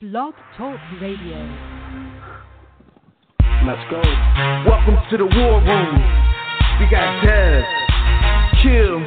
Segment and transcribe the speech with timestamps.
[0.00, 1.42] Blog Talk Radio.
[3.66, 3.98] Let's go.
[4.62, 5.94] Welcome to the War Room.
[6.78, 7.66] We got Tez,
[8.62, 9.02] Kill,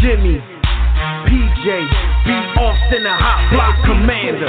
[0.00, 2.28] Jimmy, PJ, B.
[2.32, 4.48] Austin, the Hot Block Commander.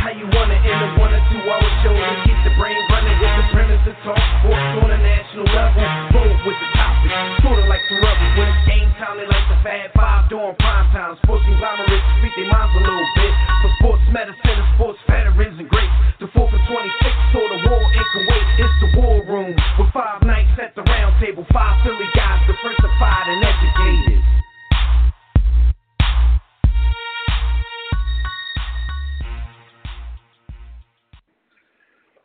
[0.00, 2.80] How you want it in a one or two hour show to keep the brain
[2.88, 5.84] running with the premise to talk sports on a national level.
[6.16, 7.12] Bold with the topic,
[7.44, 9.20] sorta like the rebels when it's game time.
[9.20, 11.20] They like the Fab Five doing prime time.
[11.20, 13.21] Sports conglomerates speak their minds a little bit.
[13.62, 15.94] For sports medicine and sports veterans and greats.
[16.18, 16.66] The 4 for 26
[17.30, 18.58] saw the war in Kuwait.
[18.58, 21.46] It's the War Room with five nights at the round table.
[21.52, 24.22] Five Philly guys, diversified and educated.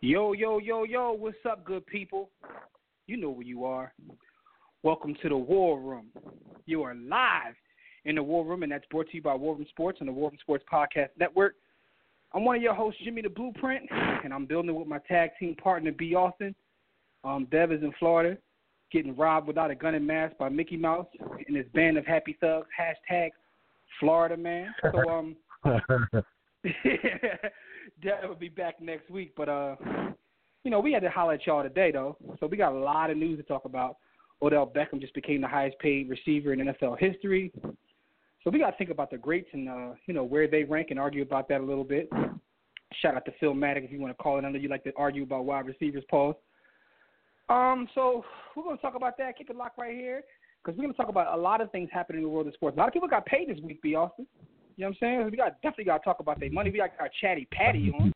[0.02, 2.32] Yo, yo, yo, yo, what's up, good people?
[3.06, 3.94] You know where you are.
[4.82, 6.08] Welcome to the War Room.
[6.66, 7.54] You are live
[8.08, 10.14] in the War Room, and that's brought to you by War Room Sports and the
[10.14, 11.56] War Room Sports Podcast Network.
[12.34, 13.84] I'm one of your hosts, Jimmy the Blueprint,
[14.24, 16.16] and I'm building with my tag team partner, B.
[16.16, 16.56] Austin.
[17.24, 18.38] Um, Dev is in Florida,
[18.92, 21.08] getting robbed without a gun and mask by Mickey Mouse
[21.48, 22.68] and his band of happy thugs.
[22.80, 23.32] Hashtag
[24.00, 24.74] Florida man.
[24.82, 25.36] So um,
[28.04, 29.76] Dev will be back next week, but uh,
[30.64, 33.10] you know we had to holler at y'all today though, so we got a lot
[33.10, 33.98] of news to talk about.
[34.42, 37.52] Odell Beckham just became the highest paid receiver in NFL history.
[38.44, 40.88] So we got to think about the greats and uh, you know where they rank
[40.92, 42.10] and argue about that a little bit.
[43.02, 44.46] Shout out to Phil Maddock if you want to call it.
[44.46, 46.40] I know you like to argue about wide receivers, Paul.
[47.50, 48.24] Um, so
[48.56, 49.38] we're going to talk about that.
[49.38, 50.24] Keep it locked right here
[50.64, 52.54] because we're going to talk about a lot of things happening in the world of
[52.54, 52.76] sports.
[52.76, 53.96] A lot of people got paid this week, B.
[53.96, 54.26] Austin.
[54.76, 55.32] You know what I'm saying?
[55.32, 56.70] We got definitely got to talk about their money.
[56.70, 58.14] We got our chatty patty on.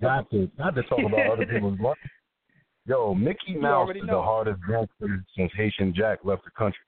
[0.00, 1.96] Got to, got to talk about other people's money.
[2.86, 4.18] Yo, Mickey Mouse is know.
[4.18, 6.84] the hardest gangster since Haitian Jack left the country.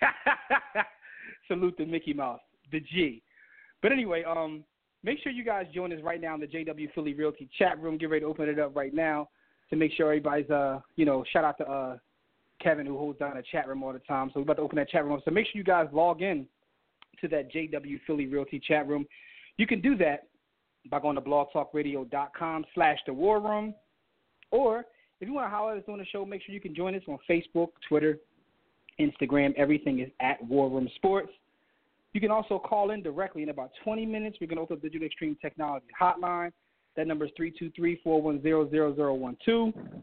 [1.48, 2.40] Salute to Mickey Mouse,
[2.72, 3.22] the G.
[3.82, 4.64] But anyway, um,
[5.02, 7.98] make sure you guys join us right now in the JW Philly Realty chat room.
[7.98, 9.28] Get ready to open it up right now
[9.70, 11.96] to make sure everybody's uh, you know, shout out to uh
[12.60, 14.28] Kevin who holds down the chat room all the time.
[14.28, 15.20] So we're about to open that chat room.
[15.24, 16.46] So make sure you guys log in
[17.20, 19.06] to that JW Philly Realty chat room.
[19.56, 20.28] You can do that
[20.90, 23.74] by going to blogtalkradio.com slash the war room.
[24.50, 24.84] Or
[25.20, 26.94] if you want to holler at us on the show, make sure you can join
[26.94, 28.18] us on Facebook, Twitter,
[29.00, 29.54] Instagram.
[29.56, 31.30] Everything is at War Room Sports.
[32.12, 34.38] You can also call in directly in about 20 minutes.
[34.40, 36.52] We're going to open up Digital Extreme Technology Hotline.
[36.96, 37.30] That number is
[38.04, 40.02] 323-410-0012.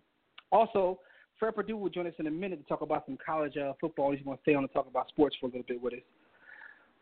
[0.52, 1.00] Also,
[1.38, 4.12] Fred Purdue will join us in a minute to talk about some college uh, football.
[4.12, 6.00] He's going to stay on and talk about sports for a little bit with us.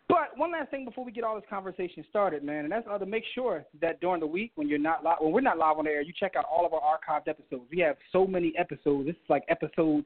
[0.07, 2.97] But one last thing before we get all this conversation started, man, and that's uh,
[2.97, 5.77] to make sure that during the week when you're not live, when we're not live
[5.77, 7.63] on the air, you check out all of our archived episodes.
[7.72, 9.07] We have so many episodes.
[9.07, 10.06] This is like episode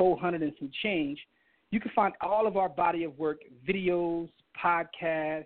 [0.00, 1.18] 400 and some change.
[1.70, 4.28] You can find all of our body of work, videos,
[4.62, 5.44] podcasts,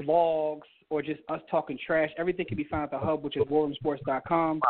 [0.00, 0.60] blogs,
[0.90, 2.10] or just us talking trash.
[2.18, 4.60] Everything can be found at the hub, which is warroomsports.com.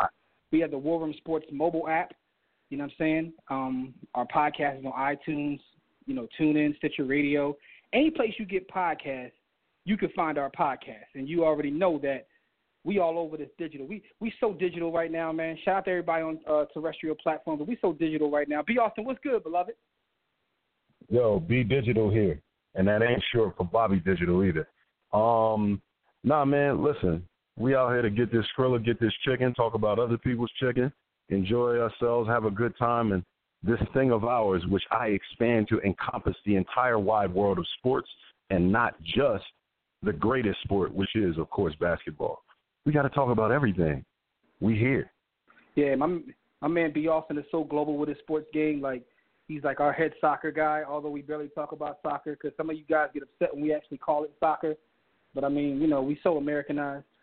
[0.51, 2.13] We have the War Room Sports mobile app.
[2.69, 3.33] You know what I'm saying?
[3.49, 5.59] Um, our podcast is on iTunes,
[6.05, 7.55] you know, TuneIn, Stitcher Radio
[7.93, 9.31] any place you get podcasts,
[9.85, 12.27] you can find our podcast, and you already know that
[12.83, 13.87] we all over this digital.
[13.87, 15.57] We we so digital right now, man.
[15.63, 18.61] Shout out to everybody on uh, terrestrial platforms, we so digital right now.
[18.65, 19.75] B Austin, what's good, beloved?
[21.09, 22.41] Yo, be digital here,
[22.75, 24.67] and that ain't short for Bobby Digital either.
[25.11, 25.81] Um,
[26.23, 27.27] nah, man, listen,
[27.57, 30.91] we out here to get this skrilla, get this chicken, talk about other people's chicken,
[31.29, 33.23] enjoy ourselves, have a good time, and
[33.63, 38.09] this thing of ours, which I expand to encompass the entire wide world of sports
[38.49, 39.45] and not just
[40.03, 42.43] the greatest sport, which is, of course, basketball.
[42.85, 44.03] We got to talk about everything.
[44.59, 45.11] We here.
[45.75, 46.19] Yeah, my
[46.61, 47.07] my man B.
[47.07, 48.81] Austin is so global with his sports game.
[48.81, 49.03] Like
[49.47, 50.83] he's like our head soccer guy.
[50.87, 53.73] Although we barely talk about soccer because some of you guys get upset when we
[53.73, 54.75] actually call it soccer.
[55.33, 57.05] But I mean, you know, we so Americanized.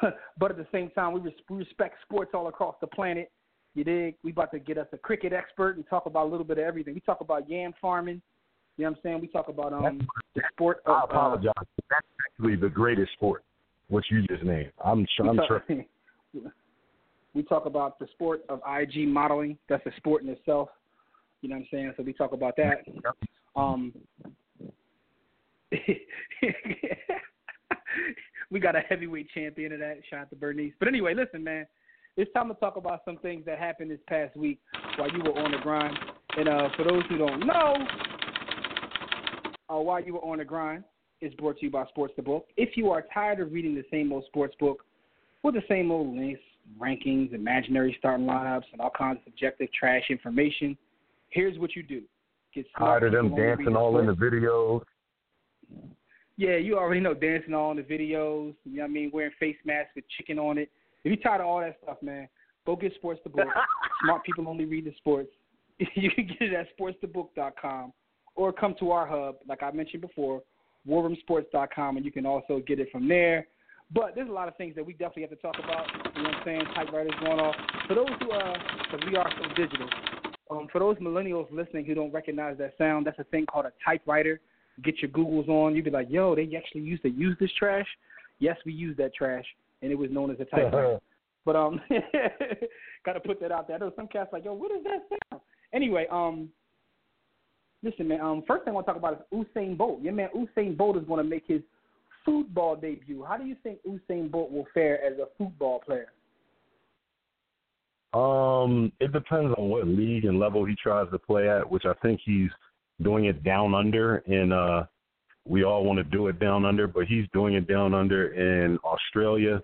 [0.00, 3.30] But but at the same time, we, res- we respect sports all across the planet
[3.74, 4.14] you dig?
[4.22, 6.64] We about to get us a cricket expert and talk about a little bit of
[6.64, 6.94] everything.
[6.94, 8.22] We talk about yam farming.
[8.76, 9.20] You know what I'm saying?
[9.20, 10.80] We talk about um the sport.
[10.86, 11.52] Of, I apologize.
[11.56, 13.42] Uh, That's actually the greatest sport.
[13.88, 14.72] What you just named.
[14.84, 15.28] I'm sure.
[15.28, 15.62] I'm sure.
[17.34, 19.58] we talk about the sport of IG modeling.
[19.68, 20.68] That's a sport in itself.
[21.42, 21.92] You know what I'm saying?
[21.96, 22.84] So we talk about that.
[23.54, 23.92] Um,
[28.50, 29.98] we got a heavyweight champion of that.
[30.08, 30.72] Shout out to Bernice.
[30.78, 31.66] But anyway, listen, man.
[32.16, 34.60] It's time to talk about some things that happened this past week
[34.96, 35.98] while you were on the grind.
[36.36, 37.74] And uh, for those who don't know,
[39.68, 40.84] uh, while you were on the grind,
[41.24, 42.46] is brought to you by Sports the Book.
[42.56, 44.84] If you are tired of reading the same old sports book
[45.42, 46.40] with the same old links,
[46.80, 50.76] rankings, imaginary starting lineups, and all kinds of subjective trash information,
[51.30, 52.02] here's what you do.
[52.54, 54.82] Get tired of them dancing all in the videos.
[56.36, 58.54] Yeah, you already know dancing all in the videos.
[58.64, 59.10] You know what I mean?
[59.12, 60.70] Wearing face masks with chicken on it.
[61.04, 62.28] If you're tired of all that stuff, man,
[62.66, 63.46] go get Sports the Book.
[64.04, 65.30] Smart people only read the sports.
[65.94, 67.92] you can get it at sportsthebook.com
[68.36, 70.42] or come to our hub, like I mentioned before,
[70.88, 73.46] warroomsports.com, and you can also get it from there.
[73.92, 75.86] But there's a lot of things that we definitely have to talk about.
[76.16, 76.62] You know what I'm saying?
[76.74, 77.54] Typewriters going off.
[77.86, 79.88] For those who, uh, because we are so digital,
[80.50, 83.72] um, for those millennials listening who don't recognize that sound, that's a thing called a
[83.84, 84.40] typewriter.
[84.82, 85.74] Get your Googles on.
[85.74, 87.86] You'd be like, yo, they actually used to use this trash?
[88.40, 89.44] Yes, we used that trash,
[89.82, 90.98] and it was known as a typewriter.
[91.44, 91.80] but um,
[93.06, 93.76] gotta put that out there.
[93.76, 95.42] I know some cats like, yo, what is that sound?
[95.72, 96.48] Anyway, um,
[97.84, 98.20] listen, man.
[98.20, 100.02] Um, first thing I want to talk about is Usain Bolt.
[100.02, 101.62] Your man Usain Bolt is going to make his
[102.24, 103.22] football debut.
[103.22, 106.06] How do you think Usain Bolt will fare as a football player?
[108.14, 111.92] Um, it depends on what league and level he tries to play at, which I
[112.00, 112.50] think he's
[113.02, 114.84] doing it down under and uh
[115.46, 118.78] we all want to do it down under, but he's doing it down under in
[118.78, 119.60] Australia.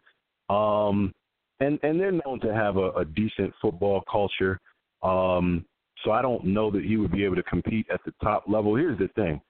[0.49, 1.15] Um
[1.61, 4.61] and and they're known to have a, a decent football culture.
[5.03, 5.65] Um
[6.05, 8.75] so I don't know that he would be able to compete at the top level.
[8.77, 9.41] Here's the thing.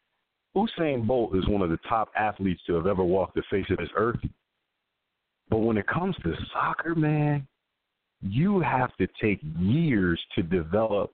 [0.56, 3.78] Usain Bolt is one of the top athletes to have ever walked the face of
[3.78, 4.18] this earth.
[5.48, 7.46] But when it comes to soccer, man,
[8.20, 11.12] you have to take years to develop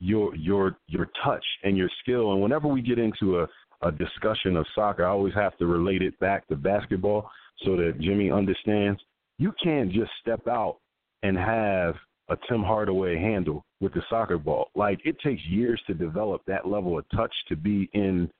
[0.00, 2.32] your your your touch and your skill.
[2.32, 3.48] And whenever we get into a,
[3.82, 7.30] a discussion of soccer, I always have to relate it back to basketball
[7.64, 9.00] so that Jimmy understands.
[9.38, 10.78] You can't just step out
[11.22, 11.94] and have
[12.28, 14.68] a Tim Hardaway handle with the soccer ball.
[14.74, 18.30] Like it takes years to develop that level of touch to be in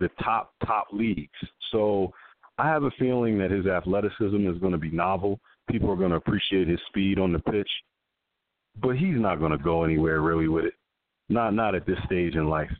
[0.00, 1.28] the top top leagues.
[1.70, 2.12] So
[2.58, 5.38] I have a feeling that his athleticism is going to be novel.
[5.70, 7.70] People are going to appreciate his speed on the pitch,
[8.82, 10.74] but he's not going to go anywhere really with it.
[11.28, 12.70] Not not at this stage in life.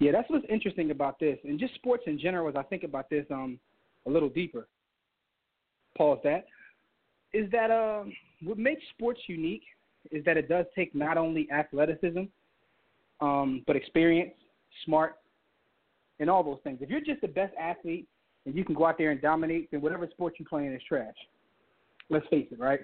[0.00, 2.48] Yeah, that's what's interesting about this, and just sports in general.
[2.48, 3.60] As I think about this, um,
[4.06, 4.66] a little deeper.
[5.96, 6.46] Pause that.
[7.34, 9.64] Is that um, what makes sports unique
[10.12, 12.22] is that it does take not only athleticism,
[13.20, 14.32] um, but experience,
[14.84, 15.16] smart,
[16.20, 16.78] and all those things.
[16.80, 18.06] If you're just the best athlete
[18.46, 21.14] and you can go out there and dominate, then whatever sport you're playing is trash.
[22.08, 22.80] Let's face it, right?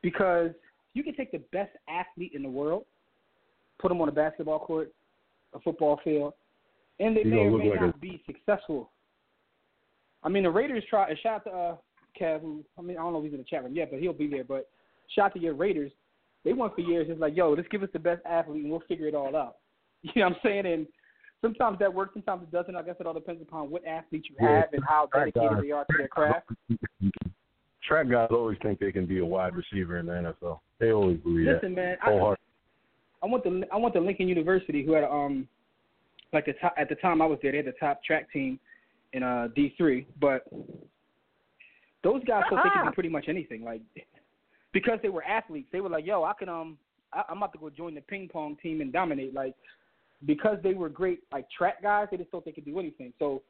[0.00, 0.52] Because
[0.94, 2.84] you can take the best athlete in the world,
[3.78, 4.92] put them on a basketball court,
[5.54, 6.32] a football field,
[7.00, 7.98] and they may or may like not a...
[7.98, 8.90] be successful.
[10.22, 11.10] I mean, the Raiders try.
[11.10, 11.76] A shout out to uh,
[12.20, 14.00] Kev, who I mean, I don't know if he's in the chat room yet, but
[14.00, 14.44] he'll be there.
[14.44, 14.68] But
[15.14, 15.92] shout to your Raiders.
[16.44, 17.08] They won for years.
[17.10, 19.56] It's like, yo, just give us the best athlete, and we'll figure it all out.
[20.02, 20.66] You know what I'm saying?
[20.66, 20.86] And
[21.42, 22.76] sometimes that works, sometimes it doesn't.
[22.76, 25.60] I guess it all depends upon what athlete you Yeah, have and how dedicated guys.
[25.60, 26.48] they are to their craft.
[27.82, 30.60] Track guys always think they can be a wide receiver in the NFL.
[30.78, 31.54] They always believe that.
[31.54, 32.34] Listen, man, I.
[33.22, 35.48] I went to I went to Lincoln University, who had um
[36.32, 38.60] like the top, at the time I was there, they had the top track team
[39.12, 40.44] in uh D three, but
[42.02, 43.82] those guys thought they could do pretty much anything, like
[44.72, 45.68] because they were athletes.
[45.72, 46.78] They were like, "Yo, I can um,
[47.12, 49.54] I, I'm about to go join the ping pong team and dominate." Like
[50.26, 53.12] because they were great like track guys, they just thought they could do anything.
[53.18, 53.42] So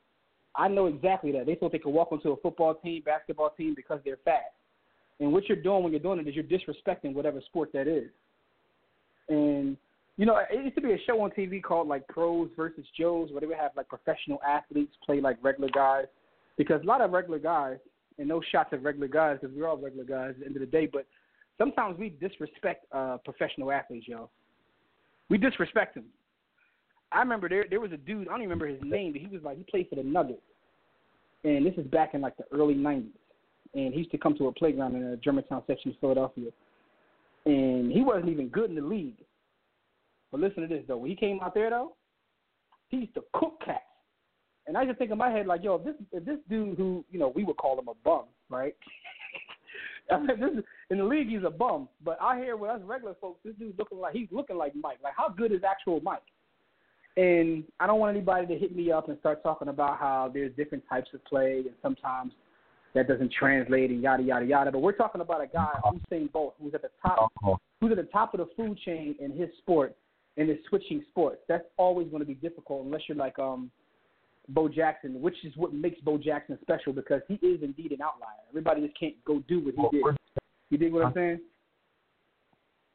[0.54, 3.74] I know exactly that they thought they could walk onto a football team, basketball team
[3.74, 4.44] because they're fast.
[5.20, 8.10] And what you're doing when you're doing it is you're disrespecting whatever sport that is.
[9.28, 9.76] And
[10.16, 13.30] you know, it used to be a show on TV called like Pros versus Joes,
[13.30, 16.06] where they would have like professional athletes play like regular guys.
[16.56, 17.76] Because a lot of regular guys,
[18.18, 20.60] and no shots at regular guys, because we're all regular guys at the end of
[20.60, 21.06] the day, but
[21.56, 24.30] sometimes we disrespect uh, professional athletes, yo.
[25.28, 26.06] We disrespect them.
[27.12, 29.28] I remember there there was a dude, I don't even remember his name, but he
[29.28, 30.42] was like he played for the Nuggets.
[31.44, 33.12] And this is back in like the early nineties.
[33.74, 36.50] And he used to come to a playground in the Germantown section of Philadelphia.
[37.46, 39.18] And he wasn't even good in the league.
[40.30, 40.98] But listen to this though.
[40.98, 41.94] When he came out there though,
[42.88, 43.84] he used to cook cats.
[44.68, 47.04] And I just think in my head like, yo, if this if this dude who
[47.10, 48.76] you know we would call him a bum, right?
[50.10, 52.80] I mean, this is, in the league he's a bum, but I hear with us
[52.84, 54.98] regular folks, this dude's looking like he's looking like Mike.
[55.02, 56.22] Like how good is actual Mike?
[57.16, 60.54] And I don't want anybody to hit me up and start talking about how there's
[60.54, 62.32] different types of play and sometimes
[62.94, 64.70] that doesn't translate and yada yada yada.
[64.70, 67.32] But we're talking about a guy Usain Bolt who's at the top
[67.80, 69.96] who's at the top of the food chain in his sport
[70.36, 71.38] and is switching sports.
[71.48, 73.70] That's always going to be difficult unless you're like um
[74.48, 78.28] Bo Jackson, which is what makes Bo Jackson special because he is indeed an outlier.
[78.48, 80.16] Everybody just can't go do what he did.
[80.70, 81.40] You dig what I'm saying?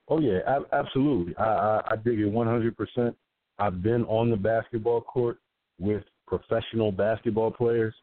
[0.10, 1.36] Oh yeah, ab- absolutely.
[1.38, 2.78] I, I I dig it 100.
[2.78, 3.16] percent
[3.60, 5.38] I've been on the basketball court
[5.80, 7.94] with professional basketball players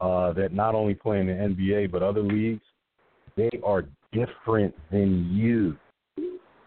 [0.00, 2.62] uh, that not only play in the NBA but other leagues.
[3.36, 5.76] They are different than you.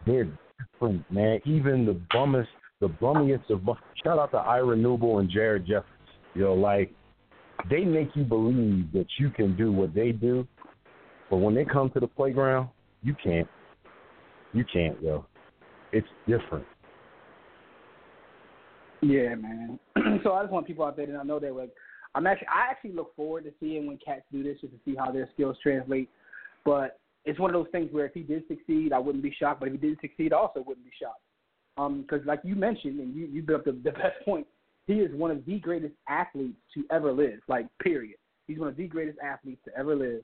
[0.05, 0.27] They're
[0.73, 1.39] different, man.
[1.45, 2.49] Even the bummest,
[2.79, 5.85] the bummiest of bum- shout out to Ira Newble and Jared Jeffries.
[6.33, 6.93] You know, like
[7.69, 10.47] they make you believe that you can do what they do,
[11.29, 12.69] but when they come to the playground,
[13.03, 13.47] you can't.
[14.53, 15.25] You can't, yo.
[15.91, 16.65] It's different.
[19.01, 19.79] Yeah, man.
[20.23, 21.71] so I just want people out there to know that like
[22.13, 24.95] I'm actually I actually look forward to seeing when cats do this just to see
[24.95, 26.09] how their skills translate.
[26.65, 29.59] But it's one of those things where if he did succeed, I wouldn't be shocked.
[29.59, 31.21] But if he didn't succeed, I also wouldn't be shocked.
[31.77, 34.45] Um, because like you mentioned, and you you built up the, the best point,
[34.87, 37.39] he is one of the greatest athletes to ever live.
[37.47, 38.17] Like period.
[38.47, 40.23] He's one of the greatest athletes to ever live.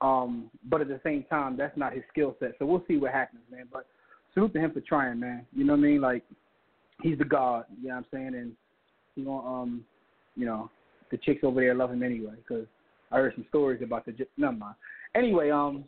[0.00, 2.52] Um, but at the same time, that's not his skill set.
[2.58, 3.66] So we'll see what happens, man.
[3.72, 3.86] But
[4.34, 5.46] salute to him for trying, man.
[5.54, 6.00] You know what I mean?
[6.00, 6.24] Like
[7.02, 7.64] he's the god.
[7.80, 8.34] You know what I'm saying?
[8.34, 8.52] And
[9.14, 9.84] he gonna um,
[10.34, 10.70] you know,
[11.10, 12.66] the chicks over there love him anyway because
[13.10, 14.14] I heard some stories about the.
[14.36, 14.74] Never mind.
[15.14, 15.84] Anyway, um,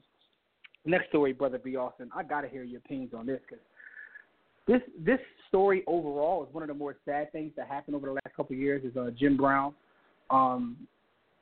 [0.85, 1.77] next story, brother B.
[1.77, 2.11] Austin.
[2.15, 3.65] I gotta hear your opinions on this because
[4.67, 5.19] this this
[5.49, 8.55] story overall is one of the more sad things that happened over the last couple
[8.55, 8.85] of years.
[8.85, 9.75] Is uh, Jim Brown.
[10.31, 10.77] Um,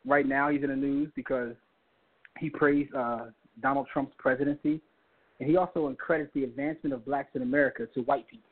[0.05, 1.55] right now he's in the news because
[2.39, 3.27] he praised uh,
[3.63, 4.81] Donald Trump's presidency,
[5.39, 8.51] and he also credits the advancement of blacks in America to white people.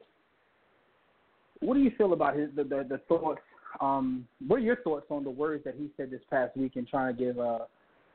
[1.61, 3.41] What do you feel about his the the, the thoughts?
[3.81, 6.87] Um, what are your thoughts on the words that he said this past week in
[6.87, 7.61] trying to give uh,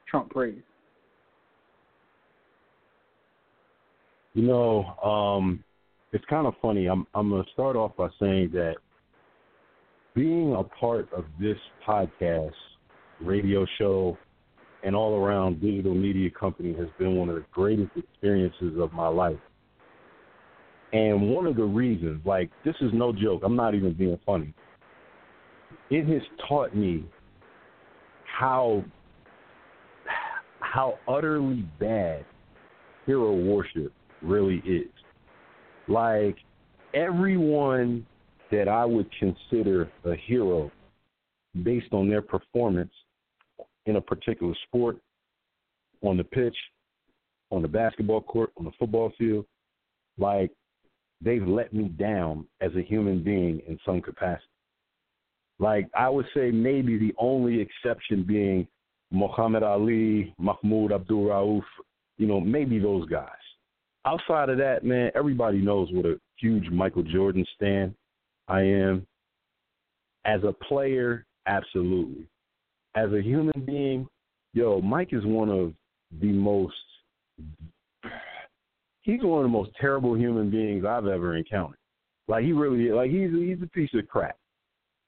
[0.10, 0.62] Trump praise?
[4.34, 5.64] You know, um,
[6.15, 6.88] it's kind of funny.
[6.88, 8.75] I'm I'm gonna start off by saying that
[10.15, 12.53] being a part of this podcast,
[13.19, 14.17] radio show,
[14.86, 19.10] and all around digital media company has been one of the greatest experiences of my
[19.10, 19.39] life.
[20.93, 24.53] And one of the reasons, like this is no joke, I'm not even being funny.
[25.89, 27.03] It has taught me
[28.24, 28.86] how
[30.62, 32.25] how utterly bad
[33.05, 33.91] hero worship
[34.22, 34.88] really is.
[35.88, 36.38] Like
[36.94, 38.06] everyone
[38.51, 40.72] that I would consider a hero
[41.63, 42.92] based on their performance
[43.86, 44.98] in a particular sport,
[46.01, 46.56] on the pitch,
[47.51, 49.46] on the basketball court, on the football field,
[50.18, 50.51] like
[51.22, 54.46] they've let me down as a human being in some capacity.
[55.60, 58.68] Like I would say maybe the only exception being
[59.12, 61.63] Muhammad Ali, Mahmoud Abdul Rauf,
[62.18, 63.30] you know, maybe those guys.
[64.06, 67.96] Outside of that, man, everybody knows what a huge Michael Jordan stan
[68.48, 69.08] I am.
[70.26, 72.28] As a player, absolutely.
[72.96, 74.08] As a human being,
[74.54, 75.74] yo, Mike is one of
[76.22, 76.74] the most
[79.02, 81.78] he's one of the most terrible human beings I've ever encountered.
[82.28, 84.38] Like he really like he's he's a piece of crap.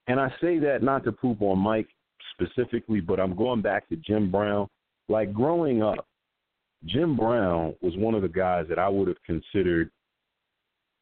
[0.07, 1.87] And I say that not to poop on Mike
[2.33, 4.67] specifically, but I'm going back to Jim Brown.
[5.09, 6.05] Like growing up,
[6.87, 9.91] Jim Brown was one of the guys that I would have considered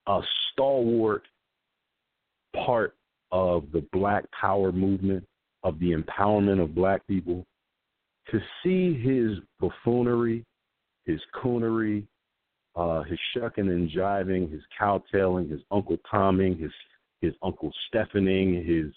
[0.08, 1.24] a stalwart
[2.56, 2.96] part
[3.32, 5.26] of the black power movement,
[5.64, 7.46] of the empowerment of black people.
[8.32, 10.44] To see his buffoonery,
[11.06, 12.08] his coonery,
[12.76, 16.72] uh, his shucking and jiving, his cowtailing, his Uncle Tomming, his
[17.22, 18.92] his Uncle Stephaning, his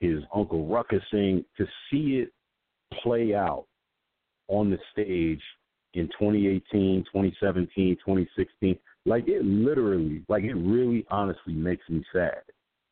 [0.00, 2.32] his Uncle Ruckusing, to see it
[3.02, 3.66] play out
[4.48, 5.40] on the stage
[5.94, 12.42] in 2018, 2017, 2016, like it literally, like it really honestly makes me sad.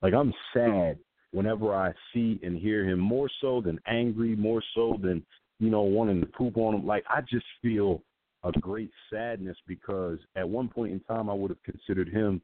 [0.02, 0.98] Like I'm sad
[1.32, 5.24] whenever I see and hear him more so than angry, more so than,
[5.58, 6.86] you know, wanting to poop on him.
[6.86, 8.02] Like I just feel
[8.42, 12.40] a great sadness because at one point in time I would have considered him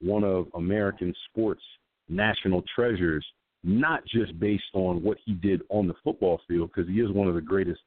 [0.00, 1.62] one of American sports
[2.08, 3.24] national treasures,
[3.62, 7.28] not just based on what he did on the football field, because he is one
[7.28, 7.80] of the greatest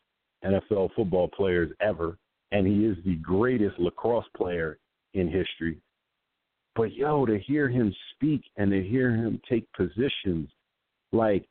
[0.46, 2.18] NFL football players ever,
[2.52, 4.78] and he is the greatest lacrosse player
[5.14, 5.78] in history.
[6.76, 10.50] But yo, to hear him speak and to hear him take positions,
[11.12, 11.46] like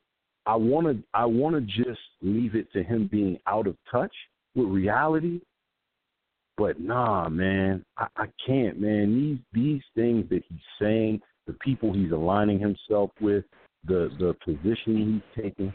[0.45, 4.13] I want to, I want to just leave it to him being out of touch
[4.55, 5.39] with reality.
[6.57, 9.15] But nah, man, I, I can't, man.
[9.15, 13.45] These these things that he's saying, the people he's aligning himself with,
[13.85, 15.73] the the position he's taking,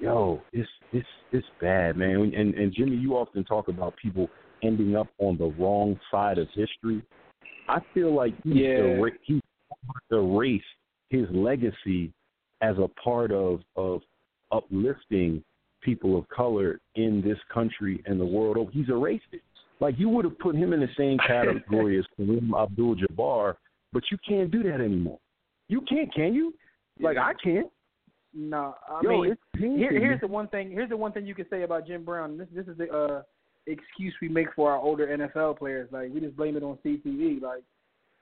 [0.00, 2.32] yo, it's it's it's bad, man.
[2.34, 4.28] And and Jimmy, you often talk about people
[4.62, 7.02] ending up on the wrong side of history.
[7.68, 8.78] I feel like he's Yeah.
[8.78, 9.40] erased, he's
[10.10, 10.64] erased
[11.10, 12.12] his legacy
[12.60, 14.02] as a part of of
[14.50, 15.42] uplifting
[15.82, 18.56] people of color in this country and the world.
[18.58, 19.42] Oh, he's erased it.
[19.80, 23.54] Like you would have put him in the same category as Kareem Abdul-Jabbar,
[23.92, 25.18] but you can't do that anymore.
[25.68, 26.54] You can't, can you?
[27.00, 27.68] Like I can't.
[28.34, 30.70] No, I Yo, mean, it's here, here's the one thing.
[30.70, 32.36] Here's the one thing you can say about Jim Brown.
[32.36, 33.22] This this is the uh,
[33.66, 35.88] excuse we make for our older NFL players.
[35.92, 37.40] Like we just blame it on CTE.
[37.40, 37.62] Like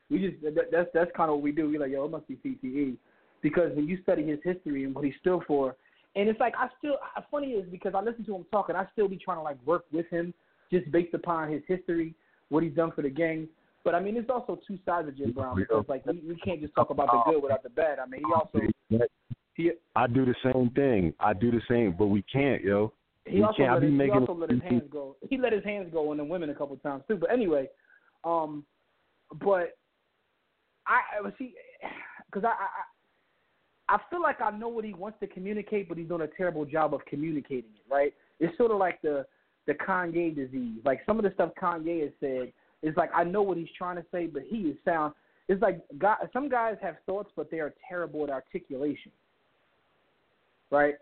[0.08, 1.68] we just that, that's that's kind of what we do.
[1.68, 2.96] We're like yo, it must be CTE
[3.42, 5.76] because when you study his history and what he stood for,
[6.14, 6.96] and it's like I still.
[7.30, 9.58] Funny is because I listen to him talk and I still be trying to like
[9.66, 10.32] work with him
[10.72, 12.14] just based upon his history,
[12.48, 13.48] what he's done for the game.
[13.84, 16.60] But I mean, there's also two sides of Jim Brown because like we, we can't
[16.60, 17.98] just talk about the good without the bad.
[17.98, 18.60] I mean, he also
[19.56, 21.14] he I do the same thing.
[21.18, 22.92] I do the same, but we can't, yo.
[23.24, 23.72] He we also, can't.
[23.72, 25.16] Let his, he making also let his hands go.
[25.28, 27.16] He let his hands go on the women a couple times too.
[27.16, 27.68] But anyway,
[28.22, 28.64] um,
[29.42, 29.78] but
[30.86, 31.54] I I- see
[32.26, 32.54] because I,
[33.92, 36.28] I I feel like I know what he wants to communicate, but he's doing a
[36.36, 37.90] terrible job of communicating it.
[37.90, 38.12] Right?
[38.38, 39.26] It's sort of like the
[39.66, 40.80] the Kanye disease.
[40.84, 43.96] Like some of the stuff Kanye has said is like I know what he's trying
[43.96, 45.14] to say, but he is sound.
[45.48, 49.12] It's like God, some guys have thoughts, but they are terrible at articulation.
[50.70, 50.94] Right?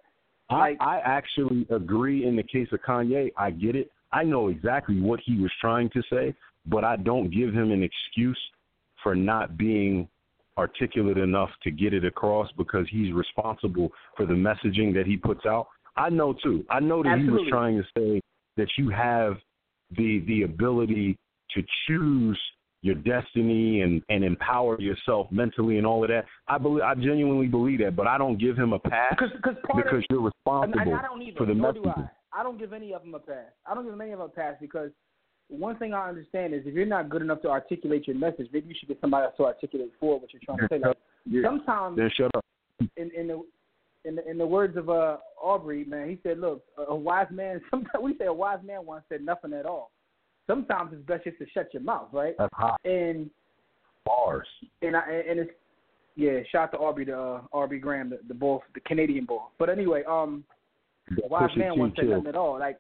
[0.50, 3.30] I, Like- I actually agree in the case of Kanye.
[3.37, 3.90] I get it.
[4.12, 6.35] I know exactly what he was trying to say,
[6.66, 8.38] but I don't give him an excuse
[9.02, 10.09] for not being
[10.56, 15.44] articulate enough to get it across because he's responsible for the messaging that he puts
[15.47, 15.66] out.
[15.97, 16.64] I know too.
[16.71, 18.21] I know that he was trying to say
[18.56, 19.37] that you have
[19.97, 21.18] the the ability
[21.54, 22.38] to choose
[22.85, 26.26] your destiny and and empower yourself mentally and all of that.
[26.47, 29.57] I believe I genuinely believe that, but I don't give him a pass Because because
[29.67, 31.38] part because of you're responsible and I don't either.
[31.38, 31.87] for the nor do.
[31.88, 32.09] I.
[32.37, 33.47] I don't give any of them a pass.
[33.67, 34.91] I don't give any of them a pass because
[35.49, 38.69] one thing I understand is if you're not good enough to articulate your message, maybe
[38.69, 40.79] you should get somebody else to articulate for what you're trying to say.
[40.79, 41.43] Like Yeah.
[41.45, 42.45] sometimes, Then shut up.
[42.97, 43.43] in in the
[44.05, 47.29] in the, in the words of uh Aubrey, man, he said, "Look, a, a wise
[47.31, 47.61] man.
[47.71, 49.90] Sometimes we say a wise man once said nothing at all.
[50.46, 52.35] Sometimes it's best just to shut your mouth, right?
[52.38, 53.30] That's hot And
[54.04, 54.46] bars.
[54.83, 55.50] and I and it's
[56.16, 56.40] yeah.
[56.52, 59.50] Shout out to Aubrey, the uh, Aubrey Graham, the, the bull, the Canadian bull.
[59.59, 60.44] But anyway, um,
[61.22, 62.12] a wise man T once said killed.
[62.18, 62.59] nothing at all.
[62.59, 62.78] Like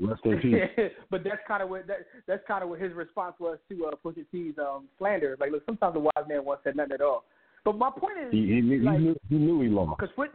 [0.00, 0.90] Rest in peace.
[1.10, 3.90] but that's kind of what that, that's kind of what his response was to uh,
[4.02, 5.36] Pusha T's um, slander.
[5.38, 7.24] Like, look, sometimes the wise man once said nothing at all.
[7.62, 9.98] But my point is, He, he, knew- like, he, knew, he knew he lost.
[9.98, 10.30] because what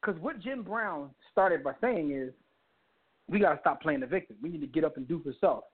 [0.00, 2.32] because what Jim Brown started by saying is,
[3.32, 4.36] we got to stop playing the victim.
[4.42, 5.64] We need to get up and do for self.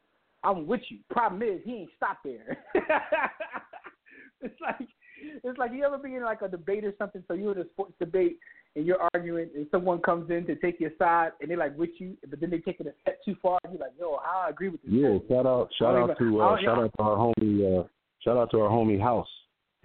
[0.44, 0.99] I'm with you.
[1.11, 2.59] Problem is, he ain't stopped there.
[4.40, 4.88] it's like
[5.42, 7.25] it's like you ever be in like a debate or something.
[7.27, 8.38] So you're in a sports debate
[8.77, 11.90] and you're arguing, and someone comes in to take your side, and they're like with
[11.99, 13.59] you, but then they take it a step too far.
[13.64, 14.90] And you're like, yo, I agree with this.
[14.92, 15.25] Yeah, fool.
[15.29, 17.88] shout out, shout out to uh, shout out to our homie, uh,
[18.23, 19.27] shout out to our homie House.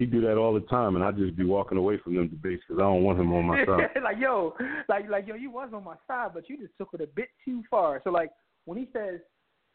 [0.04, 2.62] He do that all the time, and I just be walking away from them debates
[2.68, 3.88] because I don't want him on my side.
[4.02, 4.54] like yo,
[4.86, 7.30] like like yo, you was on my side, but you just took it a bit
[7.42, 8.02] too far.
[8.04, 8.28] So like
[8.66, 9.20] when he says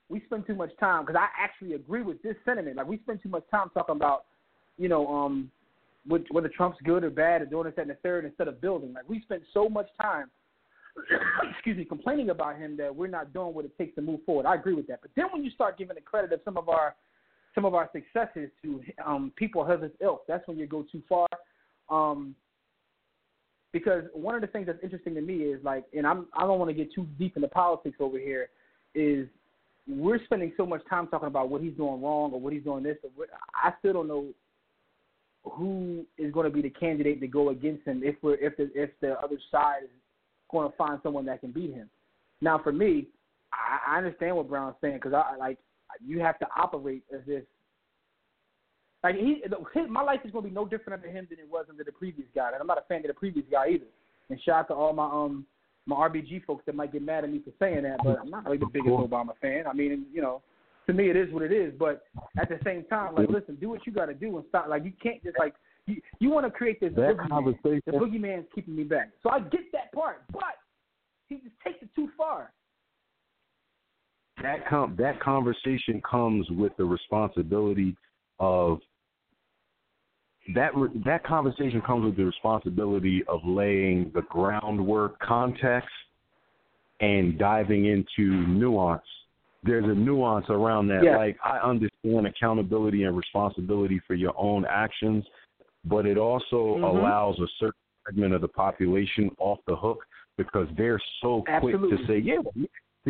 [0.07, 2.75] we spend too much time, because I actually agree with this sentiment.
[2.75, 4.25] Like we spend too much time talking about,
[4.77, 5.49] you know, um,
[6.05, 8.61] what, whether Trump's good or bad or doing this that, and the third instead of
[8.61, 8.93] building.
[8.93, 10.29] Like we spend so much time,
[11.53, 14.45] excuse me, complaining about him that we're not doing what it takes to move forward.
[14.45, 15.01] I agree with that.
[15.01, 16.93] But then when you start giving the credit of some of our
[17.59, 21.03] some of our successes to um, people of his ilk, that's when you go too
[21.09, 21.27] far.
[21.89, 22.33] Um,
[23.73, 26.57] because one of the things that's interesting to me is like, and I'm I don't
[26.57, 28.47] want to get too deep into politics over here,
[28.95, 29.27] is
[29.89, 32.81] we're spending so much time talking about what he's doing wrong or what he's doing
[32.81, 32.95] this.
[33.03, 34.27] Or what, I still don't know
[35.43, 38.71] who is going to be the candidate to go against him if we're if the
[38.73, 39.89] if the other side is
[40.49, 41.89] going to find someone that can beat him.
[42.39, 43.07] Now, for me,
[43.51, 45.57] I, I understand what Brown's saying because I like
[46.05, 47.43] you have to operate as if
[49.03, 49.41] like he,
[49.73, 51.83] his, my life is going to be no different under him than it was under
[51.83, 53.85] the previous guy, and I'm not a fan of the previous guy either.
[54.29, 55.45] And shout out to all my um
[55.85, 58.45] my RBG folks that might get mad at me for saying that, but I'm not
[58.45, 59.65] really the biggest Obama fan.
[59.67, 60.41] I mean, you know,
[60.85, 61.73] to me it is what it is.
[61.79, 62.03] But
[62.37, 64.67] at the same time, like, listen, do what you got to do and stop.
[64.67, 65.55] Like, you can't just like
[65.87, 67.29] you you want to create this That boogeyman.
[67.29, 69.09] conversation- The boogeyman's keeping me back.
[69.23, 70.43] So I get that part, but
[71.27, 72.51] he just takes it too far.
[74.41, 77.95] That com- that conversation comes with the responsibility
[78.39, 78.79] of
[80.55, 85.89] that re- that conversation comes with the responsibility of laying the groundwork, context,
[87.01, 89.03] and diving into nuance.
[89.63, 91.03] There's a nuance around that.
[91.03, 91.17] Yeah.
[91.17, 95.25] Like I understand accountability and responsibility for your own actions,
[95.83, 96.83] but it also Mhm.
[96.83, 97.73] allows a certain
[98.05, 100.05] segment of the population off the hook
[100.37, 101.97] because they're so quick Absolutely.
[101.97, 102.37] to say, "Yeah,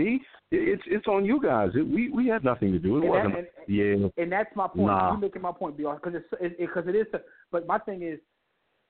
[0.04, 0.20] see,
[0.52, 1.70] it's it's on you guys.
[1.76, 2.98] It, we we had nothing to do.
[2.98, 3.36] It And wasn't.
[3.38, 4.88] and- yeah, And that's my point.
[4.88, 5.10] Nah.
[5.12, 7.06] You're making my point, because it's because it, 'cause it is.
[7.52, 8.20] But my thing is,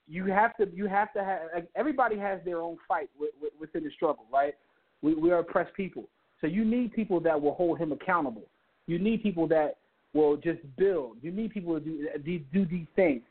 [0.08, 3.54] you have to you have to have like, everybody has their own fight with, with,
[3.60, 4.56] within the struggle, right?
[5.02, 6.06] We we are oppressed people,
[6.42, 8.44] so you need people that will hold him accountable.
[8.88, 9.78] You need people that
[10.14, 11.18] will just build.
[11.22, 13.22] You need people to do do, do these things,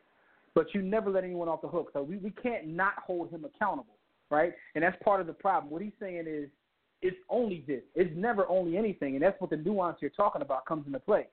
[0.55, 1.91] but you never let anyone off the hook.
[1.95, 3.97] So we we can't not hold him accountable,
[4.31, 4.53] right?
[4.75, 5.71] And that's part of the problem.
[5.73, 6.49] What he's saying is
[7.03, 7.83] it's only this.
[7.95, 11.27] It's never only anything, and that's what the nuance you're talking about comes into play.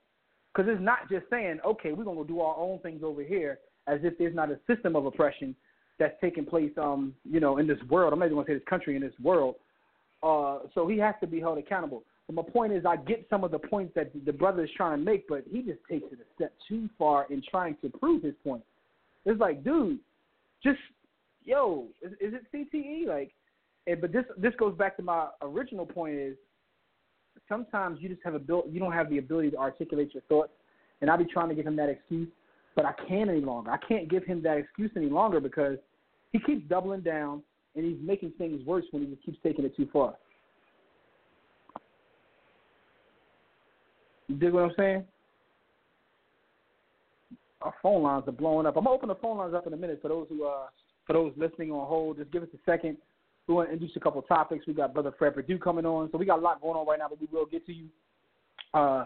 [0.53, 3.99] Because it's not just saying, okay, we're gonna do our own things over here, as
[4.03, 5.55] if there's not a system of oppression
[5.97, 8.13] that's taking place, um, you know, in this world.
[8.13, 9.55] I'm not even gonna say this country in this world.
[10.23, 12.03] Uh, so he has to be held accountable.
[12.27, 14.99] But my point is, I get some of the points that the brother is trying
[14.99, 18.23] to make, but he just takes it a step too far in trying to prove
[18.23, 18.63] his point.
[19.25, 19.99] It's like, dude,
[20.63, 20.79] just
[21.43, 23.07] yo, is, is it CTE?
[23.07, 23.31] Like,
[23.87, 26.35] and, but this this goes back to my original point is
[27.47, 30.53] sometimes you just have a built you don't have the ability to articulate your thoughts,
[31.01, 32.29] and I'll be trying to give him that excuse,
[32.75, 33.71] but I can't any longer.
[33.71, 35.77] I can't give him that excuse any longer because
[36.31, 37.43] he keeps doubling down
[37.75, 40.15] and he's making things worse when he just keeps taking it too far.
[44.27, 45.03] You dig what I'm saying?
[47.61, 48.77] Our phone lines are blowing up.
[48.77, 50.67] I'm gonna open the phone lines up in a minute for those who uh
[51.05, 52.17] for those listening on hold.
[52.17, 52.97] Just give us a second
[53.47, 54.65] we want to introduce a couple of topics.
[54.65, 56.99] We got Brother Fred Perdue coming on, so we got a lot going on right
[56.99, 57.87] now, but we will get to you.
[58.73, 59.05] Uh,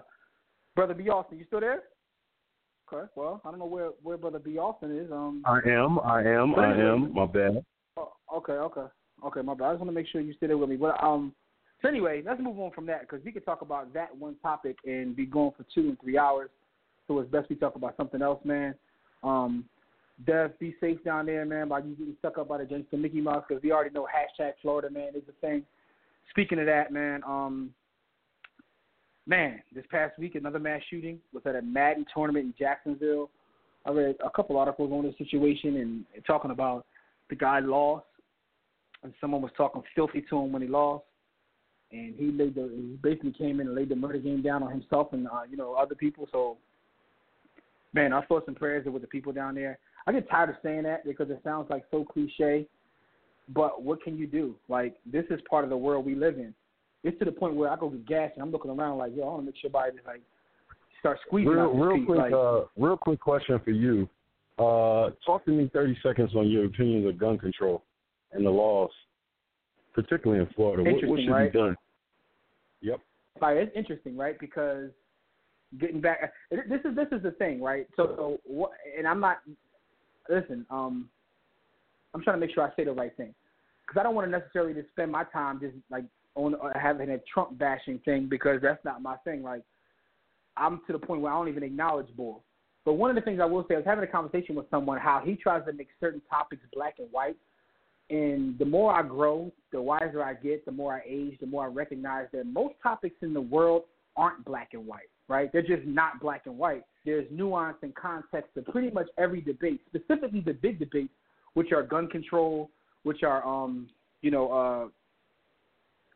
[0.75, 1.09] Brother B.
[1.09, 1.83] Austin, you still there?
[2.91, 3.09] Okay.
[3.15, 4.57] Well, I don't know where where Brother B.
[4.57, 5.11] Austin is.
[5.11, 5.99] Um, I am.
[5.99, 6.55] I am.
[6.55, 7.13] I am.
[7.13, 7.63] My bad.
[7.97, 8.53] Oh, okay.
[8.53, 8.85] Okay.
[9.25, 9.41] Okay.
[9.41, 9.65] My bad.
[9.65, 10.77] I just want to make sure you stay there with me.
[10.77, 11.33] But um,
[11.81, 14.77] so anyway, let's move on from that because we could talk about that one topic
[14.85, 16.49] and be going for two and three hours.
[17.07, 18.75] So it's best we talk about something else, man.
[19.23, 19.65] Um,
[20.25, 23.21] Dev, be safe down there, man, by you getting stuck up by the gangster Mickey
[23.21, 25.63] Mouse, because we already know hashtag Florida, man, is a thing.
[26.29, 27.69] Speaking of that, man, um,
[29.25, 33.29] man, this past week another mass shooting was at a Madden tournament in Jacksonville.
[33.85, 36.85] I read a couple articles on the situation and, and talking about
[37.29, 38.05] the guy lost,
[39.03, 41.05] and someone was talking filthy to him when he lost,
[41.91, 44.71] and he laid the he basically came in and laid the murder game down on
[44.71, 46.27] himself and uh, you know other people.
[46.31, 46.57] So,
[47.93, 49.79] man, our thoughts and prayers are with the people down there.
[50.07, 52.67] I get tired of saying that because it sounds like so cliche.
[53.53, 54.55] But what can you do?
[54.67, 56.53] Like this is part of the world we live in.
[57.03, 59.23] It's to the point where I go get gas and I'm looking around like, yo,
[59.23, 60.21] I want to make sure everybody like
[60.99, 64.09] start squeezing real, real feet, quick, like, uh, real quick question for you.
[64.57, 67.83] Uh, talk to me 30 seconds on your opinions of gun control
[68.33, 68.91] and the laws,
[69.93, 70.83] particularly in Florida.
[70.83, 71.51] What, what should right?
[71.51, 71.75] be done?
[72.81, 72.99] Yep.
[73.41, 74.37] Like it's interesting, right?
[74.37, 74.89] Because
[75.79, 77.87] getting back, this is this is the thing, right?
[77.95, 78.71] So, so what?
[78.97, 79.37] And I'm not
[80.29, 81.09] listen, um,
[82.13, 83.33] I'm trying to make sure I say the right thing
[83.85, 87.09] because I don't want to necessarily just spend my time just like on uh, having
[87.09, 89.43] a Trump bashing thing because that's not my thing.
[89.43, 89.63] Like
[90.55, 92.43] I'm to the point where I don't even acknowledge bull.
[92.85, 94.97] But one of the things I will say, I was having a conversation with someone
[94.99, 97.35] how he tries to make certain topics black and white.
[98.09, 101.65] And the more I grow, the wiser I get, the more I age, the more
[101.65, 103.83] I recognize that most topics in the world
[104.17, 105.51] aren't black and white, right?
[105.51, 109.81] They're just not black and white there's nuance and context to pretty much every debate,
[109.87, 111.13] specifically the big debates,
[111.53, 112.69] which are gun control,
[113.03, 113.87] which are um,
[114.21, 114.91] you know,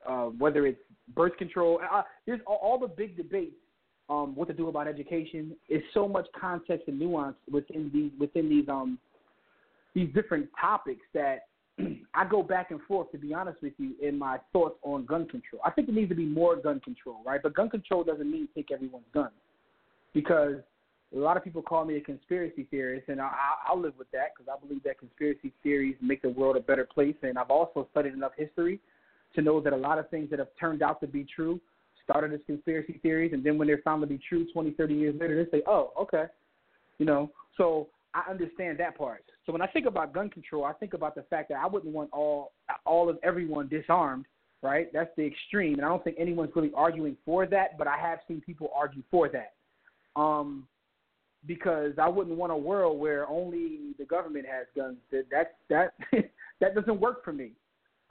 [0.07, 0.79] uh, uh, whether it's
[1.15, 1.79] birth control.
[1.91, 3.55] Uh, there's all, all the big debates.
[4.09, 8.49] Um, what to do about education is so much context and nuance within these within
[8.49, 8.99] these um
[9.95, 11.47] these different topics that
[12.13, 15.25] I go back and forth to be honest with you in my thoughts on gun
[15.29, 15.61] control.
[15.65, 17.39] I think there needs to be more gun control, right?
[17.41, 19.31] But gun control doesn't mean take everyone's guns
[20.13, 20.55] because
[21.15, 23.29] a lot of people call me a conspiracy theorist, and I,
[23.67, 26.85] I'll live with that because I believe that conspiracy theories make the world a better
[26.85, 27.15] place.
[27.21, 28.79] And I've also studied enough history
[29.35, 31.59] to know that a lot of things that have turned out to be true
[32.03, 35.15] started as conspiracy theories, and then when they're found to be true 20, 30 years
[35.19, 36.25] later, they say, oh, okay.
[36.97, 39.23] You know, so I understand that part.
[39.45, 41.93] So when I think about gun control, I think about the fact that I wouldn't
[41.93, 42.51] want all
[42.85, 44.25] all of everyone disarmed,
[44.61, 44.91] right?
[44.93, 47.77] That's the extreme, and I don't think anyone's really arguing for that.
[47.77, 49.53] But I have seen people argue for that.
[50.15, 50.67] Um,
[51.45, 54.97] because I wouldn't want a world where only the government has guns.
[55.11, 55.93] That that that
[56.61, 57.51] that doesn't work for me.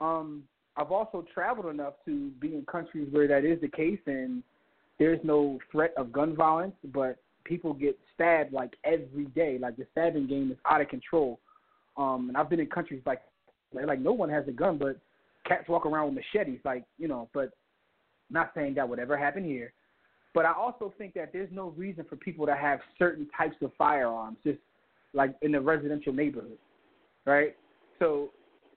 [0.01, 0.43] Um,
[0.75, 4.43] I've also traveled enough to be in countries where that is the case, and
[4.99, 9.57] there's no threat of gun violence, but people get stabbed like every day.
[9.59, 11.39] Like the stabbing game is out of control.
[11.97, 13.21] Um, and I've been in countries like
[13.73, 14.97] like no one has a gun, but
[15.47, 16.59] cats walk around with machetes.
[16.63, 17.51] Like you know, but
[18.29, 19.73] not saying that would ever happen here.
[20.33, 23.71] But I also think that there's no reason for people to have certain types of
[23.77, 24.59] firearms, just
[25.13, 26.57] like in the residential neighborhood,
[27.25, 27.55] right?
[27.99, 28.31] So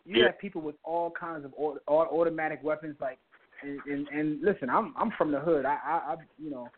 [0.04, 0.26] you yeah.
[0.26, 3.18] have people with all kinds of all automatic weapons, like,
[3.62, 5.64] and, and, and listen, I'm I'm from the hood.
[5.64, 6.68] I, I I you know,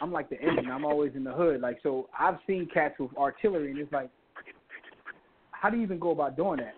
[0.00, 0.70] I'm like the engine.
[0.70, 1.60] I'm always in the hood.
[1.60, 4.10] Like so, I've seen cats with artillery, and it's like,
[5.50, 6.74] how do you even go about doing that?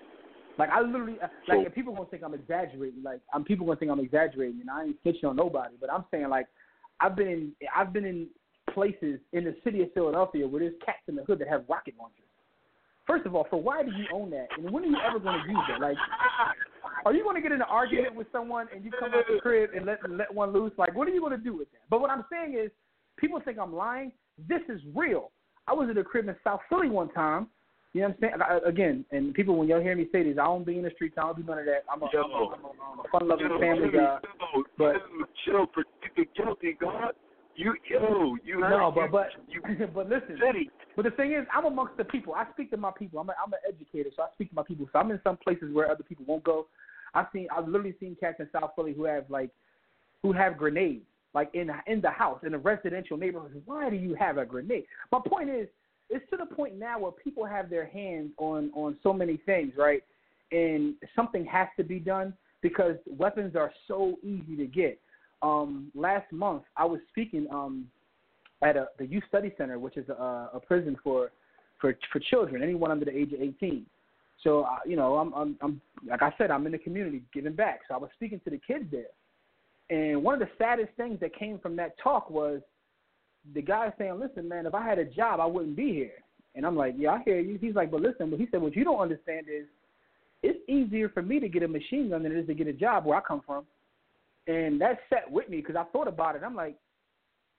[0.58, 3.78] Like I literally, uh, like if people gonna think I'm exaggerating, like I'm people gonna
[3.78, 5.74] think I'm exaggerating, and I ain't snitching on nobody.
[5.80, 6.46] But I'm saying like
[7.02, 8.28] I've been in, I've been in
[8.72, 11.94] places in the city of Philadelphia where there's cats in the hood that have rocket
[11.98, 12.18] launchers.
[13.06, 15.42] First of all, for why do you own that, and when are you ever going
[15.42, 15.80] to use it?
[15.80, 15.96] Like,
[17.04, 19.40] are you going to get in an argument with someone and you come out the
[19.40, 20.72] crib and let let one loose?
[20.78, 21.80] Like, what are you going to do with that?
[21.90, 22.70] But what I'm saying is,
[23.16, 24.12] people think I'm lying.
[24.48, 25.32] This is real.
[25.66, 27.48] I was at a crib in South Philly one time.
[27.92, 28.62] You know what I'm saying?
[28.64, 30.90] I, again, and people, when y'all hear me say this, I don't be in the
[30.94, 31.16] streets.
[31.18, 31.84] I don't do none of that.
[31.92, 32.30] I'm a, Yo, I'm
[32.64, 34.18] a, I'm a fun-loving yo, family yo, guy.
[34.22, 34.94] yo, but-
[35.44, 35.84] chill, for
[36.16, 37.12] you guilty, God.
[37.54, 39.60] You, yo, you No, but but you
[39.94, 40.38] but listen.
[40.40, 40.68] it.
[40.96, 42.32] But the thing is, I'm amongst the people.
[42.34, 43.20] I speak to my people.
[43.20, 44.88] I'm a, I'm an educator, so I speak to my people.
[44.90, 46.66] So I'm in some places where other people won't go.
[47.12, 49.50] I've seen, I've literally seen cats in South Philly who have like,
[50.22, 53.60] who have grenades like in in the house in a residential neighborhood.
[53.66, 54.84] Why do you have a grenade?
[55.10, 55.68] My point is,
[56.10, 59.72] it's to the point now where people have their hands on on so many things,
[59.76, 60.02] right?
[60.50, 64.98] And something has to be done because weapons are so easy to get.
[65.42, 67.88] Um, last month, I was speaking um,
[68.62, 71.32] at a, the Youth Study Center, which is a, a prison for,
[71.80, 73.84] for for children, anyone under the age of 18.
[74.42, 77.54] So, uh, you know, I'm, I'm, I'm like I said, I'm in the community giving
[77.54, 77.80] back.
[77.88, 79.06] So I was speaking to the kids there,
[79.90, 82.60] and one of the saddest things that came from that talk was
[83.54, 86.22] the guy saying, "Listen, man, if I had a job, I wouldn't be here."
[86.54, 88.76] And I'm like, "Yeah, I hear you." He's like, "But listen," but he said, "What
[88.76, 89.66] you don't understand is,
[90.42, 92.72] it's easier for me to get a machine gun than it is to get a
[92.72, 93.66] job where I come from."
[94.46, 96.42] And that set with me because I thought about it.
[96.44, 96.76] I'm like,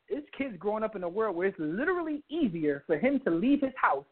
[0.09, 3.61] this kid's growing up in a world where it's literally easier for him to leave
[3.61, 4.05] his house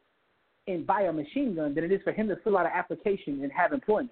[0.67, 3.43] and buy a machine gun than it is for him to fill out an application
[3.43, 4.11] and have employment.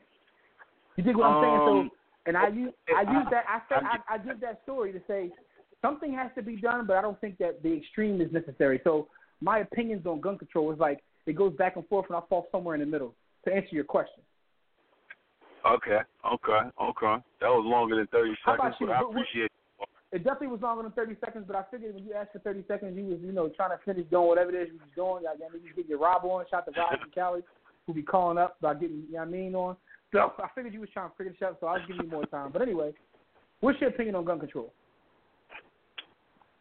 [0.98, 1.56] You dig what I'm saying?
[1.56, 4.62] Um, So, and I use I use that I say I- I, I give that
[4.64, 5.32] story to say
[5.82, 8.82] something has to be done, but I don't think that the extreme is necessary.
[8.84, 9.08] So
[9.42, 12.48] my opinions on gun control is like it goes back and forth, and I fall
[12.52, 13.14] somewhere in the middle.
[13.46, 14.22] To answer your question,
[15.66, 17.16] Okay, okay, okay.
[17.42, 19.52] That was longer than 30 seconds, but I appreciate
[20.12, 22.64] it definitely was longer than 30 seconds, but I figured when you asked for 30
[22.68, 25.24] seconds, you was you know trying to finish doing whatever it is you was doing.
[25.24, 27.42] Like, I mean, you get your Rob on, shout to Rob from Cali,
[27.86, 29.76] who be calling up about getting you know what I mean on.
[30.12, 32.12] So I figured you was trying to figure this out, so I was giving you
[32.12, 32.50] more time.
[32.52, 32.94] But anyway,
[33.60, 34.74] what's your opinion on gun control?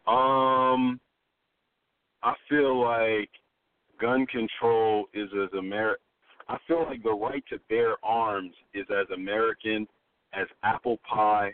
[0.09, 0.99] Um,
[2.23, 3.29] I feel like
[4.01, 5.99] gun control is as Amer.
[6.49, 9.87] I feel like the right to bear arms is as American
[10.33, 11.53] as apple pie,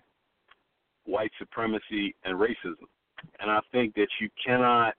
[1.04, 2.86] white supremacy, and racism.
[3.40, 4.94] And I think that you cannot,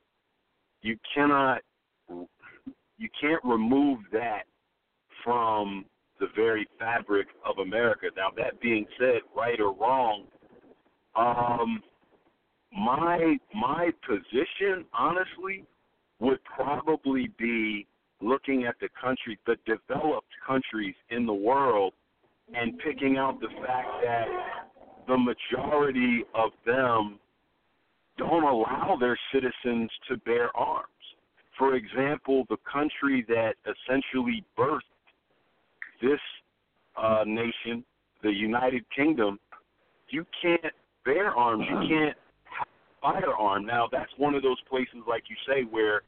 [0.82, 1.62] you cannot,
[2.10, 4.44] you can't remove that
[5.24, 5.86] from
[6.20, 8.08] the very fabric of America.
[8.18, 10.26] Now, that being said, right or wrong,
[11.16, 11.82] um,
[12.76, 15.66] my my position, honestly,
[16.20, 17.88] would probably be
[18.22, 21.94] looking at the country, the developed countries in the world,
[22.54, 24.26] and picking out the fact that
[25.08, 27.20] the majority of them
[28.18, 30.88] don't allow their citizens to bear arms.
[31.58, 34.82] For example, the country that essentially birthed
[36.02, 36.20] this
[36.98, 37.84] uh, nation,
[38.24, 39.40] the United Kingdom,
[40.10, 41.66] you can't bear arms.
[41.70, 42.25] You can't have a
[43.06, 43.66] firearm.
[43.66, 46.02] Now, that's one of those places, like you say, where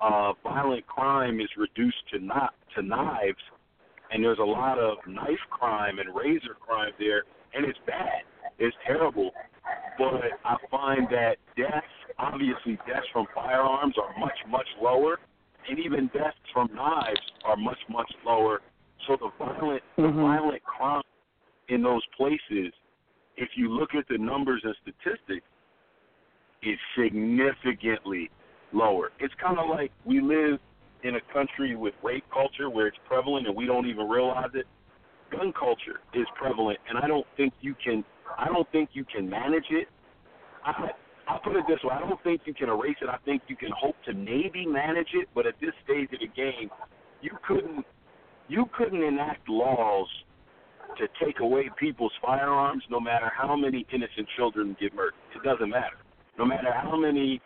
[0.00, 3.38] uh, violent crime is reduced to not to knives,
[4.10, 7.22] and there's a lot of knife crime and razor crime there,
[7.54, 8.22] and it's bad.
[8.58, 9.30] It's terrible.
[9.98, 11.86] But I find that deaths,
[12.18, 15.18] obviously, deaths from firearms are much much lower,
[15.68, 18.60] and even deaths from knives are much much lower.
[19.06, 21.02] So the violent the violent crime
[21.68, 22.72] in those places,
[23.36, 25.46] if you look at the numbers and statistics,
[26.62, 28.30] is significantly
[28.72, 29.10] lower.
[29.18, 30.58] It's kind of like we live
[31.02, 34.66] in a country with rape culture where it's prevalent and we don't even realize it.
[35.30, 38.04] Gun culture is prevalent, and I don't think you can.
[38.36, 39.86] I don't think you can manage it.
[40.64, 40.90] I
[41.28, 43.08] I'll put it this way: I don't think you can erase it.
[43.08, 46.26] I think you can hope to maybe manage it, but at this stage of the
[46.34, 46.68] game,
[47.22, 47.86] you couldn't
[48.48, 50.08] you couldn't enact laws
[50.98, 55.14] to take away people's firearms, no matter how many innocent children get murdered.
[55.36, 55.96] It doesn't matter.
[56.40, 57.38] No matter how many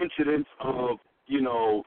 [0.00, 1.82] incidents of you know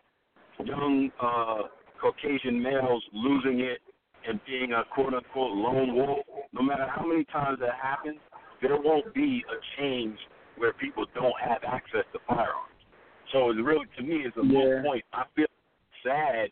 [0.63, 1.63] young uh,
[1.99, 3.79] Caucasian males losing it
[4.27, 6.19] and being a quote unquote lone wolf,
[6.53, 8.19] no matter how many times that happens,
[8.61, 10.19] there won't be a change
[10.57, 12.77] where people don't have access to firearms.
[13.33, 14.83] So it really, to me, is a Yeah.
[14.83, 15.03] point.
[15.13, 15.47] I feel
[16.03, 16.51] sad.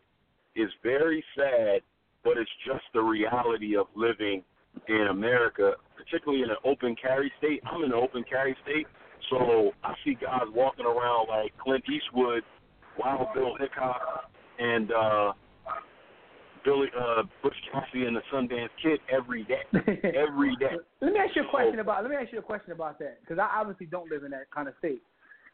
[0.55, 1.83] It's very sad,
[2.23, 4.43] but it's just the reality of living
[4.87, 7.61] in America, particularly in an open carry state.
[7.65, 8.87] I'm in an open carry state,
[9.29, 12.43] so I see guys walking around like Clint Eastwood,
[12.97, 14.01] Wild Bill Hickok,
[14.59, 15.33] and uh,
[16.63, 19.61] Billy uh, Butch Cassidy and the Sundance Kid every day,
[20.15, 20.75] every day.
[21.01, 22.03] let me ask you a question about.
[22.03, 24.49] Let me ask you a question about that because I obviously don't live in that
[24.53, 25.01] kind of state,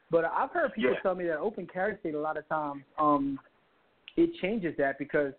[0.09, 0.99] but I've heard people Yeah.
[1.01, 3.39] tell me that open carry state a lot of times um,
[4.17, 5.33] it changes that because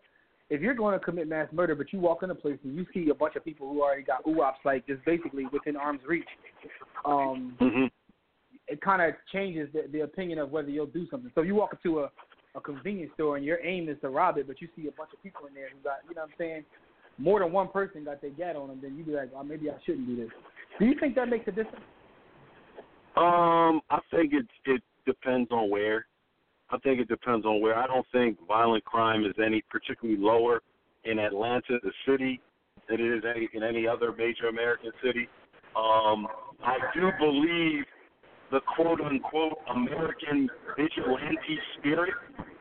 [0.51, 2.85] if you're going to commit mass murder, but you walk in a place and you
[2.93, 6.29] see a bunch of people who already got UOPs like just basically within arm's reach,
[7.07, 7.85] um, hmm
[8.73, 11.31] it kind of changes the, the opinion of whether you'll do something.
[11.35, 12.11] So you walk into a,
[12.55, 15.11] a convenience store and your aim is to rob it, but you see a bunch
[15.13, 16.65] of people in there who got, you know what I'm saying,
[17.19, 19.69] more than one person got their gat on them, then you be like, oh, maybe
[19.69, 20.31] I shouldn't do this.
[20.79, 21.85] Do you think that makes a difference?
[23.15, 26.07] Um, I think it it depends on where.
[26.71, 27.77] I think it depends on where.
[27.77, 30.63] I don't think violent crime is any particularly lower
[31.05, 32.41] in Atlanta, the city,
[32.89, 35.29] than it is any, in any other major American city.
[35.77, 36.27] Um,
[36.65, 37.85] I do believe
[38.53, 42.15] the quote unquote American vigilante spirit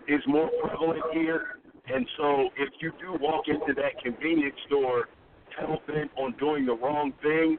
[0.07, 1.59] is more prevalent here.
[1.93, 5.09] And so if you do walk into that convenience store
[5.59, 7.57] hell bent on doing the wrong thing,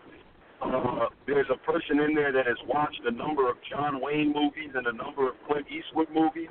[0.63, 4.71] uh, there's a person in there that has watched a number of John Wayne movies
[4.75, 6.49] and a number of Clint Eastwood movies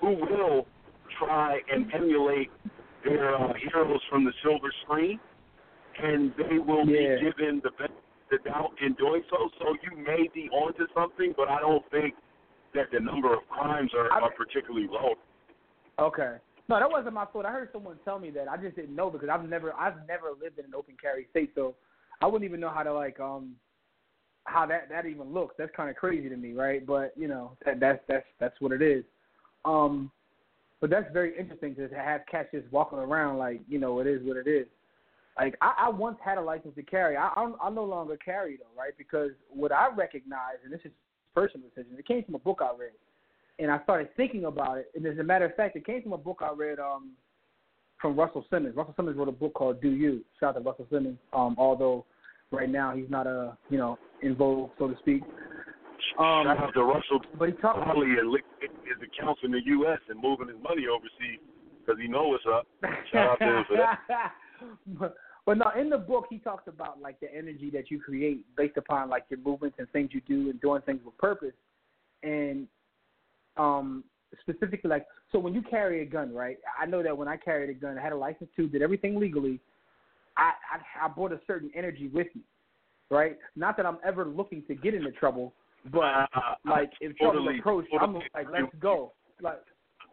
[0.00, 0.66] who will
[1.18, 2.50] try and emulate
[3.04, 5.18] their uh, heroes from the silver screen,
[6.02, 7.16] and they will Yeah.
[7.16, 8.01] be given the of
[8.32, 9.36] the doubt in doing so.
[9.60, 12.14] So you may be onto something, but I don't think
[12.74, 15.14] that the number of crimes are, are particularly low.
[15.98, 16.36] Okay.
[16.68, 17.44] No, that wasn't my fault.
[17.44, 18.48] I heard someone tell me that.
[18.48, 21.52] I just didn't know because I've never I've never lived in an open carry state,
[21.54, 21.74] so
[22.22, 23.56] I wouldn't even know how to like um
[24.44, 25.54] how that that even looks.
[25.58, 26.86] That's kind of crazy to me, right?
[26.86, 29.04] But you know that that's that's that's what it is.
[29.66, 30.10] Um,
[30.80, 34.22] but that's very interesting to have cats just walking around like you know it is
[34.24, 34.66] what it is.
[35.38, 37.16] Like I, I once had a license to carry.
[37.16, 38.92] I I'm, I no longer carry though, right?
[38.98, 40.92] Because what I recognize, and this is
[41.34, 42.92] personal decision, it came from a book I read
[43.58, 44.90] and I started thinking about it.
[44.94, 47.12] And as a matter of fact, it came from a book I read um,
[48.00, 48.76] from Russell Simmons.
[48.76, 50.24] Russell Simmons wrote a book called Do You.
[50.40, 51.18] Shout out to Russell Simmons.
[51.32, 52.04] Um, although
[52.50, 55.22] right now he's not a you know in vogue, so to speak.
[56.18, 57.82] Um, Shout out to Russell but he talked.
[57.82, 58.26] Probably is
[58.60, 59.98] his accounts in the U.S.
[60.08, 61.40] and moving his money overseas
[61.80, 62.66] because he knows what's up.
[63.12, 63.98] Shout out to him for that.
[64.98, 65.14] but,
[65.46, 68.76] but no, in the book he talks about like the energy that you create based
[68.76, 71.54] upon like your movements and things you do and doing things with purpose.
[72.22, 72.66] And
[73.56, 74.04] um
[74.40, 76.58] specifically like so when you carry a gun, right?
[76.80, 79.18] I know that when I carried a gun, I had a license too, did everything
[79.18, 79.60] legally.
[80.36, 82.42] I, I I brought a certain energy with me,
[83.10, 83.36] right?
[83.56, 85.52] Not that I'm ever looking to get into trouble,
[85.92, 89.12] but I- like if trouble totally- approached, I'm like, let's go.
[89.42, 89.60] Like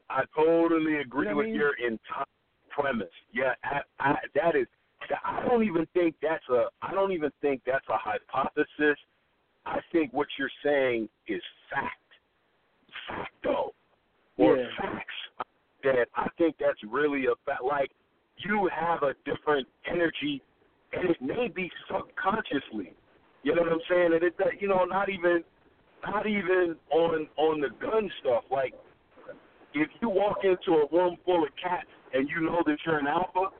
[0.10, 1.56] I totally agree You know with I mean?
[1.56, 2.26] your entire
[2.70, 3.08] premise.
[3.34, 4.68] Yeah, I, I, that is.
[5.26, 6.66] I don't even think that's a.
[6.82, 8.98] I don't even think that's a hypothesis.
[9.66, 11.96] I think what you're saying is fact,
[13.08, 13.74] facto,
[14.38, 14.68] or Yeah.
[14.80, 15.14] facts.
[15.84, 17.64] That I think that's really a fact.
[17.64, 17.92] Like
[18.38, 20.42] you have a different energy,
[20.92, 22.94] and it may be subconsciously.
[23.44, 24.14] You know what I'm saying?
[24.14, 25.44] And it, that you know, not even,
[26.04, 28.44] not even on on the gun stuff.
[28.52, 28.74] Like
[29.74, 33.08] if you walk into a room full of cats and you know that you're an
[33.08, 33.54] alpha,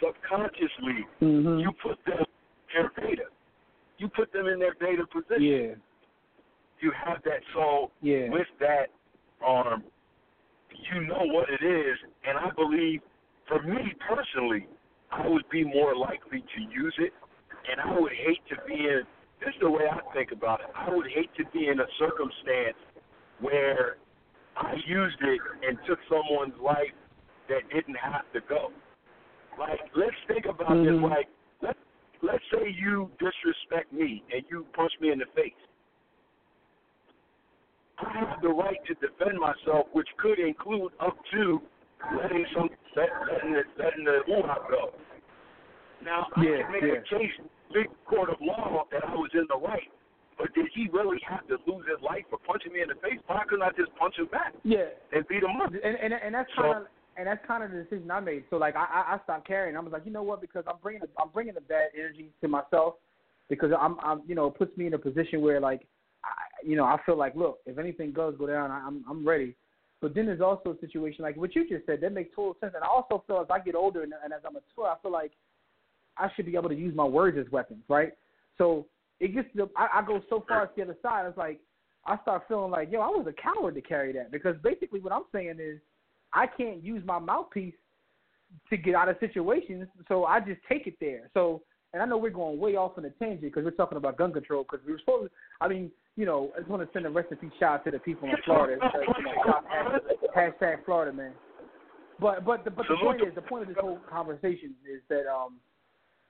[0.00, 1.58] subconsciously mm-hmm.
[1.58, 3.24] you put them in their beta.
[3.98, 5.42] You put them in their beta position.
[5.42, 5.74] yeah,
[6.80, 8.28] You have that so yeah.
[8.30, 8.88] with that
[9.44, 9.82] arm,
[10.92, 13.00] you know what it is, and I believe
[13.48, 14.68] for me personally,
[15.10, 17.12] I would be more likely to use it
[17.70, 19.02] and I would hate to be in
[19.40, 20.66] this is the way I think about it.
[20.74, 22.76] I would hate to be in a circumstance
[23.40, 23.98] where
[24.58, 26.92] I used it and took someone's life
[27.48, 28.72] that didn't have to go.
[29.58, 30.84] Like, let's think about Mhm.
[30.84, 31.10] this.
[31.10, 31.28] Like,
[31.60, 31.76] let
[32.22, 35.52] let's say you disrespect me and you punch me in the face.
[37.98, 41.62] I have the right to defend myself, which could include up to
[42.16, 44.94] letting some let, letting the letting the UHA go.
[46.02, 46.92] Now, I can make yeah.
[46.92, 47.32] a case,
[47.72, 49.90] big court of law, that I was in the right.
[50.38, 53.18] But did he really have to lose his life for punching me in the face?
[53.26, 55.72] Why couldn't I just punch him back Yeah, and beat him up?
[55.72, 56.86] and and and that's kind of
[57.16, 58.44] and that's kind of the decision I made.
[58.48, 59.76] So like I I I stopped carrying.
[59.76, 60.40] I was like, you know what?
[60.40, 62.94] Because I'm bringing a, I'm bringing a bad energy to myself
[63.48, 65.86] because I'm I'm you know it puts me in a position where like
[66.24, 66.30] I,
[66.64, 69.56] you know I feel like look if anything does go down I- I'm I'm ready.
[70.00, 72.74] But then there's also a situation like what you just said that makes total sense.
[72.76, 75.10] And I also feel as I get older and, and as I'm mature, I feel
[75.10, 75.32] like
[76.16, 78.12] I should be able to use my words as weapons, right?
[78.58, 78.86] So
[79.20, 81.26] it gets to the, I, I go so far to the other side.
[81.26, 81.60] It's like
[82.06, 85.12] I start feeling like, yo, I was a coward to carry that because basically what
[85.12, 85.78] I'm saying is
[86.32, 87.74] I can't use my mouthpiece
[88.70, 91.30] to get out of situations, so I just take it there.
[91.34, 91.62] So,
[91.92, 94.32] and I know we're going way off on a tangent because we're talking about gun
[94.32, 95.26] control because we were supposed.
[95.26, 97.90] To, I mean, you know, I just want to send a recipe shout out to
[97.90, 98.80] the people in Florida.
[98.94, 99.64] You know, shout-
[100.36, 101.32] hashtag Florida, man.
[102.20, 105.30] But but the, but the point is the point of this whole conversation is that
[105.30, 105.56] um,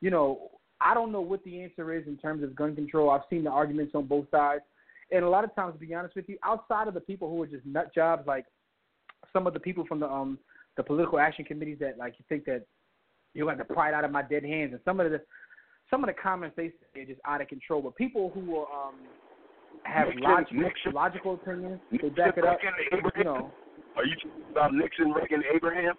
[0.01, 0.51] you know,
[0.81, 3.11] I don't know what the answer is in terms of gun control.
[3.11, 4.62] I've seen the arguments on both sides,
[5.11, 7.43] and a lot of times, to be honest with you, outside of the people who
[7.43, 8.45] are just nut jobs, like
[9.33, 10.39] some of the people from the um
[10.76, 12.64] the political action committees that like you think that
[13.35, 15.20] you got the pride out of my dead hands, and some of the
[15.91, 17.83] some of the comments they say are just out of control.
[17.83, 18.95] But people who are um
[19.85, 22.59] have Nixon- logical Nixon- logical opinions, they Nixon, back it up.
[23.16, 23.51] You know.
[23.97, 25.95] Are you talking about Nixon, Reagan, Abraham?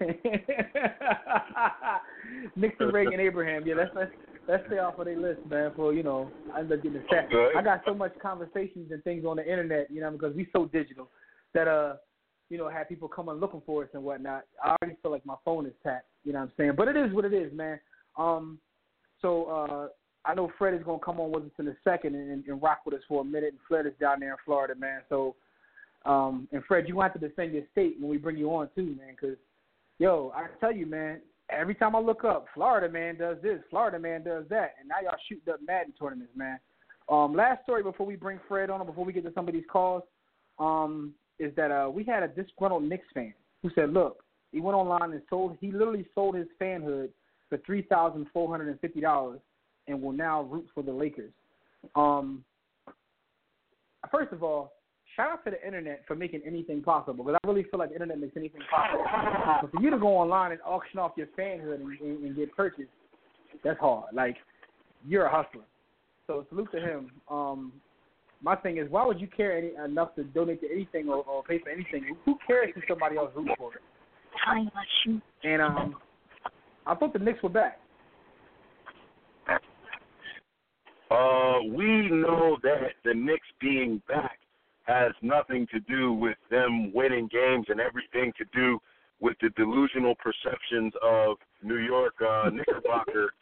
[2.56, 3.66] Nixon, Reagan, Abraham.
[3.66, 4.10] Yeah, let's let's
[4.48, 5.72] let's stay off of their list, man.
[5.76, 7.32] For you know, I end up getting attacked.
[7.32, 7.58] Okay.
[7.58, 10.66] I got so much conversations and things on the internet, you know, because we so
[10.66, 11.08] digital
[11.54, 11.96] that uh,
[12.50, 14.44] you know, have people coming looking for us and whatnot.
[14.62, 16.06] I already feel like my phone is tapped.
[16.24, 16.72] You know what I'm saying?
[16.76, 17.78] But it is what it is, man.
[18.16, 18.58] Um,
[19.20, 22.44] so uh, I know Fred is gonna come on with us in a second and,
[22.46, 23.50] and rock with us for a minute.
[23.50, 25.00] And Fred is down there in Florida, man.
[25.08, 25.36] So.
[26.06, 28.94] Um, and Fred, you want to defend your state when we bring you on too,
[28.98, 29.16] man.
[29.18, 29.38] Because,
[29.98, 31.20] yo, I tell you, man,
[31.50, 34.96] every time I look up, Florida man does this, Florida man does that, and now
[35.02, 36.58] y'all shooting up Madden tournaments, man.
[37.08, 39.64] Um, last story before we bring Fred on, before we get to some of these
[39.70, 40.02] calls,
[40.58, 44.22] um, is that uh, we had a disgruntled Knicks fan who said, look,
[44.52, 47.08] he went online and sold, he literally sold his fanhood
[47.48, 49.40] for three thousand four hundred and fifty dollars,
[49.88, 51.32] and will now root for the Lakers.
[51.94, 52.44] Um,
[54.10, 54.72] first of all,
[55.16, 57.94] shout out to the internet for making anything possible because I really feel like the
[57.94, 59.04] internet makes anything possible.
[59.62, 62.54] But for you to go online and auction off your fanhood and, and, and get
[62.54, 62.90] purchased,
[63.62, 64.14] that's hard.
[64.14, 64.36] Like
[65.06, 65.64] you're a hustler.
[66.26, 67.10] So salute to him.
[67.30, 67.72] Um,
[68.42, 71.42] my thing is, why would you care any, enough to donate to anything or, or
[71.42, 72.16] pay for anything?
[72.24, 73.80] Who cares if somebody else roots for it?
[75.44, 75.96] And um,
[76.86, 77.78] I thought the Knicks were back.
[81.10, 84.38] Uh, we know that the Knicks being back
[84.84, 88.78] has nothing to do with them winning games and everything to do
[89.20, 93.32] with the delusional perceptions of New York uh, Knickerbocker.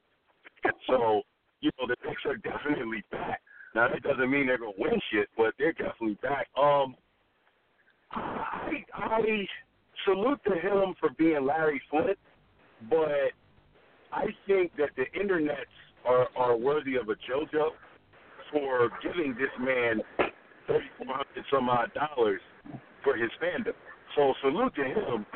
[0.87, 1.23] so,
[1.61, 3.41] you know, the Knicks are definitely back.
[3.75, 6.49] Now, that doesn't mean they're to win shit, but they're definitely back.
[6.57, 6.95] Um,
[8.13, 9.47] I, I
[10.05, 12.19] salute to him for being Larry Flynt,
[12.91, 13.33] but
[14.13, 15.73] I think that the internets
[16.05, 17.71] are, are worthy of a JoJo
[18.53, 20.01] for giving this man
[20.73, 22.41] thirty four hundred some odd dollars
[23.05, 23.75] for his fandom.
[24.17, 25.27] So salute to him,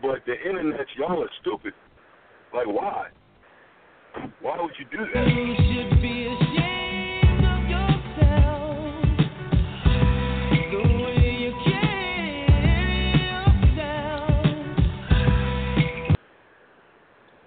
[0.00, 1.74] but the internet's y'all are stupid.
[2.54, 3.08] Like why?
[4.40, 5.28] Why would you do that?
[5.28, 8.94] You should be ashamed of yourself.
[10.72, 13.04] The way you carry
[13.68, 14.32] yourself.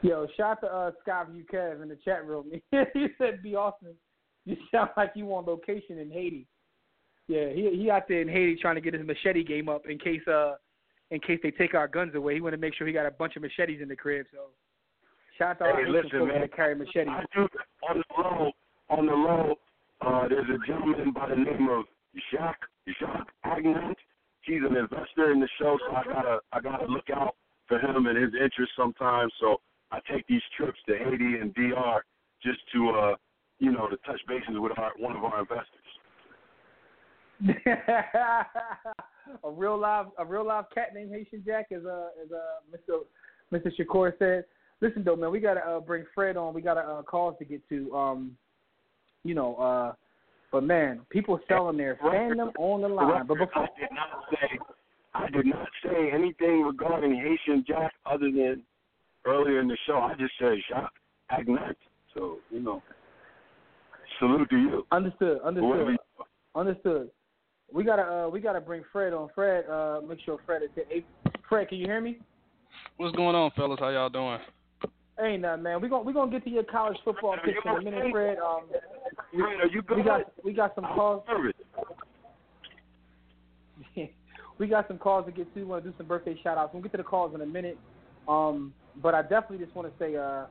[0.04, 2.52] Yo, shout out to uh, Skyview Kev in the chat room.
[2.94, 3.96] he said, "Be awesome."
[4.46, 6.46] you sound like you on location in Haiti."
[7.30, 10.00] Yeah, he he out there in Haiti trying to get his machete game up in
[10.00, 10.56] case uh
[11.12, 12.34] in case they take our guns away.
[12.34, 14.26] He want to make sure he got a bunch of machetes in the crib.
[14.34, 14.50] So
[15.38, 16.42] shout out to Hey, Haitian listen, man.
[16.42, 17.08] that carry machetes.
[17.08, 17.48] I do
[17.88, 18.52] on the low.
[18.90, 19.56] On the low,
[20.02, 21.86] uh, there's a gentleman by the name of
[22.32, 22.66] Jacques
[23.00, 23.96] Jacques Agnant.
[24.42, 27.36] He's an investor in the show, so I gotta I gotta look out
[27.68, 29.32] for him and his interests sometimes.
[29.40, 29.62] So
[29.92, 32.02] I take these trips to Haiti and DR
[32.42, 33.16] just to uh
[33.60, 35.79] you know to touch bases with our one of our investors.
[39.44, 43.00] a real live a real live cat named Haitian Jack as uh as uh Mr.
[43.54, 43.72] Mr.
[43.80, 44.46] Shakur said.
[44.82, 46.54] Listen though, man, we gotta uh, bring Fred on.
[46.54, 47.94] We got a uh, calls to get to.
[47.94, 48.38] Um,
[49.24, 49.94] you know, uh,
[50.52, 53.28] but man, people selling their fandom on the line.
[53.28, 54.60] But before, I did not say
[55.14, 58.64] I did not say anything regarding Haitian Jack other than
[59.26, 59.98] earlier in the show.
[59.98, 60.94] I just said Jacques
[61.32, 61.76] Agnant.
[62.14, 62.82] So you know,
[64.20, 64.88] salute to you.
[64.92, 65.98] understood, understood,
[66.56, 67.10] understood.
[67.74, 69.30] We gotta uh, we gotta bring Fred on.
[69.36, 71.04] Fred, uh, make sure Fred is here.
[71.48, 72.18] Fred, can you hear me?
[72.98, 73.80] What's going on, fellas?
[73.80, 74.40] How y'all doing?
[75.22, 75.82] Ain't nothing, man.
[75.82, 78.38] We gonna we gonna get to your college football picks in a minute, Fred.
[78.38, 78.62] Um,
[79.34, 79.98] we, Fred, are you good?
[79.98, 81.24] we got we got some calls.
[84.60, 85.62] We got some calls to get to.
[85.62, 86.74] We want to do some birthday shout outs.
[86.74, 87.78] We'll get to the calls in a minute.
[88.28, 90.48] Um, but I definitely just want to say uh,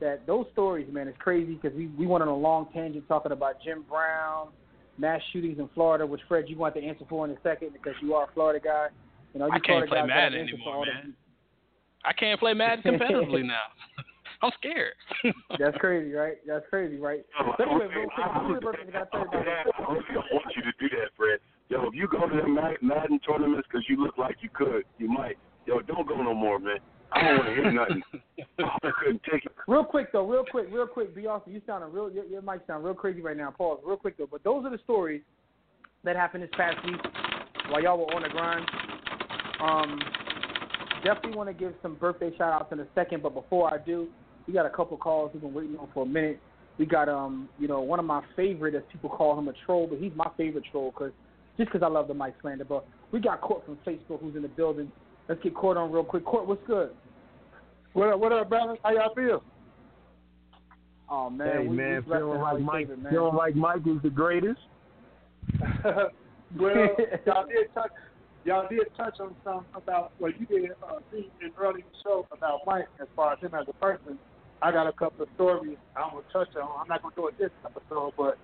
[0.00, 3.32] that those stories, man, is crazy because we, we went on a long tangent talking
[3.32, 4.48] about Jim Brown,
[4.98, 7.94] mass shootings in Florida, which Fred, you want to answer for in a second because
[8.02, 8.88] you are a Florida guy.
[9.34, 11.14] You know, you I can't Florida play guys Madden an answer for anymore, man.
[12.04, 13.66] I can't play Madden competitively now.
[14.42, 14.94] I'm scared.
[15.58, 16.36] That's crazy, right?
[16.46, 17.26] That's crazy, right?
[17.40, 19.50] Yo, So anyway, okay, real quick, I- who the birthday got I- Thursday?
[19.50, 21.40] I don't want you to do that, Fred.
[21.68, 24.84] Yo, if you go to the Mad- Madden tournaments because you look like you could,
[24.98, 25.36] you might.
[25.66, 26.78] Yo, don't go no more, man.
[27.12, 28.02] I don't want to hear nothing.
[28.58, 29.52] I couldn't take it.
[29.66, 31.14] Real quick though, real quick, real quick.
[31.14, 31.52] Be awesome.
[31.52, 32.10] You sounding real.
[32.10, 33.50] Your, your mic sound real crazy right now.
[33.50, 33.80] Pause.
[33.84, 34.28] Real quick though.
[34.30, 35.22] But those are the stories
[36.04, 37.00] that happened this past week
[37.70, 38.66] while y'all were on the grind.
[39.60, 39.98] Um,
[41.04, 44.08] definitely want to give some birthday shout outs in a second, but before I do,
[44.46, 46.40] we got a couple calls we've been waiting on for a minute.
[46.78, 49.86] We got um, you know, one of my favorite, as people call him a troll,
[49.88, 51.12] but he's my favorite troll because
[51.56, 52.64] just because I love the Mike slander.
[52.64, 54.90] But we got Court from Facebook who's in the building.
[55.28, 56.24] Let's get Court on real quick.
[56.24, 56.90] Court, what's good?
[57.92, 58.76] What up, what up, brother?
[58.82, 59.42] How y'all feel?
[61.10, 64.10] Oh man, hey we, man, we feeling like Mike, favorite, feeling like Mike is the
[64.10, 64.60] greatest.
[65.84, 66.04] well,
[67.26, 67.90] y'all did touch
[68.44, 72.60] y'all did touch on some about what you did uh, see in early show about
[72.66, 74.18] Mike as far as him as a person.
[74.60, 76.68] I got a couple of stories I'm gonna touch on.
[76.80, 78.36] I'm not gonna do it this episode, but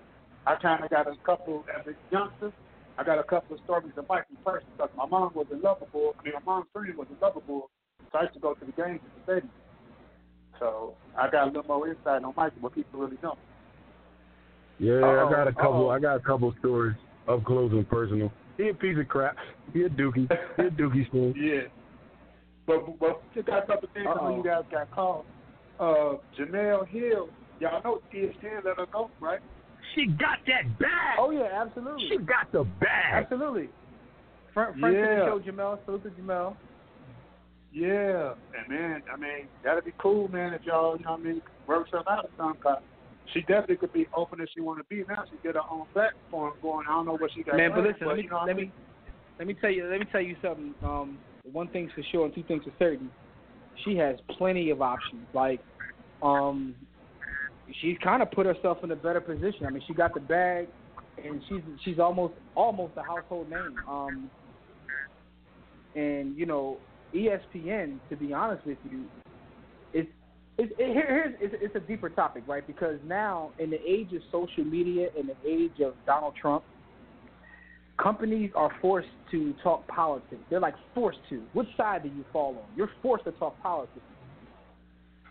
[0.47, 2.51] I kind of got a couple as a youngster.
[2.97, 5.59] I got a couple of stories of Mike in person because my mom was in
[5.59, 6.13] Luvabulls.
[6.19, 7.67] I mean, my mom's friend was in Luvabulls,
[8.11, 9.51] so I used to go to the games at the stadium.
[10.59, 13.35] So I got a little more insight on than what people really know.
[14.79, 15.89] Yeah, Uh-oh, I got a couple.
[15.89, 15.89] uh-oh.
[15.89, 16.95] I got a couple stories
[17.27, 18.31] up close and personal.
[18.57, 19.35] He a piece of crap.
[19.73, 20.29] He a dookie.
[20.57, 21.33] He a dookie spoon.
[21.37, 21.67] Yeah.
[22.67, 25.25] But but just got a couple things when you guys got called.
[25.79, 27.29] Uh, Jemele Hill,
[27.59, 29.39] y'all know ESPN let her go, right?
[29.95, 31.17] She got that bag.
[31.17, 32.07] Oh yeah, absolutely.
[32.09, 33.23] She got the bag.
[33.23, 33.69] Absolutely.
[34.53, 35.01] Friend, friend Yeah.
[35.01, 35.83] to the show, Jemele.
[35.85, 36.57] Salute to Jemele.
[37.71, 38.33] Yeah.
[38.53, 41.41] And man, I mean, that'd be cool, man, if y'all, you know what I mean,
[41.67, 42.61] work something out or something.
[42.61, 42.77] 'cause
[43.33, 45.23] she definitely could be open as she want to be now.
[45.29, 46.85] She get her own platform going.
[46.87, 47.57] I don't know what she got.
[47.57, 48.71] Man, but planned, listen, let me you know what I let me
[49.39, 50.75] let me tell you let me tell you something.
[50.83, 53.11] Um, one thing's for sure and two things for certain.
[53.83, 55.27] She has plenty of options.
[55.33, 55.59] Like,
[56.21, 56.75] um,
[57.81, 59.65] she's kind of put herself in a better position.
[59.65, 60.67] I mean, she got the bag,
[61.23, 63.75] and she's she's almost almost a household name.
[63.87, 64.29] Um,
[65.95, 66.77] and you know,
[67.13, 69.05] ESPN, to be honest with you,
[69.93, 70.09] it's
[70.57, 72.65] it's it, here, here's it's, it's a deeper topic, right?
[72.65, 76.63] Because now, in the age of social media, in the age of Donald Trump,
[78.01, 80.41] companies are forced to talk politics.
[80.49, 81.41] They're like forced to.
[81.53, 82.65] Which side do you fall on?
[82.75, 83.99] You're forced to talk politics.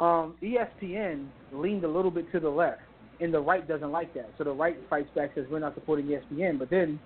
[0.01, 2.81] Um, ESPN leaned a little bit to the left,
[3.21, 4.31] and the right doesn't like that.
[4.39, 6.59] So the right fights back, says we're not supporting ESPN.
[6.59, 6.99] But then,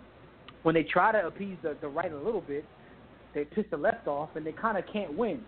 [0.63, 2.65] when they try to appease the, the right a little bit,
[3.35, 5.43] they piss the left off, and they kind of can't win.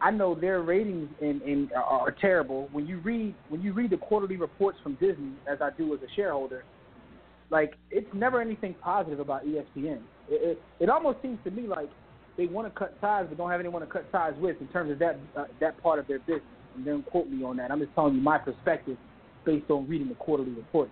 [0.00, 2.68] I know their ratings in, in are, terrible.
[2.72, 6.00] When you read when you read the quarterly reports from Disney, as I do as
[6.00, 6.64] a shareholder,
[7.50, 10.00] like it's never anything positive about ESPN.
[10.28, 11.88] It, it, it almost seems to me like
[12.36, 14.90] they want to cut ties, but don't have anyone to cut ties with in terms
[14.90, 16.42] of that uh, that part of their business.
[16.74, 17.70] And don't quote me on that.
[17.70, 18.96] I'm just telling you my perspective
[19.44, 20.90] based on reading the quarterly reports.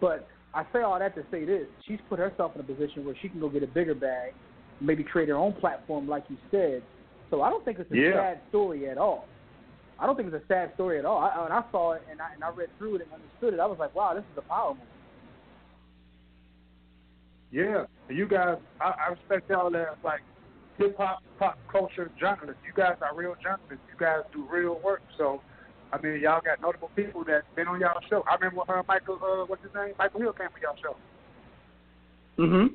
[0.00, 3.16] But I say all that to say this: she's put herself in a position where
[3.20, 4.32] she can go get a bigger bag,
[4.80, 6.82] maybe create her own platform, like you said.
[7.30, 8.12] So I don't think it's a Yeah.
[8.14, 9.28] sad story at all.
[9.98, 11.18] I don't think it's a sad story at all.
[11.18, 13.60] I, when I saw it and I, and I read through it and understood it,
[13.60, 14.82] I was like, wow, this is a power move.
[17.50, 20.20] Yeah, you guys, I, I respect y'all as like
[20.78, 22.62] hip hop, pop culture journalists.
[22.66, 23.84] You guys are real journalists.
[23.92, 25.02] You guys do real work.
[25.16, 25.40] So,
[25.92, 28.24] I mean, y'all got notable people that been on y'all show.
[28.30, 29.94] I remember when uh, Michael, uh, what's his name?
[29.98, 30.96] Michael Hill came on y'all show,
[32.42, 32.74] Mm-hmm.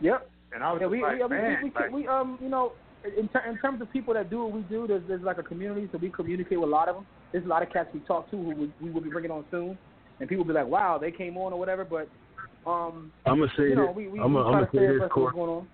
[0.00, 0.30] Yep.
[0.54, 2.48] and I was Yeah, just we, like, we, we, man, we, like, we, um, you
[2.48, 2.72] know,
[3.04, 5.42] in, ter- in terms of people that do what we do, there's, there's like a
[5.42, 7.06] community, so we communicate with a lot of them.
[7.30, 9.44] There's a lot of cats we talk to who we, we will be bringing on
[9.50, 9.78] soon,
[10.18, 11.84] and people will be like, wow, they came on or whatever.
[11.84, 12.08] But,
[12.68, 13.96] um, I'm gonna say you know, this.
[13.96, 15.24] we, we, I'm gonna, try I'm to gonna say this, of Court.
[15.26, 15.68] what's going on.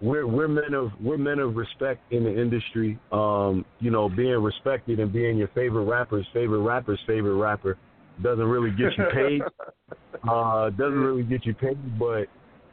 [0.00, 2.98] We're we're men of we're men of respect in the industry.
[3.10, 7.76] Um, you know, being respected and being your favorite rapper's favorite rapper's favorite rapper
[8.22, 9.42] doesn't really get you paid.
[10.28, 12.26] uh, doesn't really get you paid, but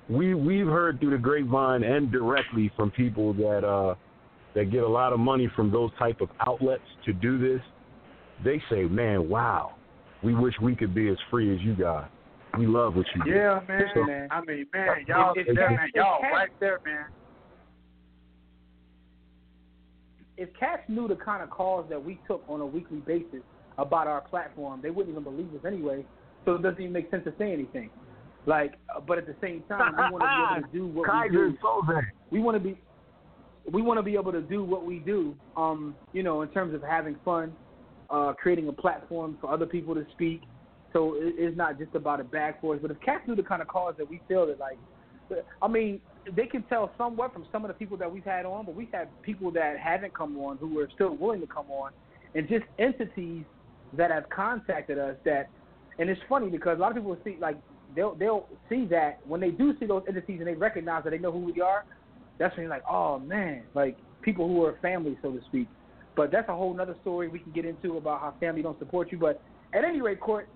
[0.10, 3.96] we we've heard through the grapevine and directly from people that uh
[4.54, 7.62] that get a lot of money from those type of outlets to do this.
[8.44, 9.74] They say, "Man, wow,
[10.24, 12.08] we wish we could be as free as you guys.
[12.58, 13.86] We love what you do." yeah, man.
[13.88, 14.28] Listen, man.
[14.32, 17.06] I mean, man, y'all, If- yeah, if- man, y'all Cat- right there, man.
[20.38, 23.42] If cats knew the kind of calls that we took on a weekly basis
[23.78, 26.06] about our platform, they wouldn't even believe us anyway.
[26.44, 27.90] So it doesn't even make sense to say anything.
[28.46, 31.24] Like, uh, but at the same time, we want to be able to do what
[31.24, 31.58] we do.
[31.64, 32.04] Soze.
[32.32, 32.78] we want to be
[33.72, 36.74] we want to be able to do what we do um you know in terms
[36.76, 37.52] of having fun
[38.10, 40.42] uh creating a platform for other people to speak
[40.96, 43.44] so it, it's not just about a bag for us but if cats knew the
[43.44, 44.78] kind of cause that we feel that like
[45.62, 46.00] i mean
[46.36, 48.92] they can tell somewhat from some of the people that we've had on but we've
[48.92, 51.92] had people that haven't come on who are still willing to come on
[52.36, 53.44] and just entities
[53.94, 55.50] that have contacted us that
[56.00, 57.58] and it's funny because a lot of people see like
[57.96, 61.18] they'll they'll see that when they do see those entities and they recognize that they
[61.18, 61.86] know who we are
[62.38, 65.68] that's when you're like, oh man, like people who are family, so to speak.
[66.16, 69.12] But that's a whole other story we can get into about how family don't support
[69.12, 69.18] you.
[69.18, 69.42] But
[69.74, 70.48] at any rate, Court,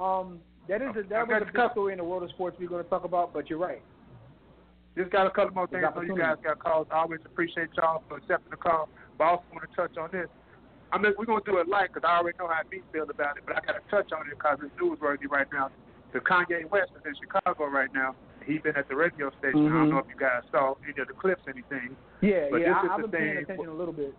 [0.00, 2.68] um, that is a, that was a big story in the world of sports we're
[2.68, 3.32] going to talk about.
[3.32, 3.82] But you're right.
[4.96, 5.86] Just got a couple more things.
[5.94, 6.86] So you guys got calls.
[6.90, 8.88] I always appreciate y'all for accepting the call.
[9.16, 10.28] But I also want to touch on this.
[10.92, 13.38] I mean, we're gonna do it light because I already know how me feel about
[13.38, 13.44] it.
[13.46, 15.70] But I got to touch on it because it's newsworthy right now.
[16.12, 18.14] The Kanye West is in Chicago right now.
[18.44, 19.66] He's been at the radio station.
[19.66, 19.90] I don't Mhm.
[19.90, 21.96] know if you guys saw any of the clips, anything.
[22.20, 24.14] Yeah, But yeah, this is I, I've the been paying attention a little bit.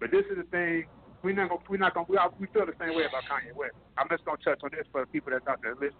[0.00, 0.86] But this is the thing.
[1.22, 1.60] We're not gonna.
[1.68, 2.06] We're not gonna.
[2.08, 3.74] We, are, we feel the same way about Kanye West.
[3.96, 5.92] I'm just gonna touch on this for the people that's out there listening.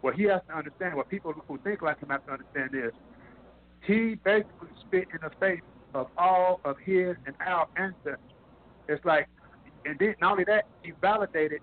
[0.00, 2.92] What he has to understand, what people who think like him have to understand is,
[3.86, 5.60] he basically spit in the face
[5.94, 8.18] of all of his and our ancestors.
[8.88, 9.28] It's like,
[9.84, 11.60] and then not only that, he validated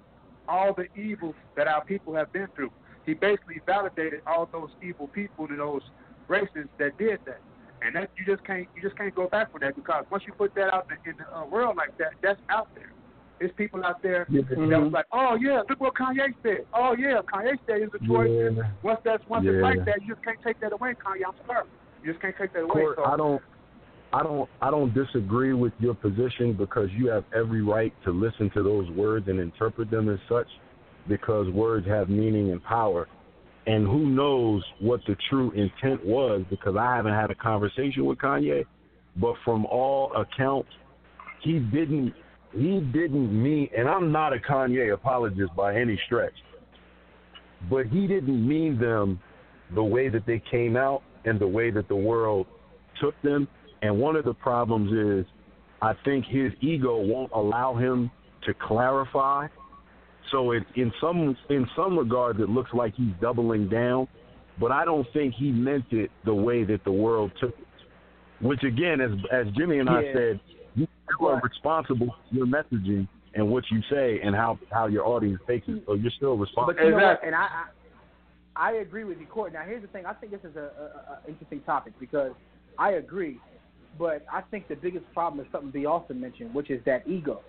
[0.47, 2.71] all the evils that our people have been through.
[3.05, 5.81] He basically validated all those evil people and those
[6.27, 7.41] races that did that.
[7.84, 10.34] And that you just can't you just can't go back from that because once you
[10.34, 12.91] put that out in the, in the uh, world like that, that's out there.
[13.39, 16.67] There's people out there that was like, oh yeah, look what Kanye said.
[16.75, 18.29] Oh yeah, Kanye said is a choice.
[18.29, 18.69] Yeah.
[18.84, 21.25] Once that's once it's like that, you just can't take that away, Kanye.
[21.27, 21.65] I'm sorry,
[22.03, 22.84] you just can't take that away.
[22.84, 23.41] Court, so I don't,
[24.13, 28.51] I don't, I don't disagree with your position because you have every right to listen
[28.53, 30.47] to those words and interpret them as such,
[31.07, 33.07] because words have meaning and power,
[33.68, 36.43] and who knows what the true intent was?
[36.49, 38.66] Because I haven't had a conversation with Kanye,
[39.18, 40.70] but from all accounts,
[41.41, 42.14] he didn't,
[42.53, 46.34] he didn't mean, and I'm not a Kanye apologist by any stretch,
[47.70, 49.20] but he didn't mean them
[49.76, 52.47] the way that they came out and the way that the world
[52.99, 53.47] took them.
[53.82, 55.32] And one of the problems is
[55.82, 58.12] I think his ego won't allow him
[58.45, 59.47] to clarify.
[60.32, 64.07] So it, in some in some regards, it looks like he's doubling down,
[64.59, 68.45] but I don't think he meant it the way that the world took it.
[68.45, 70.39] Which again, as as Jimmy and I said,
[70.76, 70.88] you
[71.28, 75.67] are responsible for your messaging and what you say and how how your audience takes
[75.67, 75.84] it.
[75.86, 76.74] So you're still responsible.
[76.74, 77.26] But you know what?
[77.26, 77.65] And I, I
[78.55, 79.53] I agree with you, Court.
[79.53, 80.05] Now here's the thing.
[80.05, 82.32] I think this is a, a, a interesting topic because
[82.78, 83.39] I agree,
[83.99, 87.41] but I think the biggest problem is something B also mentioned, which is that ego.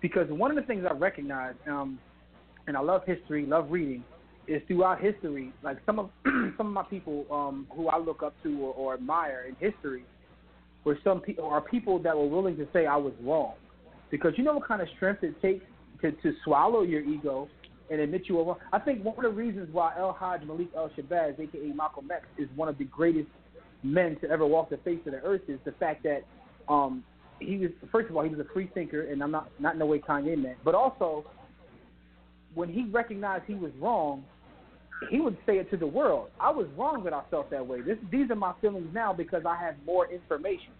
[0.00, 1.98] Because one of the things I recognize, um,
[2.68, 4.04] and I love history, love reading,
[4.46, 6.10] is throughout history, like some of
[6.56, 10.04] some of my people um, who I look up to or, or admire in history,
[10.84, 13.54] were some people are people that were willing to say I was wrong,
[14.10, 15.64] because you know what kind of strength it takes
[16.02, 17.48] to to swallow your ego
[17.90, 18.58] and admit you were wrong.
[18.72, 22.26] I think one of the reasons why El Hajj Malik El Shabazz, aka Malcolm X,
[22.36, 23.28] is one of the greatest
[23.82, 26.24] men to ever walk the face of the earth is the fact that
[26.68, 27.02] um,
[27.40, 29.78] he was first of all he was a free thinker, and I'm not not in
[29.78, 31.24] the way Kanye meant, but also
[32.58, 34.24] when he recognized he was wrong,
[35.10, 36.28] he would say it to the world.
[36.40, 37.82] I was wrong that I felt that way.
[37.82, 40.72] This, these are my feelings now because I have more information.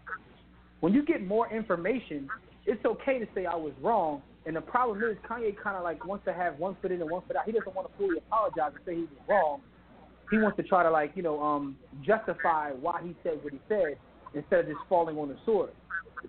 [0.81, 2.29] When you get more information,
[2.67, 4.23] it's okay to say I was wrong.
[4.45, 7.09] And the problem is Kanye kind of like wants to have one foot in and
[7.09, 7.45] one foot out.
[7.47, 9.61] He doesn't want to fully apologize and say he was wrong.
[10.33, 13.61] He wants to try to like you know um, justify why he said what he
[13.69, 13.99] said
[14.35, 15.71] instead of just falling on the sword.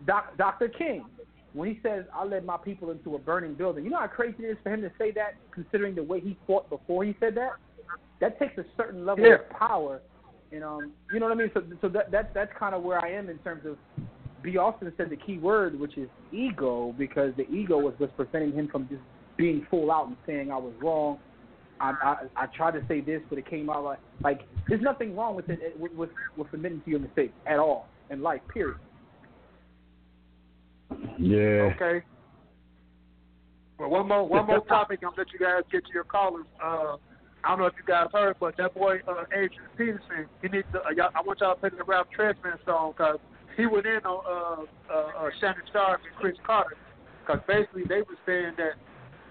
[0.06, 0.70] Doc, Dr.
[0.70, 1.06] King,
[1.54, 4.44] when he says I led my people into a burning building, you know how crazy
[4.44, 7.36] it is for him to say that, considering the way he fought before he said
[7.36, 7.52] that.
[8.22, 9.36] That takes a certain level Yeah.
[9.36, 10.02] of power,
[10.52, 11.52] and um, you know what I mean.
[11.54, 13.78] So, so that, that that's kind of where I am in terms of.
[14.42, 14.56] B.
[14.58, 18.70] Austin said the key word, which is ego, because the ego was what's preventing him
[18.70, 19.02] from just
[19.38, 21.20] being full out and saying I was wrong.
[21.82, 25.16] I, I I tried to say this, but it came out like like there's nothing
[25.16, 28.42] wrong with it with with, with admitting to your mistakes at all in life.
[28.54, 28.78] Period.
[31.20, 31.74] Yeah.
[31.76, 32.04] Okay.
[33.78, 35.00] Well, one more one more topic.
[35.06, 36.46] I'm let you guys get to your callers.
[36.62, 36.98] Uh,
[37.44, 40.68] I don't know if you guys heard, but that boy uh, Adrian Peterson, he needs
[40.74, 40.80] to.
[40.80, 43.20] Uh, y'all, I want y'all to play the Ralph Tresvant song because
[43.56, 46.76] he went in on uh, uh, uh, Shannon Sharpe and Cris Carter
[47.24, 48.76] because basically they were saying that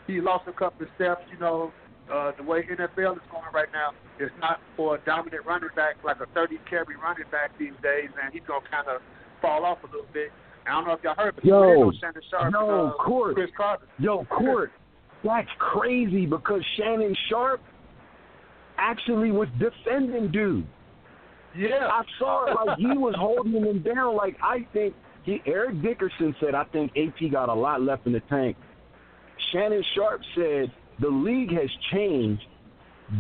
[0.07, 1.21] he lost a couple of steps.
[1.31, 1.73] You know,
[2.13, 5.97] uh, the way NFL is going right now, it's not for a dominant running back
[6.05, 9.03] like a 30 carry running back these days, and he's gonna kind of
[9.43, 10.33] fall off a little bit.
[10.69, 13.35] I don't know if y'all heard, but he Yo, on Shannon Sharpe and uh, Court.
[13.35, 13.87] Cris Carter.
[13.99, 14.71] Yo, Court,
[15.25, 17.63] that's crazy because Shannon Sharpe
[18.77, 20.67] actually was defending dude.
[21.57, 21.89] Yeah.
[21.91, 24.17] I saw it like he was holding him down.
[24.17, 24.95] Like I think
[25.25, 28.57] he Eric Dickerson said I think AP got a lot left in the tank.
[29.53, 32.43] Shannon Sharpe said the league has changed,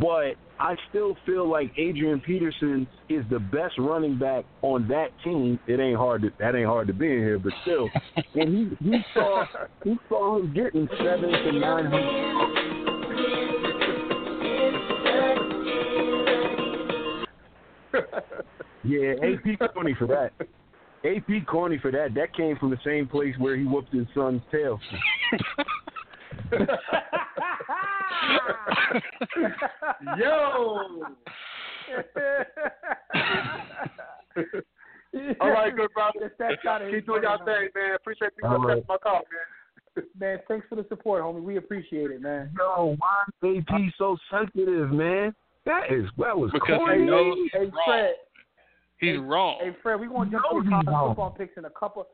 [0.01, 5.61] but I still feel like Adrian Peterson is the best running back on that team.
[5.67, 7.89] It ain't hard to that ain't hard to be in here, but still.
[8.35, 9.45] and he he saw
[9.85, 12.65] he saw him getting seven to nine hundred.
[18.85, 20.33] Yeah, AP corny for that.
[21.05, 22.15] AP corny for that.
[22.15, 24.81] That came from the same place where he whooped his son's tail.
[30.19, 31.03] Yo.
[36.37, 37.95] snatched out of his Keep doing y'all thing, man.
[37.97, 38.75] Appreciate you All for right.
[38.77, 39.23] taking my call,
[39.97, 40.05] man.
[40.19, 41.43] Man, thanks for the support, homie.
[41.43, 42.51] We appreciate it, man.
[42.57, 45.35] Yo, why is AP so sensitive, man?
[45.67, 47.05] That is that was Because he corny.
[47.05, 47.73] knows he's Hey, wrong.
[47.87, 48.15] Fred.
[48.99, 49.57] He's wrong.
[49.61, 51.09] Hey, Fred, we're gonna jump No, to he's college not.
[51.09, 52.07] football picks in a couple,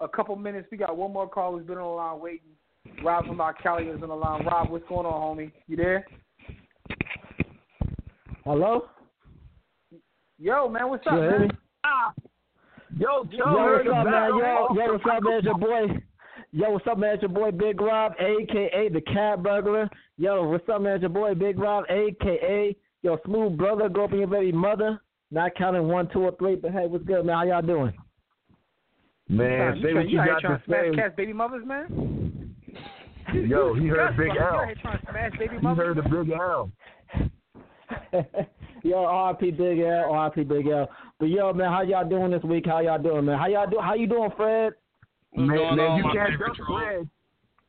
[0.00, 0.68] a couple minutes.
[0.70, 2.48] We got one more call who's been on the line waiting.
[3.04, 4.46] Rob from our Cali is on the line.
[4.46, 5.52] Rob, what's going on, homie?
[5.68, 6.06] You there?
[8.44, 8.86] Hello?
[10.38, 11.42] Yo, man, what's up, man?
[11.42, 11.48] me?
[11.84, 12.12] Ah.
[12.96, 14.30] Yo, Yo, what's up, man?
[14.30, 15.32] Yo, yo, what's up, man?
[15.34, 15.86] It's your boy.
[16.52, 17.14] Yo, what's up, man?
[17.14, 19.88] It's your boy Big Rob, aka the Cat Burglar.
[20.16, 20.94] Yo, what's up, man?
[20.94, 23.88] It's your boy Big Rob, aka your smooth brother.
[23.88, 25.00] Go up in your baby mother.
[25.30, 27.36] Not counting one, two, or three, but hey, what's good, man?
[27.36, 27.92] How y'all doing?
[29.28, 30.96] Man, you say trying, what you you got trying to to smash say.
[30.96, 32.19] cats baby mothers, man?
[33.34, 34.66] Yo, he heard Gus, Big You L.
[34.66, 36.70] here trying to smash baby He heard the Big L.
[38.82, 40.88] yo, RP Big L, RP Big L.
[41.18, 42.66] But yo, man, how y'all doing this week?
[42.66, 43.38] How y'all doing, man?
[43.38, 43.78] How y'all do?
[43.80, 44.72] How you doing, Fred?
[45.32, 46.80] What's Man, going man, on, you my can't favorite duck troll?
[46.80, 47.08] Fred.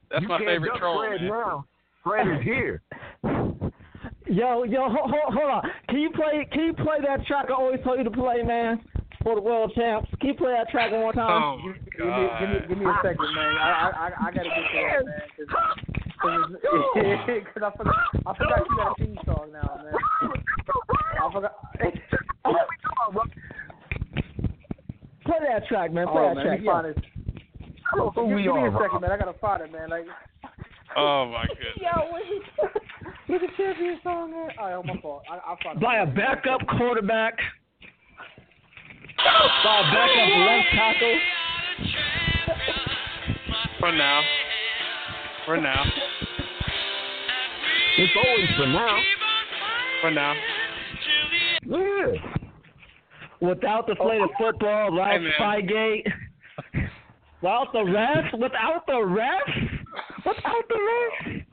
[0.10, 1.30] That's you my favorite troll, Fred man.
[1.30, 1.66] now.
[2.04, 2.82] Fred is here.
[4.28, 5.62] Yo, yo, hold, hold, hold on.
[5.90, 6.48] Can you play?
[6.54, 8.80] Can you play that track I always told you to play, man?
[9.24, 10.10] For the world champs.
[10.20, 11.30] Can you play that track one more time?
[11.44, 13.56] Oh my Give me, give me, give me a second, man.
[13.58, 15.22] I, I, I, I gotta get to that, man.
[16.22, 16.42] Cause,
[16.94, 17.96] cause, cause I forgot,
[18.26, 19.94] I forgot you got a theme song now, man.
[21.22, 21.54] I forgot.
[22.44, 23.24] Bro
[25.26, 26.08] Play that track, man.
[26.08, 26.60] Play Oh that man, track.
[26.64, 26.72] yeah.
[26.72, 26.98] find it.
[27.94, 29.02] Who Give, we give me are, a second, Rob?
[29.02, 29.12] man.
[29.12, 29.90] I gotta find it, man.
[29.90, 30.06] Like,
[30.98, 31.78] Oh my goodness.
[31.78, 32.80] yo, where's the,
[33.28, 34.50] where's the champion song, man?
[34.60, 35.24] All right, oh, my fault.
[35.30, 35.84] I, I'll find it.
[35.84, 37.36] By a backup quarterback.
[39.24, 41.20] A backup left tackle.
[43.80, 44.22] For now.
[45.46, 45.84] For now.
[47.98, 49.00] It's always for now.
[50.02, 50.34] For now.
[51.66, 52.08] Yeah.
[53.42, 55.32] Without the slate of football, Hey, Ralph man.
[55.40, 56.08] Spygate.
[57.42, 58.40] Without the refs.
[58.40, 59.70] Without the refs.
[60.26, 61.46] Without the refs.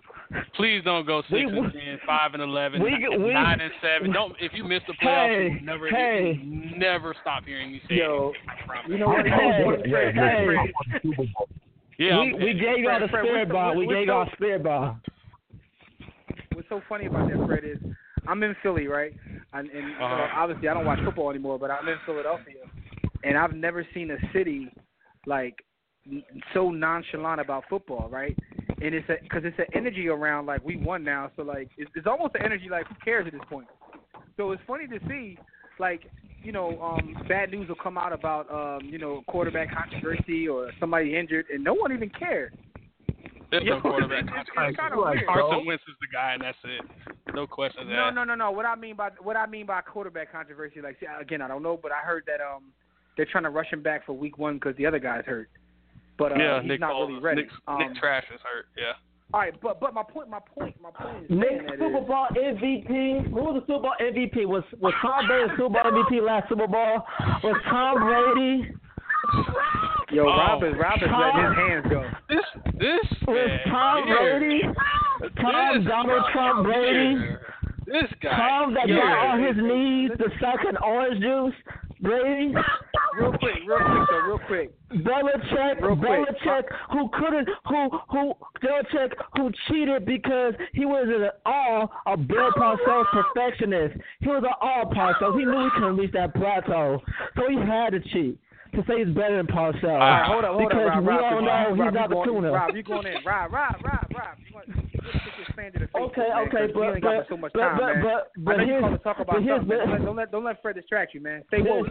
[0.55, 4.13] Please don't go six We- and ten, five and eleven, we- we- nine and seven.
[4.13, 6.41] Don't if you miss the playoffs, Hey, you never hey.
[6.43, 8.51] you never stop hearing me say Yo, it.
[8.69, 9.27] I you know what?
[9.27, 10.47] Hey, what yeah, hey.
[10.47, 10.99] yeah.
[11.03, 11.49] Super Bowl.
[11.99, 13.77] Yeah, we, we gave y'all the Fred, Fred, spirit ball.
[13.77, 14.99] We gave the- y'all a spirit ball.
[16.53, 17.79] what's so funny about that, Fred, is
[18.27, 19.13] I'm in Philly, right?
[19.53, 20.05] And, and Uh-huh.
[20.05, 22.55] uh, obviously I don't watch football anymore, but I'm in Philadelphia,
[23.25, 24.69] and I've never seen a city
[25.27, 25.55] like
[26.55, 28.37] so nonchalant about football, right?
[28.81, 32.07] And it's because it's an energy around like we won now, so like it's, it's
[32.07, 33.67] almost an energy like who cares at this point.
[34.37, 35.37] So it's funny to see,
[35.81, 36.03] like
[36.45, 40.71] you know, um, bad news will come out about um, you know quarterback controversy or
[40.79, 42.57] somebody injured, and no one even cared.
[43.51, 44.25] There's Yo, no quarterback.
[44.25, 44.77] it's- it's controversy.
[44.77, 47.35] kinda Right, Carson Wentz is the guy, and that's it.
[47.35, 48.15] No questions No, asked.
[48.15, 48.51] no, no, no.
[48.53, 51.63] What I mean by what I mean by quarterback controversy, like see, again, I don't
[51.65, 52.65] know, but I heard that um
[53.17, 55.49] they're trying to rush him back for week one because the other guy's hurt.
[56.19, 57.43] But uh, yeah, he's Nick not Foles really is- ready.
[57.43, 58.67] Nick, um, Nick Trash is hurt.
[58.77, 58.93] Yeah.
[59.33, 61.99] all right, but but my point, my point, my point is Nick saying that Super
[62.03, 63.31] is, Bowl MVP.
[63.31, 64.47] Who was the Super Bowl MVP?
[64.47, 67.03] Was was Tom Brady the Super Bowl MVP last Super Bowl?
[67.45, 68.75] Was Tom Brady?
[70.13, 70.27] yo, Oh.
[70.27, 72.01] Rob is Rob is letting his hands go.
[72.29, 72.47] This
[72.79, 74.39] this Was man Tom here.
[74.39, 74.63] Brady?
[75.41, 77.37] Tom This Donald Trump Brady?
[77.87, 78.37] This guy.
[78.37, 78.97] Tom that here.
[78.97, 81.55] got on his knees to sucking orange juice?
[82.01, 82.55] Brady?
[83.19, 84.71] Real quick, real quick, though, real quick.
[84.91, 86.11] Belichick, Real quick.
[86.11, 92.51] Belichick, who couldn't, who, who, Belichick, who cheated because he was an all a Bill
[92.53, 93.99] Parcells perfectionist.
[94.21, 95.39] He was an all Parcells.
[95.39, 97.01] He knew he couldn't reach that plateau,
[97.37, 98.39] so he had to cheat
[98.75, 99.85] to say he's better than Parcells.
[99.85, 101.03] All right, hold up, hold up, because Rob.
[101.03, 102.53] we Rob, all Rob, know Rob, he's you not the going, tuna.
[102.53, 103.25] Rob, you going in?
[103.25, 104.88] Rob, Rob, Rob, Rob.
[105.59, 107.01] You want you want to get fan to the face, Okay, man, okay, but we
[107.01, 108.05] but so much but, time, but, man.
[108.05, 109.79] but but you here's to talk about but here's man.
[109.79, 111.43] Don't let, don't let don't let Fred distract you, man.
[111.49, 111.87] Stay woke.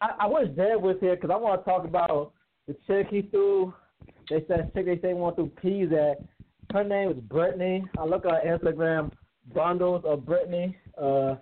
[0.00, 2.32] I, I wish Dad was here because I want to talk about
[2.66, 3.72] the chick he threw.
[4.28, 6.18] They said chick they say want to peas at.
[6.72, 7.84] Her name is Brittany.
[7.98, 9.12] I look at her Instagram
[9.54, 10.76] bundles of Brittany.
[10.96, 11.34] Uh,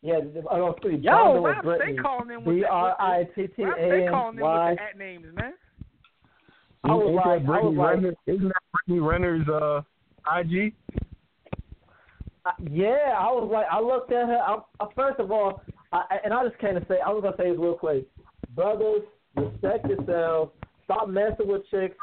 [0.00, 0.20] yeah,
[0.50, 1.92] I don't see Yo, bundle of Brittany.
[1.94, 4.82] stay calling them with B R I T T A N calling them with the
[4.82, 5.54] at names, man.
[6.84, 8.14] I was like, that I was Brittany like, Renner?
[8.26, 9.82] Isn't that Brittany Renner's uh,
[10.38, 10.74] IG?
[12.46, 14.38] I- yeah, I was like, I looked at her.
[14.38, 15.62] I, I, first of all,
[15.92, 18.06] I, and I just came to say, I was gonna say this real quick,
[18.54, 19.02] brothers,
[19.36, 20.52] respect yourselves.
[20.84, 21.96] Stop messing with chicks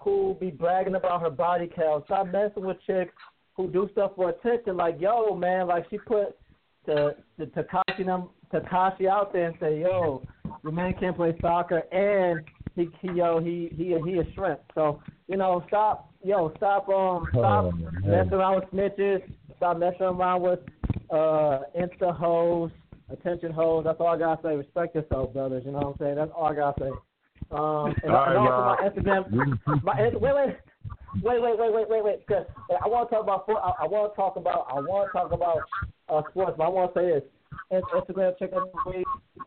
[0.00, 2.04] who be bragging about her body count.
[2.06, 3.12] Stop messing with chicks
[3.54, 4.76] who do stuff for attention.
[4.76, 6.36] Like, yo, man, like she put
[6.86, 10.22] the the Takashi Takashi out there and say, yo,
[10.62, 12.44] your man can't play soccer and
[12.74, 14.60] he, he yo he he he a shrimp.
[14.74, 17.72] So you know stop yo stop um stop oh,
[18.04, 19.22] messing around with snitches.
[19.56, 20.60] Stop messing around with
[21.10, 22.70] uh insta hoes,
[23.10, 23.84] attention hoes.
[23.84, 24.56] That's all I gotta say.
[24.56, 25.62] Respect yourself, brothers.
[25.64, 26.14] You know what I'm saying?
[26.16, 26.90] That's all I gotta say.
[27.50, 29.82] Um, and, all and right, also my Instagram.
[29.82, 30.56] My wait wait.
[31.22, 32.26] Wait, wait, wait, wait, wait, wait.
[32.26, 33.44] Cause I want to talk about.
[33.46, 34.66] I, I want to talk about.
[34.70, 35.58] I want to talk about
[36.08, 36.54] uh, sports.
[36.56, 37.22] But I want to say this:
[37.94, 38.72] Instagram, check out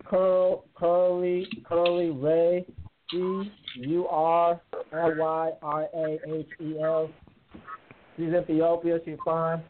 [0.05, 2.65] Curl, Curly, Curly Ray,
[3.11, 4.61] C U R
[4.93, 7.09] L Y R A H E L.
[8.17, 8.99] She's Ethiopia.
[9.05, 9.61] She's fine.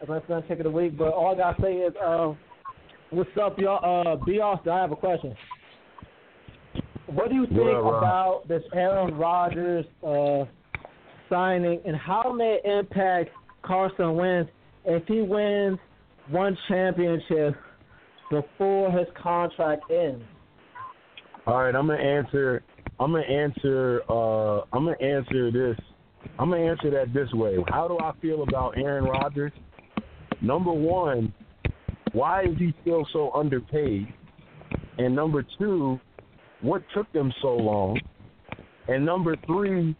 [0.00, 0.96] That's my Instagram check of the week.
[0.98, 2.34] But all I gotta say is, uh,
[3.10, 4.06] what's up, y'all?
[4.06, 4.40] Uh, B.
[4.40, 5.34] Austin, I have a question.
[7.06, 7.96] What do you think Rob?
[7.96, 10.44] about this Aaron Rodgers uh,
[11.28, 13.30] signing, and how may it impact
[13.62, 14.50] Carson Wentz
[14.84, 15.78] if he wins
[16.30, 17.54] one championship
[18.30, 20.24] before his contract ends?
[21.46, 22.62] All right, I'm gonna answer.
[23.00, 24.02] I'm gonna answer.
[24.08, 25.78] Uh, I'm gonna answer this.
[26.38, 27.56] I'm gonna answer that this way.
[27.68, 29.52] How do I feel about Aaron Rodgers?
[30.40, 31.32] Number one,
[32.12, 34.06] why is he still so underpaid?
[34.98, 35.98] And number two,
[36.60, 37.98] what took them so long?
[38.88, 39.96] And number three,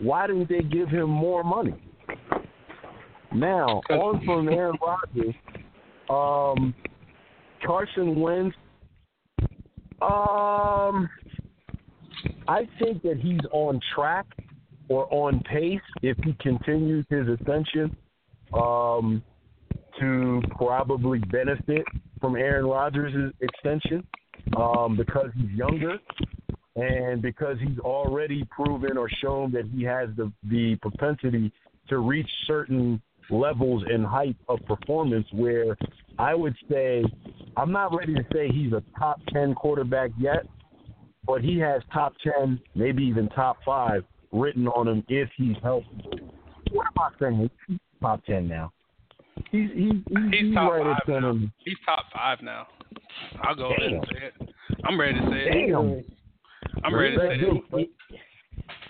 [0.00, 1.74] why didn't they give him more money?
[3.34, 5.34] Now, on from Aaron Rodgers,
[6.10, 6.74] um,
[7.64, 8.56] Carson Wentz.
[10.02, 11.08] Um,
[12.48, 14.26] I think that he's on track
[14.88, 17.96] or on pace if he continues his ascension
[18.54, 19.22] um,
[20.00, 21.84] to probably benefit
[22.20, 24.06] from Aaron Rodgers' extension
[24.56, 25.98] um, because he's younger
[26.76, 31.50] and because he's already proven or shown that he has the, the propensity
[31.88, 33.00] to reach certain
[33.30, 35.76] levels and height of performance where
[36.18, 37.02] I would say
[37.56, 40.46] I'm not ready to say he's a top 10 quarterback yet,
[41.26, 45.86] but he has top 10, maybe even top 5 written on him if he's healthy.
[46.72, 47.50] What am I saying?
[47.68, 48.72] He's top 10 now.
[49.50, 51.28] He's he's he's, He's top right five now.
[51.28, 52.66] on- He's top five now.
[53.42, 54.48] I'll go ahead and say it.
[54.84, 55.68] I'm ready to say it.
[55.68, 56.04] Damn.
[56.84, 57.90] I'm ready to say it.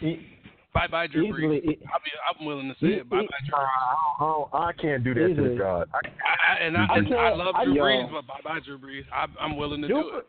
[0.00, 0.26] He- he-
[0.72, 1.62] Bye bye Drew Brees.
[1.64, 3.08] I'll be, I'm willing to say it.
[3.08, 3.58] Bye bye Drew.
[3.58, 5.88] I, don't- I can't do that to God.
[5.94, 6.96] I, I, I, and I, I
[7.30, 7.74] I love I- Drew.
[7.76, 9.04] Brees, but bye bye Drew Brees.
[9.12, 10.26] I, I'm willing to do it.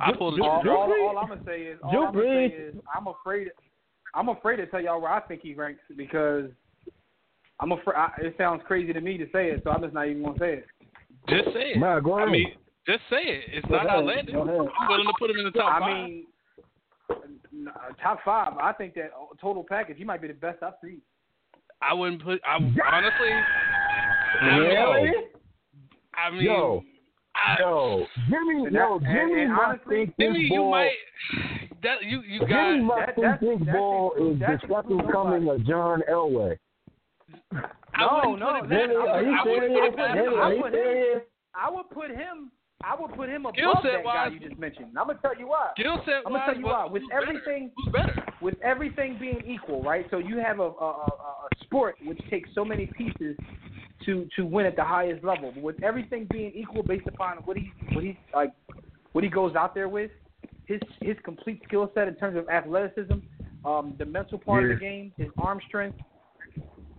[0.00, 0.76] I pulled a Drew- Drew all, Drew Brees.
[0.76, 3.48] all, Brees- all I'm gonna say is, all Drew I'm gonna say is, I'm afraid.
[4.14, 6.50] I'm afraid to tell y'all where I think he ranks because
[7.60, 7.96] I'm afraid.
[7.96, 10.38] I, it sounds crazy to me to say it, so I'm just not even gonna
[10.38, 10.66] say it.
[11.28, 11.78] Just say it.
[11.78, 12.52] Man, go I mean,
[12.86, 13.44] just say it.
[13.52, 13.98] It's Go not ahead.
[14.00, 14.34] outlandish.
[14.34, 14.72] Go ahead.
[14.80, 15.94] I'm willing to put him in the top I five.
[16.08, 16.26] mean,
[18.02, 18.54] top five.
[18.60, 21.00] I think that uh, total package, he might be the best I've seen.
[21.80, 22.40] I wouldn't put.
[22.46, 23.28] I honestly.
[24.40, 25.10] I mean, Really?
[26.14, 26.82] I mean, Yo,
[27.44, 30.60] I, yo, Jimmy, And yo, that- and- Jimmy and must honestly, think this Jimmy, you
[30.60, 30.70] ball.
[30.70, 30.92] might.
[31.82, 32.76] That you you Jimmy got.
[32.82, 35.62] must that- think this ball is the that's second coming nobody.
[35.62, 36.56] of John Elway.
[37.94, 39.72] I No, no, put Jimmy, are you I wouldn't serious?
[39.72, 40.40] put it past Jimmy, him.
[40.40, 41.22] I would- serious?
[41.54, 42.50] I would put him.
[42.84, 44.88] I would put him Skill above set that guy you just mentioned.
[44.98, 45.70] I'm gonna tell you why.
[45.78, 46.92] Skill set I'm gonna tell you wise, why.
[46.92, 47.22] With who's better?
[47.22, 48.24] everything, who's better?
[48.40, 50.04] with everything being equal, right?
[50.10, 53.36] So you have a, a, a, a sport which takes so many pieces
[54.06, 55.52] to to win at the highest level.
[55.54, 58.52] But with everything being equal, based upon what he what he like
[59.12, 60.10] what he goes out there with,
[60.66, 63.14] his his complete skill set in terms of athleticism,
[63.64, 65.98] um, the mental part of the game, his arm strength.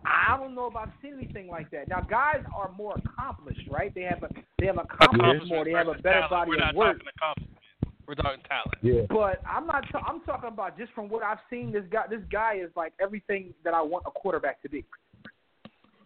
[0.06, 1.88] I don't know if I've seen anything like that.
[1.88, 3.94] Now, guys are more accomplished, right?
[3.96, 4.30] They have a
[4.60, 5.64] they have accomplished more.
[5.64, 6.30] They have a versus better talent.
[6.30, 6.98] body We're of work.
[6.98, 7.60] talking accomplishment.
[8.06, 8.78] We're talking talent.
[8.82, 9.06] Yeah.
[9.10, 9.86] But I'm not.
[9.94, 11.72] i I'm talking about just from what I've seen.
[11.72, 12.04] This guy.
[12.10, 14.84] This guy is like everything that I want a quarterback to be.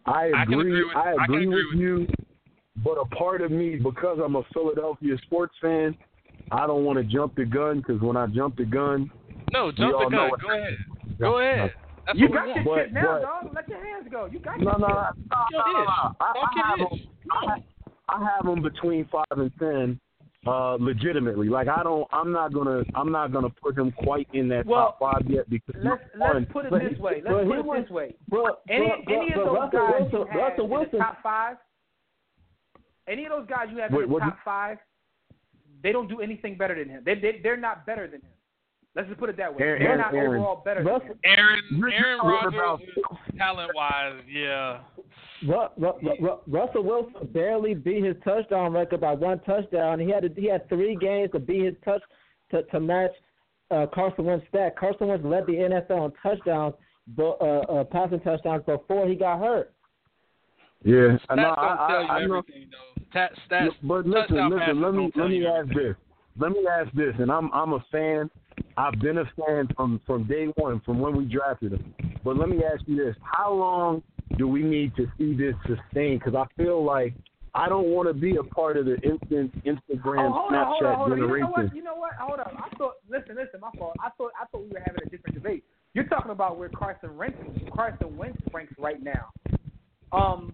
[0.08, 0.60] I I agree.
[0.60, 2.06] agree with- I I agree, agree with, with you.
[2.84, 5.96] But a part of me, because I'm a Philadelphia sports fan,
[6.52, 9.10] I don't want to jump the gun because when I jump the gun,
[9.52, 10.30] No, jump the gun.
[10.40, 10.76] Go ahead.
[11.18, 11.72] Go ahead.
[12.06, 12.80] That's You got we your want.
[12.82, 13.54] shit now, but- dog.
[13.54, 14.26] Let your hands go.
[14.26, 15.24] You got no, your no, shit.
[15.30, 15.90] no, no, no, no.
[15.90, 17.00] I, I have them.
[17.30, 17.62] I,
[18.08, 20.00] I have them between five and ten,
[20.48, 21.48] uh, legitimately.
[21.48, 24.96] Like I don't, I'm not gonna, I'm not gonna put him quite in that Well,
[24.98, 27.22] top five yet because Let's one, let's put it but- this way.
[27.24, 28.14] Let's put it was- this way.
[28.28, 30.98] Bro, Any bro, any bro, of those Russell guys Wilson, you have Russell in the
[30.98, 31.56] top five,
[33.06, 34.78] any of those guys you have Wait, in the top you- five,
[35.82, 37.02] they don't do anything better than him.
[37.04, 38.30] They, they they're not better than him.
[38.96, 39.62] Let's just put it that way.
[39.62, 41.18] Aaron- they're not Aaron- overall better Russell- than him.
[41.24, 42.88] Aaron Aaron talking Rodgers,
[43.38, 44.80] talent wise, yeah.
[45.46, 50.00] Ru- Ru- Ru- Ru- Russell Wilson barely beat his touchdown record by one touchdown.
[50.00, 52.02] He had to, he had three games to beat his touch
[52.50, 53.12] to to match
[53.70, 54.76] uh, Carson Wentz stat.
[54.76, 56.74] Carson Wentz led the NFL in touchdowns,
[57.16, 59.72] but, uh, uh, passing touchdowns before he got hurt.
[60.84, 62.42] yeah, Stats no, don't I, tell you I know.
[62.42, 63.02] though.
[63.12, 64.80] Ta- stats, But listen, listen.
[64.82, 65.82] Let me let me ask everything.
[65.88, 65.96] this.
[66.38, 68.30] Let me ask this, and I'm I'm a fan.
[68.76, 71.94] I've been a fan from from day one, from when we drafted him.
[72.24, 74.02] But let me ask you this: How long
[74.36, 76.20] do we need to see this sustained?
[76.20, 77.14] Because I feel like
[77.54, 80.96] I don't want to be a part of the instant Instagram, Oh, hold on, Snapchat
[80.96, 81.18] hold on, hold on.
[81.18, 81.76] You know what?
[81.76, 82.12] You know what?
[82.20, 82.52] Hold up.
[82.56, 82.94] I thought.
[83.08, 83.60] Listen, listen.
[83.60, 83.96] My fault.
[84.00, 84.32] I thought.
[84.40, 85.64] I thought we were having a different debate.
[85.94, 87.38] You're talking about where Carson ranks.
[87.74, 89.30] Carson Wentz ranks right now.
[90.12, 90.52] Um,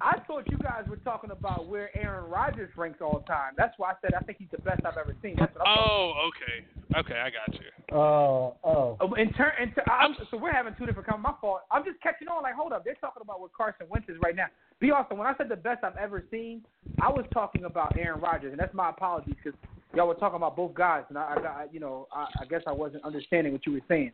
[0.00, 3.54] I thought you guys were talking about where Aaron Rodgers ranks all time.
[3.56, 5.34] That's why I said I think he's the best I've ever seen.
[5.38, 7.00] That's what I'm talking Oh, okay.
[7.00, 7.96] Okay, I got you.
[7.96, 8.96] Oh, oh.
[9.00, 11.08] Oh, In turn, in tur- I'm, so we're having two different.
[11.08, 11.62] Com- my fault.
[11.70, 12.42] I'm just catching on.
[12.42, 14.46] Like, hold up, they're talking about where Carson Wentz is right now.
[14.80, 15.18] Be awesome.
[15.18, 16.62] When I said the best I've ever seen,
[17.00, 19.58] I was talking about Aaron Rodgers, and that's my apologies because
[19.94, 22.62] y'all were talking about both guys, and I, I got, you know, I, I guess
[22.66, 24.12] I wasn't understanding what you were saying.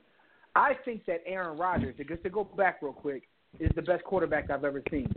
[0.57, 3.25] I think that Aaron Rodgers, just to go back real quick,
[3.61, 5.13] is the best quarterback I've ever seen.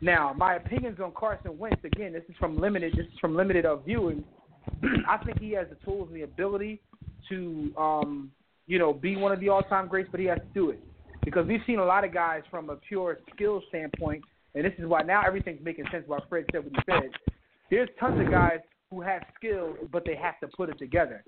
[0.00, 2.94] Now, my opinions on Carson Wentz, again, this is from limited.
[2.96, 4.24] This is from limited of viewing.
[5.08, 6.80] I think he has the tools and the ability
[7.28, 8.30] to, um,
[8.66, 10.82] you know, be one of the all-time greats, but he has to do it
[11.24, 14.24] because we've seen a lot of guys from a pure skill standpoint,
[14.54, 16.04] and this is why now everything's making sense.
[16.06, 17.10] Why Fred said what he said.
[17.70, 18.58] There's tons of guys
[18.90, 21.22] who have skills, but they have to put it together.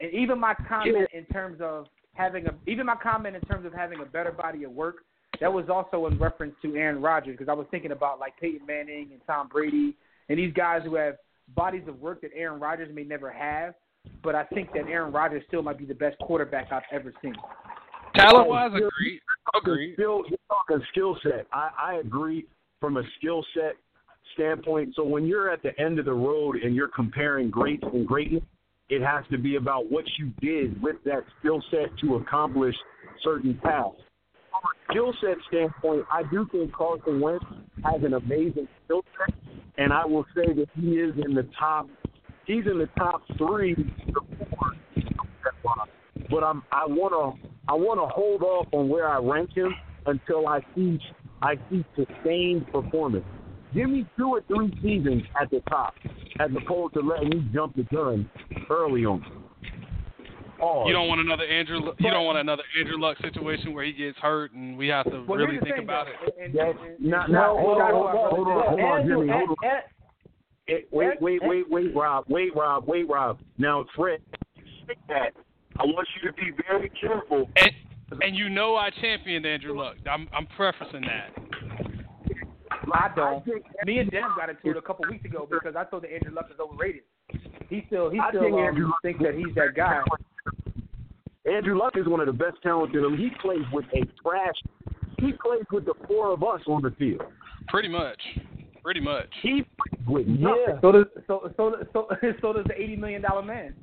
[0.00, 3.72] And even my comment in terms of having a, even my comment in terms of
[3.72, 4.98] having a better body of work,
[5.40, 8.66] that was also in reference to Aaron Rodgers because I was thinking about like Peyton
[8.66, 9.96] Manning and Tom Brady
[10.28, 11.16] and these guys who have
[11.54, 13.74] bodies of work that Aaron Rodgers may never have.
[14.22, 17.34] But I think that Aaron Rodgers still might be the best quarterback I've ever seen.
[18.14, 19.20] Talent wise, agreed.
[19.56, 19.94] Agreed.
[19.94, 21.46] Skill, you're talking skill set.
[21.52, 22.46] I, I agree
[22.80, 23.74] from a skill set
[24.34, 24.94] standpoint.
[24.96, 28.42] So when you're at the end of the road and you're comparing greats and greatness,
[28.88, 32.74] it has to be about what you did with that skill set to accomplish
[33.22, 34.00] certain tasks.
[34.58, 37.44] A skill set standpoint, I do think Carson Wentz
[37.84, 39.34] has an amazing skill set,
[39.76, 41.88] and I will say that he is in the top.
[42.46, 44.72] He's in the top three to four.
[46.30, 47.38] But I'm I wanna
[47.68, 49.74] I wanna hold off on where I rank him
[50.06, 50.98] until I see
[51.42, 53.24] I see sustained performance.
[53.74, 55.94] Give me two or three seasons at the top,
[56.40, 58.28] as opposed to letting me jump the gun
[58.70, 59.37] early on.
[60.60, 61.78] You don't want another Andrew.
[61.78, 65.04] Lu- You don't want another Andrew Luck situation where he gets hurt and we have
[65.10, 66.34] to Well, really think about though, it.
[66.40, 69.48] and- That's not and- not hold on, hold on, hold on, hold on, Jimmy, hold
[69.50, 69.56] on.
[69.62, 69.82] and- and-
[70.70, 73.38] Eh, wait, wait, wait, wait, Rob, wait, Rob, wait, Rob.
[73.56, 74.20] Now, Fred,
[74.84, 75.32] stick that.
[75.78, 77.48] I want you to be very careful.
[77.56, 77.70] And,
[78.22, 79.96] and you know I championed Andrew Luck.
[80.10, 81.32] I'm I'm prefacing that.
[82.92, 83.46] I don't.
[83.86, 86.32] Me and Dennis got into it a couple weeks ago because I thought that Andrew
[86.34, 87.02] Luck is overrated.
[87.68, 90.02] He still he I still think um, Andrew Luck- thinks that he's that guy.
[91.48, 93.16] Andrew Luck is one of the best talents in him.
[93.16, 94.54] He plays with a trash.
[95.18, 97.22] He plays with the four of us on the field.
[97.68, 98.20] Pretty much.
[98.82, 99.26] Pretty much.
[99.42, 100.64] He plays with nothing.
[100.68, 100.80] Yeah.
[100.80, 102.08] So does so so so
[102.40, 103.74] so does the eighty million dollar man.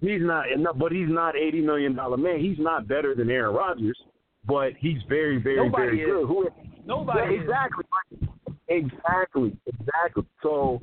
[0.00, 2.38] He's not, no, but he's not eighty million dollar man.
[2.40, 3.98] He's not better than Aaron Rodgers,
[4.46, 6.06] but he's very, very, Nobody very is.
[6.06, 6.26] good.
[6.26, 6.48] Who?
[6.84, 7.42] Nobody Yeah, is.
[7.42, 7.84] exactly,
[8.68, 10.24] exactly, exactly.
[10.42, 10.80] So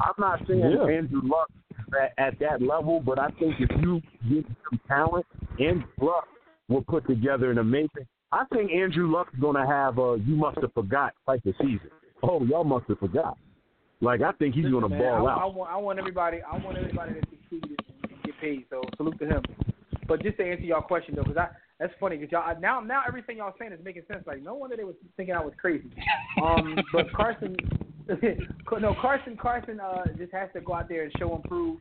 [0.00, 0.86] I'm not saying Yeah.
[0.86, 5.26] Andrew Luck is at, at that level, but I think if you get some talent,
[5.60, 6.28] Andrew Luck
[6.68, 8.06] will put together an amazing.
[8.32, 11.90] I think Andrew Luck's going to have a "you must have forgot" type of season.
[12.22, 13.38] Oh, y'all must have forgot.
[14.00, 15.38] Like I think he's going to Man, ball I, out.
[15.38, 18.64] I want I want everybody I want everybody to succeed and, and get paid.
[18.68, 19.42] So salute to him.
[20.06, 23.02] But just to answer y'all question though, because I that's funny because y'all now now
[23.06, 24.24] everything y'all saying is making sense.
[24.26, 25.90] Like no wonder they was thinking I was crazy.
[26.44, 27.56] Um, but Carson,
[28.80, 31.78] no Carson Carson uh just has to go out there and show and prove.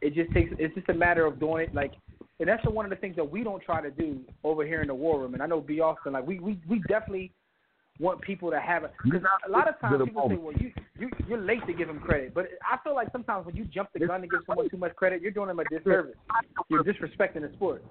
[0.00, 1.92] It just takes it's just a matter of doing it like.
[2.38, 4.88] And that's one of the things that we don't try to do over here in
[4.88, 5.32] the war room.
[5.32, 5.80] And I know B.
[5.80, 7.32] Austin, like we, we, we definitely
[7.98, 8.92] want people to have it.
[9.04, 11.98] Because a lot of times people say, well, you, you you're late to give him
[11.98, 12.34] credit.
[12.34, 14.94] But I feel like sometimes when you jump the gun to give someone too much
[14.96, 16.16] credit, you're doing them a disservice.
[16.68, 17.82] You're disrespecting the sport.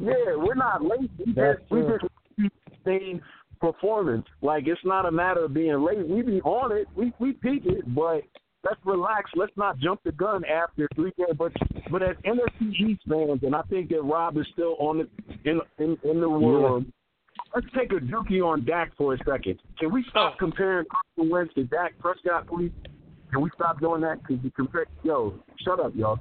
[0.00, 1.10] Yeah, we're not late.
[1.24, 1.98] We That's just we true.
[2.00, 2.52] just keep
[3.60, 4.26] performance.
[4.42, 6.06] Like it's not a matter of being late.
[6.06, 6.86] We be on it.
[6.94, 8.22] We we peak it, but
[8.64, 9.30] let's relax.
[9.34, 11.36] Let's not jump the gun after three games.
[11.38, 11.52] But
[11.90, 15.08] but as NFC East fans, and I think that Rob is still on the
[15.50, 16.92] in in, in the room.
[17.54, 19.60] Let's take a dookie on Dak for a second.
[19.78, 20.38] Can we stop oh.
[20.38, 22.72] comparing Carson Wentz to Dak Prescott, please?
[23.32, 24.20] Can we stop doing that?
[24.22, 24.86] Because you compare.
[25.02, 25.34] Yo,
[25.64, 26.18] shut up, y'all.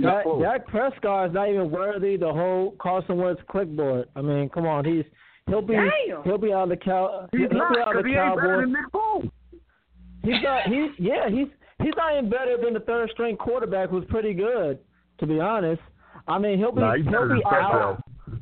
[0.00, 4.08] Dak, Dak Prescott is not even worthy to hold Carson Wentz clipboard.
[4.16, 5.04] I mean, come on, he's
[5.48, 6.22] he'll be Damn.
[6.24, 8.14] he'll be out of the cow He's he'll not be out of because the he
[8.16, 8.72] ain't better Cowboys.
[8.72, 10.62] than Nick He's not.
[10.66, 11.28] He's yeah.
[11.28, 11.48] He's
[11.82, 14.78] he's not even better than the third string quarterback, who's pretty good,
[15.18, 15.82] to be honest.
[16.26, 18.02] I mean, he'll be Nah, he's he'll than be out.
[18.28, 18.40] Sudfeld.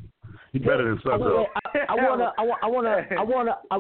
[0.53, 3.77] He's better than I wanna, I, I wanna, I wanna, I wanna, I,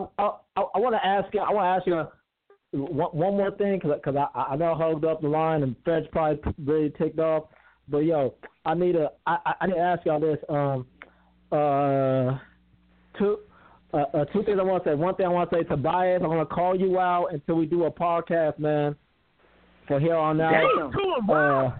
[0.56, 1.40] I, I wanna ask you.
[1.40, 2.02] I wanna ask you
[2.72, 6.06] one, one more thing, because I, I know I hugged up the line and Fred's
[6.10, 7.44] probably really ticked off.
[7.88, 10.38] But yo, I need to, I, I- I need to ask y'all this.
[10.48, 10.86] Um,
[11.52, 12.38] uh,
[13.22, 13.38] two,
[13.94, 14.94] uh, uh, two things I want to say.
[14.94, 17.66] One thing I want to say, Tobias, I'm going to call you out until we
[17.66, 18.96] do a podcast, man.
[19.88, 20.52] For here on out.
[20.96, 21.30] Damn.
[21.30, 21.70] Uh,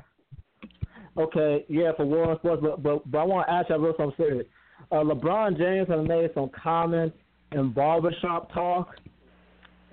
[1.22, 3.78] okay, yeah, for War on Sports, but, but, but I want to ask you a
[3.78, 4.46] little something serious.
[4.90, 7.16] Uh, LeBron James has made some comments
[7.52, 8.96] in barbershop talk.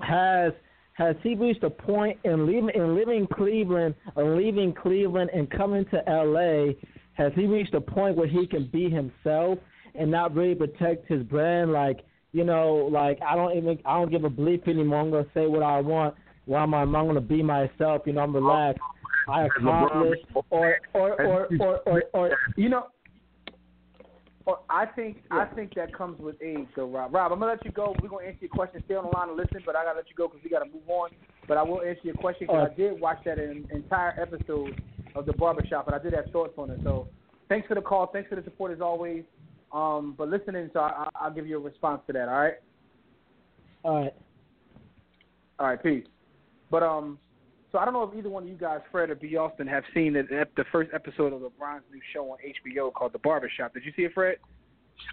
[0.01, 0.53] Has
[0.93, 5.85] has he reached a point in leaving in living Cleveland or leaving Cleveland and coming
[5.85, 6.73] to LA?
[7.13, 9.59] Has he reached a point where he can be himself
[9.95, 11.71] and not really protect his brand?
[11.71, 15.01] Like you know, like I don't even I don't give a bleep anymore.
[15.01, 16.15] I'm gonna say what I want.
[16.45, 16.81] Why am I?
[16.81, 18.03] I'm gonna be myself.
[18.05, 18.81] You know, I'm relaxed.
[19.27, 22.87] I accomplished, or or or or or, or you know.
[24.45, 27.13] Well, I think I think that comes with age, though, Rob.
[27.13, 27.95] Rob, I'm gonna let you go.
[28.01, 28.81] We're gonna answer your question.
[28.85, 30.65] Stay on the line and listen, but I gotta let you go because we gotta
[30.65, 31.11] move on.
[31.47, 34.81] But I will answer your question because I did watch that in, entire episode
[35.13, 36.79] of the barbershop, and I did have thoughts on it.
[36.83, 37.07] So,
[37.47, 38.07] thanks for the call.
[38.07, 39.23] Thanks for the support as always.
[39.71, 42.27] Um, but listening, so I, I'll give you a response to that.
[42.27, 42.53] All right.
[43.83, 44.13] All right.
[45.59, 45.81] All right.
[45.81, 46.05] Peace.
[46.71, 47.19] But um,
[47.71, 49.35] so I don't know if either one of you guys, Fred or B.
[49.37, 50.23] Austin, have seen the,
[50.57, 53.73] the first episode of LeBron's new show on HBO called The Barbershop.
[53.73, 54.37] Did you see it, Fred?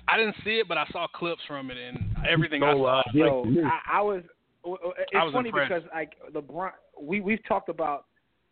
[0.09, 1.99] I didn't see it, but I saw clips from it and
[2.29, 2.99] everything So, I saw.
[2.99, 4.23] uh, Yo, I, I was.
[4.65, 5.69] It's I was funny impressed.
[5.73, 8.07] because like LeBron, we we've talked about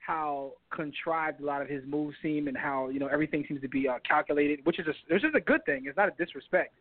[0.06, 3.68] how contrived a lot of his moves seem and how you know everything seems to
[3.68, 5.84] be uh, calculated, which is a which is a good thing.
[5.86, 6.74] It's not a disrespect.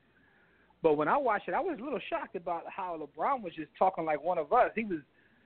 [0.81, 3.69] But when I watched it, I was a little shocked about how LeBron was just
[3.79, 4.71] talking like one of us.
[4.75, 4.99] He was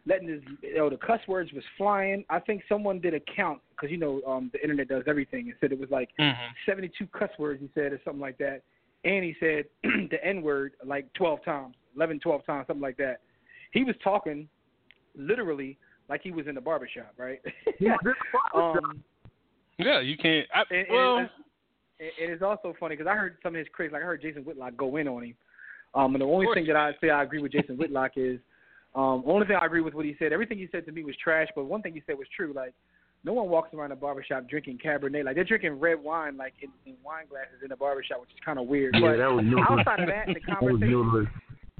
[0.07, 2.25] letting his you know the cuss words was flying.
[2.29, 5.53] I think someone did a count because you know um, the internet does everything and
[5.61, 6.35] said it was like Mhm.
[6.65, 8.63] 72 cuss words he said or something like that.
[9.03, 13.21] And he said the N word like 12 times, 11, 12 times, something like that.
[13.71, 14.49] He was talking
[15.15, 15.77] literally
[16.09, 17.39] like he was in the barbershop, right?
[18.55, 19.03] um,
[19.77, 20.47] Yeah, you can't.
[20.53, 21.29] I, and, well, and,
[21.99, 24.21] and it is also funny because I heard some of his critics, like I heard
[24.21, 25.35] Jason Whitlock go in on him.
[25.93, 28.39] Um, and the only thing that I say I agree with Jason Whitlock is,
[28.95, 30.33] um, only thing I agree with what he said.
[30.33, 32.53] Everything he said to me was trash, but one thing he said was true.
[32.53, 32.73] Like,
[33.23, 35.25] no one walks around a barbershop drinking Cabernet.
[35.25, 38.37] Like they're drinking red wine, like in, in wine glasses in a barbershop, which is
[38.43, 38.95] kind of weird.
[38.95, 41.29] Yeah, but that was outside of that, the That was conversation,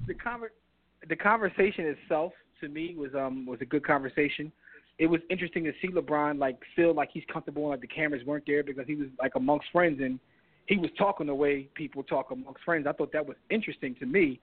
[0.07, 4.51] the conver- the conversation itself to me was um was a good conversation.
[4.99, 8.25] It was interesting to see LeBron like feel like he's comfortable and like the cameras
[8.25, 10.19] weren't there because he was like amongst friends and
[10.65, 12.87] he was talking the way people talk amongst friends.
[12.87, 14.39] I thought that was interesting to me.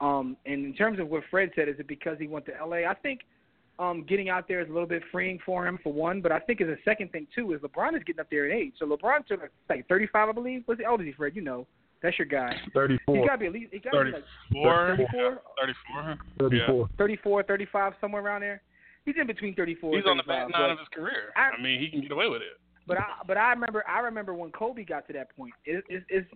[0.00, 2.88] Um, and in terms of what Fred said, is it because he went to LA?
[2.88, 3.20] I think
[3.78, 6.38] um, getting out there is a little bit freeing for him for one, but I
[6.38, 8.74] think as a second thing too is LeBron is getting up there in age.
[8.78, 10.62] So LeBron's sort like 35, I believe.
[10.66, 11.36] What's the old Fred?
[11.36, 11.66] You know,
[12.02, 12.54] that's your guy.
[12.64, 13.26] He's 34.
[13.26, 13.72] got to be at least.
[13.72, 16.88] He got to be like 34, 34, 34.
[16.88, 16.88] 34.
[16.98, 18.62] 34, 35, somewhere around there.
[19.04, 19.96] He's in between 34.
[19.96, 21.32] He's and on the back nine of his career.
[21.36, 22.60] I- I, mean, he can get away with it.
[22.86, 25.52] But I but I remember I remember when Kobe got to that point.
[25.64, 26.26] It, it, it's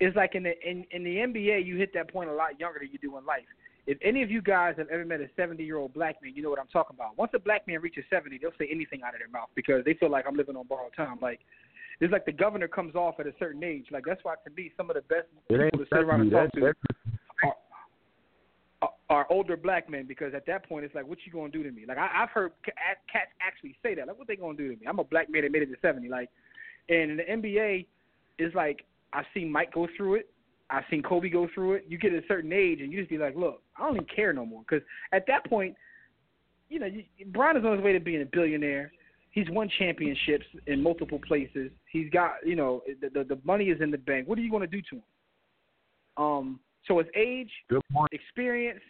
[0.00, 2.78] it's like in the in, in the NBA you hit that point a lot younger
[2.78, 3.44] than you do in life.
[3.86, 6.42] If any of you guys have ever met a 70 year old black man, you
[6.42, 7.18] know what I'm talking about.
[7.18, 9.92] Once a black man reaches 70, they'll say anything out of their mouth because they
[9.94, 11.18] feel like I'm living on borrowed time.
[11.20, 11.40] Like
[12.00, 13.86] it's like the governor comes off at a certain age.
[13.90, 16.52] Like that's why to me some of the best people to sit around and talk
[16.52, 16.74] to are,
[18.82, 21.62] are, are older black men because at that point it's like, what you gonna do
[21.62, 21.84] to me?
[21.86, 22.72] Like I, I've heard ca-
[23.10, 24.08] cats actually say that.
[24.08, 24.86] Like, what they gonna do to me?
[24.86, 26.08] I'm a black man that made it to 70.
[26.08, 26.30] Like,
[26.88, 27.86] and in the NBA,
[28.38, 30.30] it's like I've seen Mike go through it.
[30.70, 31.84] I've seen Kobe go through it.
[31.88, 34.32] You get a certain age and you just be like, look, I don't even care
[34.32, 35.76] no more because at that point,
[36.68, 36.88] you know,
[37.26, 38.90] Bron is on his way to being a billionaire.
[39.34, 41.70] He's won championships in multiple places.
[41.90, 44.28] He's got, you know, the the, the money is in the bank.
[44.28, 45.02] What are you going to do to him?
[46.16, 48.08] Um, so his age, good point.
[48.12, 48.80] experience,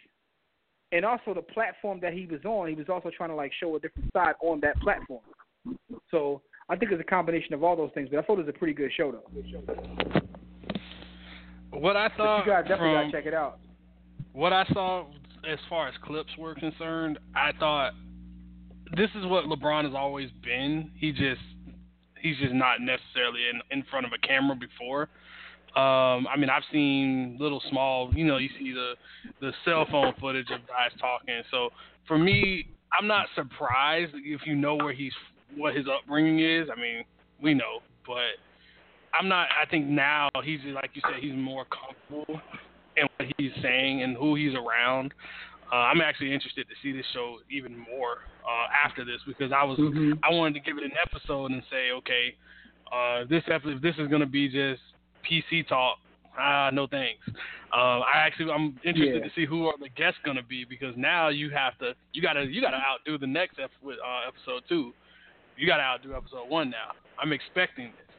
[0.91, 2.67] and also the platform that he was on.
[2.69, 5.21] He was also trying to like show a different side on that platform.
[6.11, 8.09] So I think it's a combination of all those things.
[8.11, 10.19] But I thought it was a pretty good show, though.
[11.71, 13.59] What I But thought you guys definitely from gotta check it out.
[14.33, 15.05] what I saw
[15.49, 17.93] as far as clips were concerned, I thought
[18.95, 20.91] this is what LeBron has always been.
[20.95, 21.41] He just
[22.21, 25.09] he's just not necessarily in in front of a camera before.
[25.75, 28.93] Um, I mean, I've seen little small, you know, you see the
[29.41, 31.41] the cell phone footage of guys talking.
[31.51, 31.69] So
[32.07, 32.67] for me,
[32.97, 35.11] I'm not surprised if you know where he's
[35.55, 36.69] what his upbringing is.
[36.71, 37.03] I mean,
[37.41, 38.39] we know, but
[39.13, 39.47] I'm not.
[39.61, 42.41] I think now he's like you said, he's more comfortable
[42.95, 45.13] in what he's saying and who he's around.
[45.71, 49.63] Uh, I'm actually interested to see this show even more uh, after this because I
[49.63, 49.79] was
[50.23, 52.35] I wanted to give it an episode and say, okay,
[52.93, 54.81] uh, this episode, this is gonna be just
[55.29, 55.97] PC talk,
[56.37, 57.21] ah, no thanks.
[57.73, 59.27] Uh, I actually I'm interested Yeah.
[59.27, 62.45] to see who are the guests gonna be because now you have to you gotta
[62.45, 64.93] you gotta outdo the next ep- uh, episode two.
[65.57, 66.91] You gotta outdo episode one now.
[67.19, 68.15] I'm expecting this.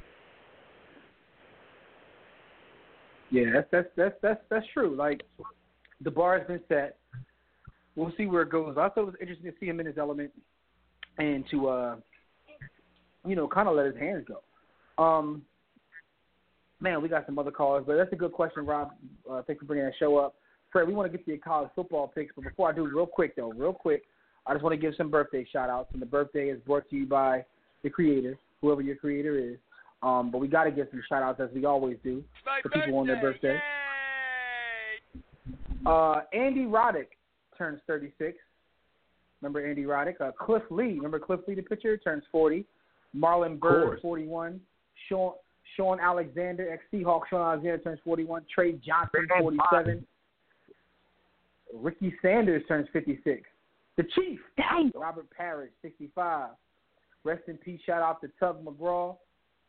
[3.30, 4.94] Yeah, that's that's that's that's that's true.
[4.96, 5.22] Like
[6.00, 6.98] the bar has been set.
[7.96, 8.76] We'll see where it goes.
[8.78, 10.30] I thought it was interesting to see him in his element
[11.18, 11.96] and to uh
[13.26, 15.02] you know, kind of let his hands go.
[15.02, 15.42] Um
[16.80, 18.90] man, we got some other callers, but that's a good question, Rob.
[19.30, 20.34] Uh, thanks for bringing that show up.
[20.70, 23.06] Fred, we want to get to your college football picks, but before I do, real
[23.06, 24.02] quick though, real quick,
[24.46, 25.90] I just want to give some birthday shout outs.
[25.92, 27.44] And the birthday is brought to you by
[27.82, 29.56] the creator, whoever your creator is.
[30.02, 32.22] Um, but we got to give some shout outs as we always do
[32.62, 33.58] for people on their birthday.
[35.84, 37.15] Uh, Andy Roddick
[37.56, 38.38] turns 36.
[39.40, 40.20] Remember Andy Roddick?
[40.20, 42.64] Uh, Cliff Lee, remember Cliff Lee, the pitcher, turns 40.
[43.16, 44.60] Marlon Byrd, 41.
[45.08, 45.32] Sean
[45.76, 48.44] Shaun Alexander, ex Seahawk Shaun Alexander turns 41.
[48.52, 50.06] Trey Johnson, 47.
[51.74, 53.42] Ricky Sanders turns 56.
[53.96, 54.38] The Chief,
[54.94, 56.50] Robert Parish, 65.
[57.24, 57.80] Rest in peace.
[57.84, 59.16] Shout out to Tug McGraw.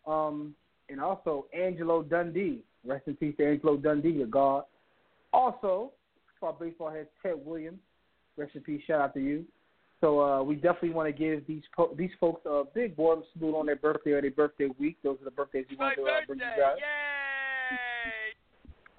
[0.05, 0.53] Um,
[0.89, 2.61] and also Angelo Dundee.
[2.85, 4.64] Rest in peace to Angelo Dundee, your God.
[5.34, 5.91] Also,
[6.39, 7.80] for our baseball head, Ted Williams.
[8.38, 8.81] Rest in peace.
[8.85, 9.45] Shout out to you.
[9.99, 13.55] So uh, we definitely want to give these po- these folks a big warm salute
[13.55, 14.97] on their birthday or their birthday week.
[15.03, 16.77] Those are the birthdays we want to uh, bring you guys.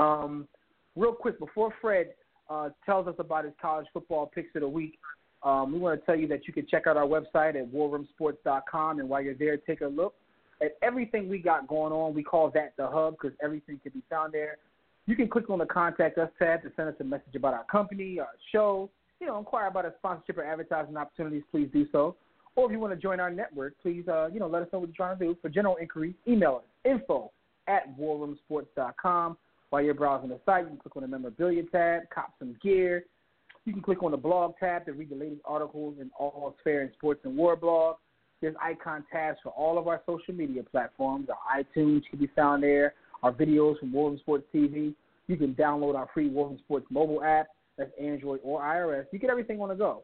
[0.00, 0.48] Um,
[0.96, 2.14] real quick before Fred
[2.50, 4.98] uh, tells us about his college football picks of the week,
[5.42, 8.98] um, we want to tell you that you can check out our website at warroomsports.com,
[8.98, 10.14] and while you're there, take a look
[10.60, 12.14] at everything we got going on.
[12.14, 14.58] We call that the hub because everything can be found there.
[15.08, 17.64] You can click on the contact us tab to send us a message about our
[17.64, 18.90] company, our show,
[19.22, 22.14] you know, inquire about a sponsorship or advertising opportunities, please do so.
[22.56, 24.80] Or if you want to join our network, please, uh, you know, let us know
[24.80, 25.36] what you're trying to do.
[25.40, 27.32] For general inquiries, email us, info
[27.68, 29.38] at warroomsports.com.
[29.70, 33.04] While you're browsing the site, you can click on the memorabilia tab, cop some gear.
[33.64, 36.82] You can click on the blog tab to read the latest articles in all fair
[36.82, 37.96] and sports and war blog.
[38.42, 41.28] There's icon tabs for all of our social media platforms.
[41.30, 42.92] Our iTunes can be found there.
[43.22, 44.94] Our videos from Room Sports TV.
[45.26, 47.48] You can download our free Room Sports mobile app.
[47.76, 49.06] That's Android or iOS.
[49.12, 50.02] You get everything on the go.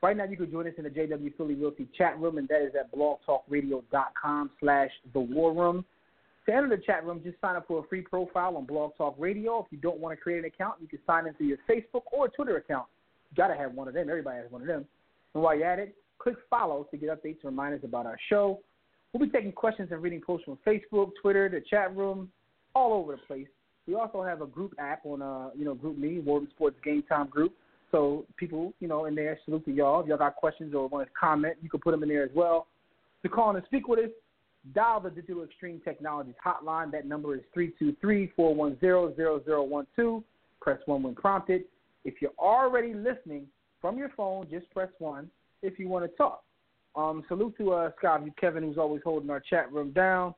[0.00, 2.62] Right now, you can join us in the JW Philly Realty chat room, and that
[2.62, 5.84] is at blogtalkradio.com slash the war room.
[6.46, 9.16] To enter the chat room, just sign up for a free profile on Blog Talk
[9.18, 9.58] Radio.
[9.58, 12.02] If you don't want to create an account, you can sign in through your Facebook
[12.12, 12.86] or Twitter account.
[13.30, 14.08] You got to have one of them.
[14.08, 14.86] Everybody has one of them.
[15.34, 18.60] And while you're at it, click follow to get updates and reminders about our show.
[19.12, 22.30] We'll be taking questions and reading posts from Facebook, Twitter, the chat room,
[22.74, 23.46] all over the place.
[23.86, 27.02] We also have a group app on, uh, you know, Group Me, Room Sports Game
[27.08, 27.54] Time Group.
[27.90, 30.02] So people, you know, in there, salute to y'all.
[30.02, 32.30] If y'all got questions or want to comment, you can put them in there as
[32.34, 32.66] well.
[33.22, 34.10] To call in and speak with us,
[34.74, 36.92] dial the Digital Extreme Technologies hotline.
[36.92, 40.22] That number is 323-410-0012.
[40.60, 41.64] Press 1 when prompted.
[42.04, 43.46] If you're already listening
[43.80, 45.30] from your phone, just press 1
[45.62, 46.42] if you want to talk.
[46.94, 50.34] Um, salute to uh, Scott Kevin, who's always holding our chat room down.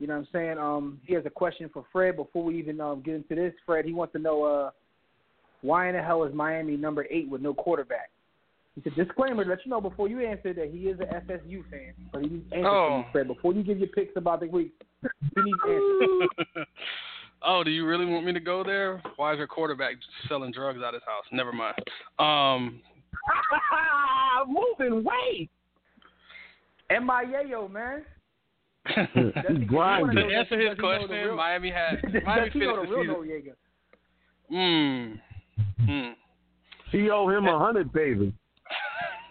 [0.00, 0.58] You know what I'm saying?
[0.58, 3.52] Um, he has a question for Fred before we even um, get into this.
[3.66, 4.70] Fred, he wants to know uh,
[5.60, 8.10] why in the hell is Miami number eight with no quarterback?
[8.74, 11.92] He said, disclaimer, let you know before you answer that he is an FSU fan,
[12.12, 13.04] but he needs answers Oh.
[13.12, 13.28] Fred.
[13.28, 14.72] Before you give your picks about the week,
[15.02, 16.66] he needs answers.
[17.42, 19.02] oh, do you really want me to go there?
[19.16, 19.96] Why is your quarterback
[20.28, 21.24] selling drugs out his house?
[21.30, 21.74] Never mind.
[22.18, 22.80] Um,
[24.48, 25.50] Moving weight.
[26.90, 28.02] MIA, man.
[28.86, 30.16] He's grinding.
[30.28, 32.90] to answer his Does he know the question, real- Miami had Miami he know finished
[32.90, 33.54] the the real season.
[34.50, 35.20] Noriega?
[35.86, 35.88] Mm.
[35.88, 36.12] Mm.
[36.90, 38.32] He owe him a hundred, baby.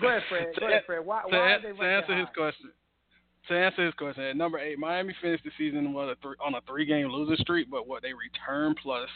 [0.00, 0.46] Go ahead, Fred.
[0.60, 1.04] Go ahead, Fred.
[1.04, 2.32] Why, to, why an- are they to answer his high?
[2.34, 2.70] question,
[3.48, 6.54] to answer his question, at number eight, Miami finished the season with a three, on
[6.54, 9.08] a three-game losing streak, but what they return plus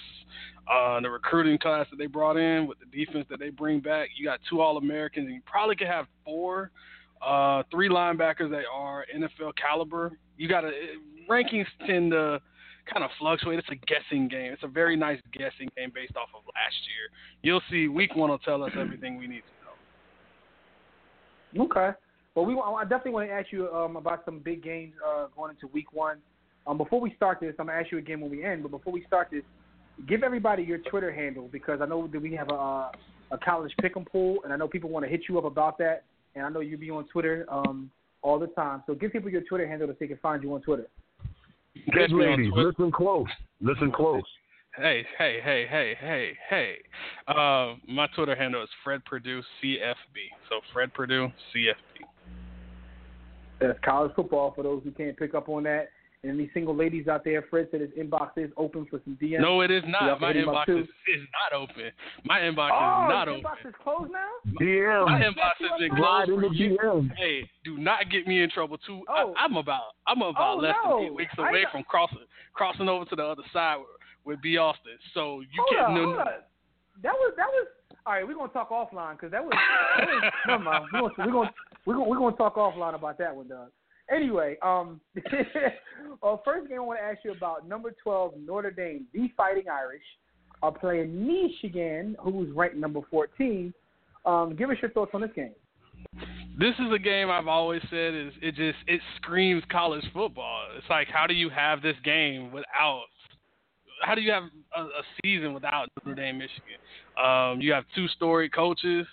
[0.72, 4.08] uh, the recruiting class that they brought in with the defense that they bring back,
[4.16, 6.70] you got two All-Americans, and you probably could have four,
[7.24, 10.12] uh, three linebackers that are NFL caliber.
[10.36, 10.70] You got to
[11.28, 12.40] rankings tend to
[12.92, 13.58] kind of fluctuate.
[13.58, 14.52] It's a guessing game.
[14.52, 17.10] It's a very nice guessing game based off of last year.
[17.42, 17.88] You'll see.
[17.88, 19.42] Week one will tell us everything we need
[21.54, 21.64] to know.
[21.64, 21.90] Okay.
[22.34, 25.50] Well, we I definitely want to ask you um, about some big games uh, going
[25.50, 26.18] into week one.
[26.66, 28.62] Um, before we start this, I'm gonna ask you again when we end.
[28.62, 29.42] But before we start this,
[30.06, 32.92] give everybody your Twitter handle because I know that we have a
[33.32, 36.04] a college pick'em pool, and I know people want to hit you up about that.
[36.34, 37.90] And I know you be on Twitter um,
[38.22, 38.82] all the time.
[38.86, 40.86] So give people your Twitter handle so they can find you on Twitter.
[41.74, 43.26] Good Catch ladies, listen close.
[43.60, 44.22] Listen close.
[44.76, 46.74] Hey, hey, hey, hey, hey, hey.
[47.26, 49.94] Uh, my Twitter handle is Fred Purdue CFB.
[50.48, 52.06] So Fred Purdue CFB.
[53.60, 55.90] That's college football for those who can't pick up on that.
[56.22, 59.40] And any single ladies out there, Fred said his inbox is open for some DMs.
[59.40, 60.20] No, it is not.
[60.20, 61.90] My hit him up inbox is, is not open.
[62.24, 63.42] My inbox oh, is not his open.
[63.42, 64.28] inbox is closed now.
[64.44, 65.32] My DM.
[65.32, 66.78] inbox has been closed in for the years.
[66.78, 67.10] DM.
[67.16, 69.02] Hey, do not get me in trouble too.
[69.08, 69.32] Oh.
[69.34, 70.98] I, I'm about I'm about Oh, less no.
[70.98, 72.18] than eight weeks away know- from crossing
[72.52, 73.88] crossing over to the other side with,
[74.26, 74.98] with B Austin.
[75.14, 76.20] So you hold can't on, no, hold no.
[76.22, 76.28] on.
[77.02, 77.66] That was that was
[78.04, 78.28] all right.
[78.28, 79.54] We're gonna talk offline because that was,
[79.96, 80.84] that was never mind.
[80.92, 81.50] We're gonna we're gonna
[81.86, 83.70] we're gonna, we're gonna talk offline about that one, Doug.
[84.14, 85.00] Anyway, um,
[86.22, 89.68] uh, first game I want to ask you about number twelve Notre Dame, the Fighting
[89.70, 90.02] Irish,
[90.62, 93.72] are playing Michigan, who's ranked number fourteen.
[94.24, 95.54] Um, give us your thoughts on this game.
[96.58, 100.64] This is a game I've always said is it just it screams college football.
[100.76, 103.04] It's like how do you have this game without
[104.02, 104.44] how do you have
[104.76, 106.78] a, a season without Notre Dame, Michigan?
[107.22, 109.06] Um, you have two storied coaches.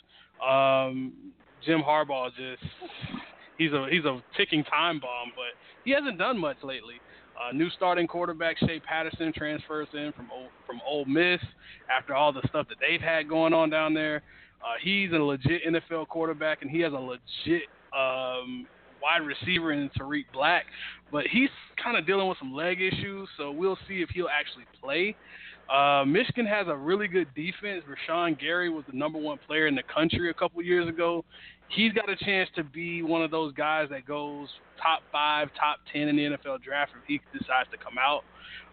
[0.45, 1.13] Um,
[1.65, 2.63] Jim Harbaugh just
[3.57, 6.95] he's a he's a ticking time bomb, but he hasn't done much lately.
[7.37, 11.39] Uh, new starting quarterback Shea Patterson transfers in from Ole, from Ole Miss
[11.95, 14.23] after all the stuff that they've had going on down there.
[14.61, 18.65] Uh, he's a legit NFL quarterback, and he has a legit um,
[19.01, 20.65] wide receiver in Tarik Black,
[21.11, 21.49] but he's
[21.81, 25.15] kind of dealing with some leg issues, so we'll see if he'll actually play.
[25.69, 27.83] Uh, Michigan has a really good defense.
[27.87, 31.25] Rashan Gary was the number one player in the country a couple years ago.
[31.69, 34.47] He's got a chance to be one of those guys that goes
[34.81, 38.23] top five, top ten in the NFL draft if he decides to come out.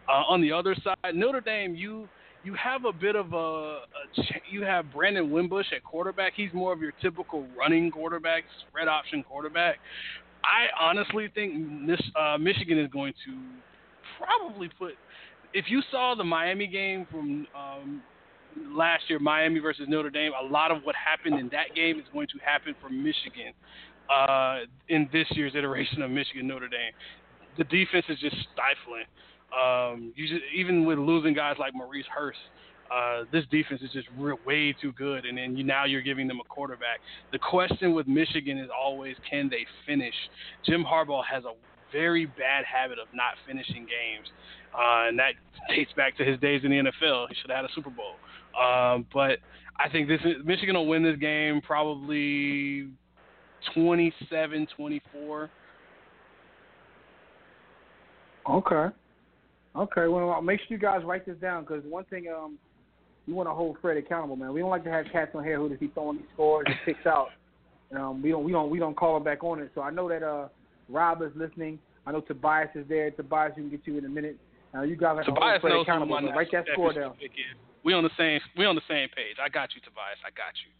[0.08, 2.08] Uh, on the other side, Notre Dame, you
[2.44, 6.34] you have a bit of a, a ch- you have Brandon Wimbush at quarterback.
[6.36, 9.76] He's more of your typical running quarterback, spread option quarterback.
[10.44, 13.38] I honestly think this, uh, Michigan is going to
[14.18, 14.92] probably put.
[15.54, 18.02] If you saw the Miami game from um,
[18.74, 22.04] last year, Miami versus Notre Dame, a lot of what happened in that game is
[22.12, 23.52] going to happen for Michigan
[24.14, 26.92] uh, in this year's iteration of Michigan Notre Dame.
[27.58, 29.06] The defense is just stifling.
[29.54, 32.38] Um, you just, even with losing guys like Maurice Hurst,
[32.94, 35.24] uh, this defense is just re- way too good.
[35.24, 36.98] And then you, now you're giving them a quarterback.
[37.32, 40.14] The question with Michigan is always, can they finish?
[40.66, 41.54] Jim Harbaugh has a
[41.92, 44.28] very bad habit of not finishing games,
[44.74, 45.32] uh, and that
[45.68, 47.28] dates back to his days in the NFL.
[47.28, 48.16] He should have had a Super Bowl.
[48.60, 49.38] Um, but
[49.78, 52.88] I think this is, Michigan will win this game probably
[53.76, 55.48] 27-24.
[58.48, 58.94] Okay.
[59.76, 60.06] Okay.
[60.06, 62.58] Well, make sure you guys write this down because one thing um,
[63.26, 64.52] you want to hold Fred accountable, man.
[64.52, 66.76] We don't like to have cats on here who just be throwing these scores and
[66.84, 67.28] picks out.
[67.96, 69.70] Um, we don't we don't we don't call him back on it.
[69.74, 70.48] So I know that uh,
[70.88, 71.78] Rob is listening.
[72.06, 73.10] I know Tobias is there.
[73.10, 74.38] Tobias, we can get you in a minute.
[74.74, 76.20] Uh, you guys have to hold Tobias knows accountable.
[76.20, 77.10] my So write that score down.
[77.12, 77.56] championship pick is.
[77.84, 79.36] We on the same we on the same page.
[79.42, 80.18] I got you, Tobias.
[80.24, 80.70] I got you.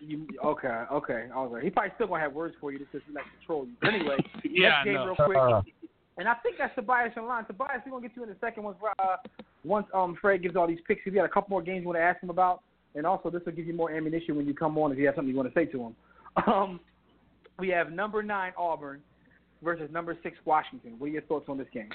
[0.00, 1.62] You, okay, okay, all right.
[1.62, 3.72] He probably still gonna have words for you just because he likes to troll you.
[3.80, 5.14] But anyway, Yeah, next game I know.
[5.28, 5.74] real quick.
[6.16, 7.44] And I think that's Tobias in line.
[7.46, 9.16] Tobias, we're gonna get you in a second once uh,
[9.64, 11.00] once um Fred gives all these picks.
[11.04, 12.62] If you got a couple more games you want to ask him about,
[12.94, 15.14] and also this will give you more ammunition when you come on if you have
[15.16, 15.96] something you want to say to him.
[16.48, 16.80] Um,
[17.60, 19.00] we have number nine Auburn
[19.64, 20.94] versus number six Washington.
[20.98, 21.88] What are your thoughts on this game?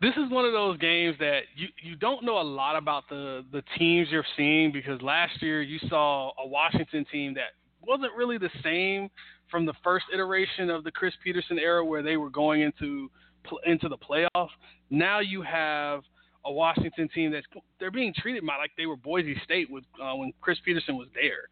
[0.00, 3.44] This is one of those games that you you don't know a lot about the
[3.50, 8.38] the teams you're seeing because last year you saw a Washington team that wasn't really
[8.38, 9.08] the same
[9.50, 13.10] from the first iteration of the Chris Petersen era where they were going into
[13.66, 14.50] into the playoffs.
[14.90, 16.02] Now you have
[16.44, 17.46] a Washington team that's
[17.80, 21.08] they're being treated my- like they were Boise State with uh, when Chris Petersen was
[21.14, 21.48] there.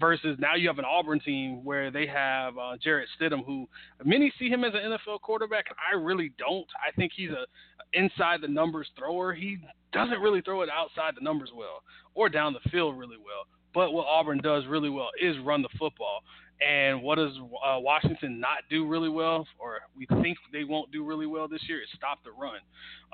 [0.00, 3.68] Versus now you have an Auburn team where they have uh, Jarrett Stidham, who
[4.04, 5.66] many see him as an NFL quarterback.
[5.78, 6.66] I really don't.
[6.86, 7.46] I think he's a
[7.92, 9.32] inside the numbers thrower.
[9.32, 9.58] He
[9.92, 11.82] doesn't really throw it outside the numbers well
[12.14, 13.46] or down the field really well.
[13.74, 16.22] But what Auburn does really well is run the football.
[16.66, 21.04] And what does uh, Washington not do really well, or we think they won't do
[21.04, 22.60] really well this year, is stop the run.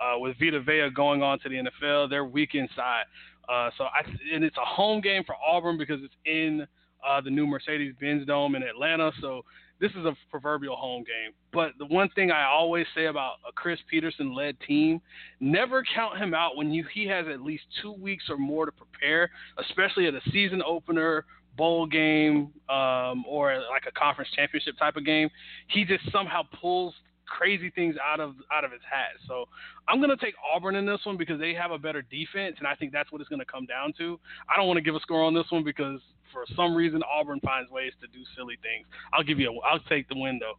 [0.01, 3.03] Uh, with Vita Vea going on to the NFL, they're weak inside.
[3.53, 4.01] Uh, so I
[4.35, 6.67] and it's a home game for Auburn because it's in
[7.07, 9.11] uh, the new Mercedes-Benz Dome in Atlanta.
[9.21, 9.43] So
[9.79, 11.33] this is a proverbial home game.
[11.53, 15.01] But the one thing I always say about a Chris Petersen led team,
[15.41, 18.73] never count him out when you he has at least two weeks or more to
[18.73, 21.27] prepare, especially at a season opener,
[21.57, 25.29] bowl game, um, or like a conference championship type of game.
[25.67, 26.95] He just somehow pulls
[27.39, 29.13] crazy things out of out of his hat.
[29.27, 29.47] So
[29.89, 32.75] I'm gonna take Auburn in this one because they have a better defense, and I
[32.75, 34.19] think that's what it's gonna come down to.
[34.49, 36.01] I don't want to give a score on this one because
[36.33, 38.87] for some reason Auburn finds ways to do silly things.
[39.13, 40.59] I'll give you a I'll take the win though.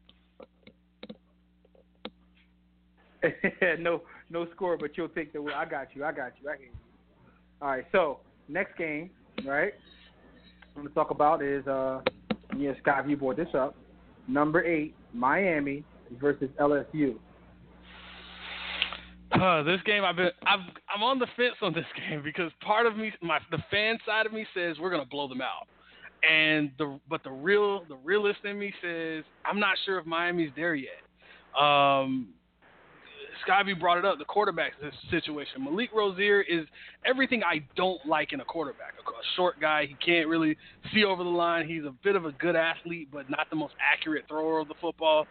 [3.80, 5.54] no, no score, but you'll take the win.
[5.54, 6.04] I got you.
[6.04, 6.50] I got you.
[6.50, 6.74] I hear you.
[7.62, 7.86] All right.
[7.92, 8.20] So
[8.50, 9.10] next game,
[9.46, 9.74] right?
[10.76, 12.02] I'm gonna talk about is uh,
[12.58, 13.76] yeah, Scott, you brought this up.
[14.28, 15.84] Number eight, Miami
[16.20, 17.16] versus LSU.
[19.32, 20.60] Uh, this game, I've been, I've,
[20.94, 24.26] I'm on the fence on this game because part of me, my, the fan side
[24.26, 25.68] of me says we're gonna blow them out,
[26.30, 30.52] and the, but the real, the realist in me says I'm not sure if Miami's
[30.56, 30.92] there yet.
[31.60, 32.30] Um,
[33.80, 34.74] brought it up, the quarterback
[35.10, 35.64] situation.
[35.64, 36.66] Malik Rosier is
[37.06, 38.94] everything I don't like in a quarterback.
[39.00, 40.58] A short guy, he can't really
[40.94, 41.68] see over the line.
[41.68, 44.76] He's a bit of a good athlete, but not the most accurate thrower of the
[44.80, 45.28] football.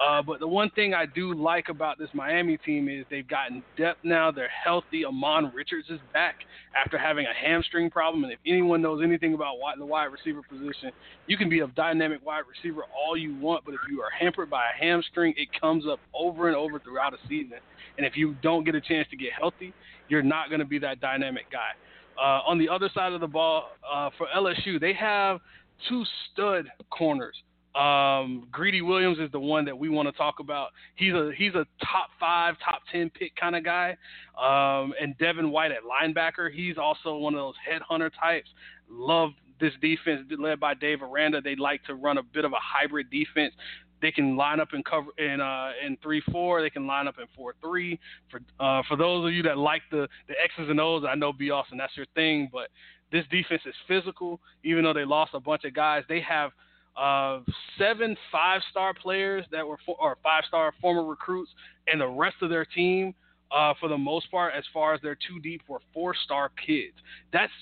[0.00, 3.62] Uh, but the one thing I do like about this Miami team is they've gotten
[3.78, 4.30] depth now.
[4.30, 5.04] They're healthy.
[5.04, 6.36] Ahmmon Richards is back
[6.74, 8.24] after having a hamstring problem.
[8.24, 10.90] And if anyone knows anything about the wide receiver position,
[11.26, 14.50] you can be a dynamic wide receiver all you want, but if you are hampered
[14.50, 17.58] by a hamstring, it comes up over and over throughout a season.
[17.96, 19.72] And if you don't get a chance to get healthy,
[20.08, 21.70] you're not going to be that dynamic guy.
[22.18, 25.40] Uh, on the other side of the ball, uh, for LSU, they have
[25.88, 27.34] two stud corners
[27.74, 30.68] um, Greedy Williams is the one that we want to talk about.
[30.94, 33.96] He's a he's a top five, top ten pick kind of guy.
[34.38, 38.48] Um, and Devin White at linebacker, he's also one of those headhunter types.
[38.88, 39.30] Love
[39.60, 41.40] this defense led by Dave Aranda.
[41.40, 43.54] They like to run a bit of a hybrid defense.
[44.02, 46.62] They can line up in cover in uh, in three four.
[46.62, 47.98] They can line up in four three.
[48.30, 51.32] For uh, for those of you that like the the X's and O's, I know
[51.32, 52.50] B Austin, that's your thing.
[52.52, 52.68] But
[53.10, 54.40] this defense is physical.
[54.62, 56.52] Even though they lost a bunch of guys, they have
[56.96, 57.40] uh,
[57.78, 61.50] seven five star players that were for, or five star former recruits,
[61.86, 63.14] and the rest of their team,
[63.54, 66.94] uh, for the most part, as far as they're too deep, were four star kids.
[67.32, 67.52] That's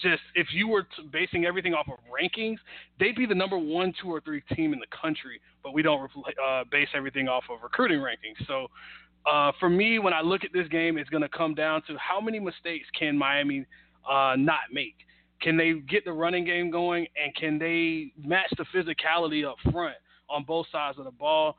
[0.00, 2.58] just if you were basing everything off of rankings,
[3.00, 5.40] they'd be the number one, two, or three team in the country.
[5.62, 6.10] But we don't
[6.44, 8.46] uh, base everything off of recruiting rankings.
[8.46, 8.68] So
[9.30, 11.96] uh, for me, when I look at this game, it's going to come down to
[11.98, 13.66] how many mistakes can Miami
[14.08, 14.94] uh, not make.
[15.40, 19.96] Can they get the running game going, and can they match the physicality up front
[20.28, 21.56] on both sides of the ball?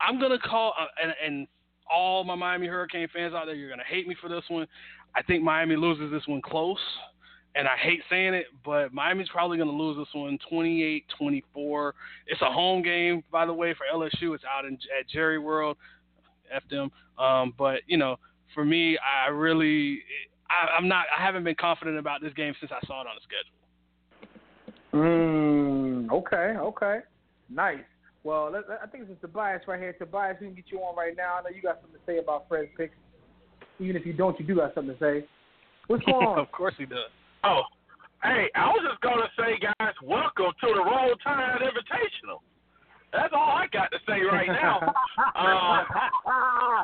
[0.00, 1.48] I'm gonna call, uh, and, and
[1.92, 4.66] all my Miami Hurricane fans out there, you're gonna hate me for this one.
[5.14, 6.78] I think Miami loses this one close,
[7.54, 11.92] and I hate saying it, but Miami's probably gonna lose this one 28-24.
[12.28, 14.34] It's a home game, by the way, for LSU.
[14.34, 15.76] It's out in, at Jerry World.
[16.52, 16.90] F them.
[17.18, 18.16] Um, but you know,
[18.54, 20.02] for me, I really
[20.50, 21.06] I, I'm not.
[21.16, 23.58] I haven't been confident about this game since I saw it on the schedule.
[24.94, 27.00] Mm, okay, okay,
[27.50, 27.84] nice.
[28.24, 29.92] Well, let, I think this is Tobias right here.
[29.92, 31.36] Tobias, we can get you on right now.
[31.38, 32.94] I know you got something to say about Fred's picks.
[33.78, 35.26] Even if you don't, you do got something to say.
[35.86, 36.38] What's going on?
[36.38, 37.12] of course he does.
[37.44, 37.62] Oh,
[38.22, 42.40] hey, I was just gonna say, guys, welcome to the Roll Tide Invitational.
[43.12, 44.92] That's all I got to say right now.
[45.34, 45.84] uh,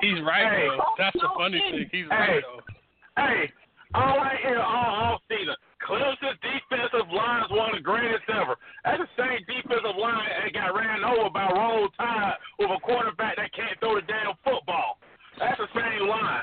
[0.01, 0.85] He's right, hey, though.
[0.97, 1.89] That's the funny thing.
[1.93, 2.74] He's hey, right, though.
[3.17, 3.47] Hey,
[3.95, 5.55] all I hear all, all season,
[5.87, 8.59] Clemson's defensive line is one of the greatest ever.
[8.83, 13.37] That's the same defensive line that got ran over by Roll Tide with a quarterback
[13.39, 14.99] that can't throw the damn football.
[15.39, 16.43] That's the same line.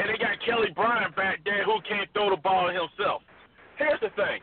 [0.00, 3.20] And they got Kelly Bryant back there who can't throw the ball himself.
[3.76, 4.40] Here's the thing.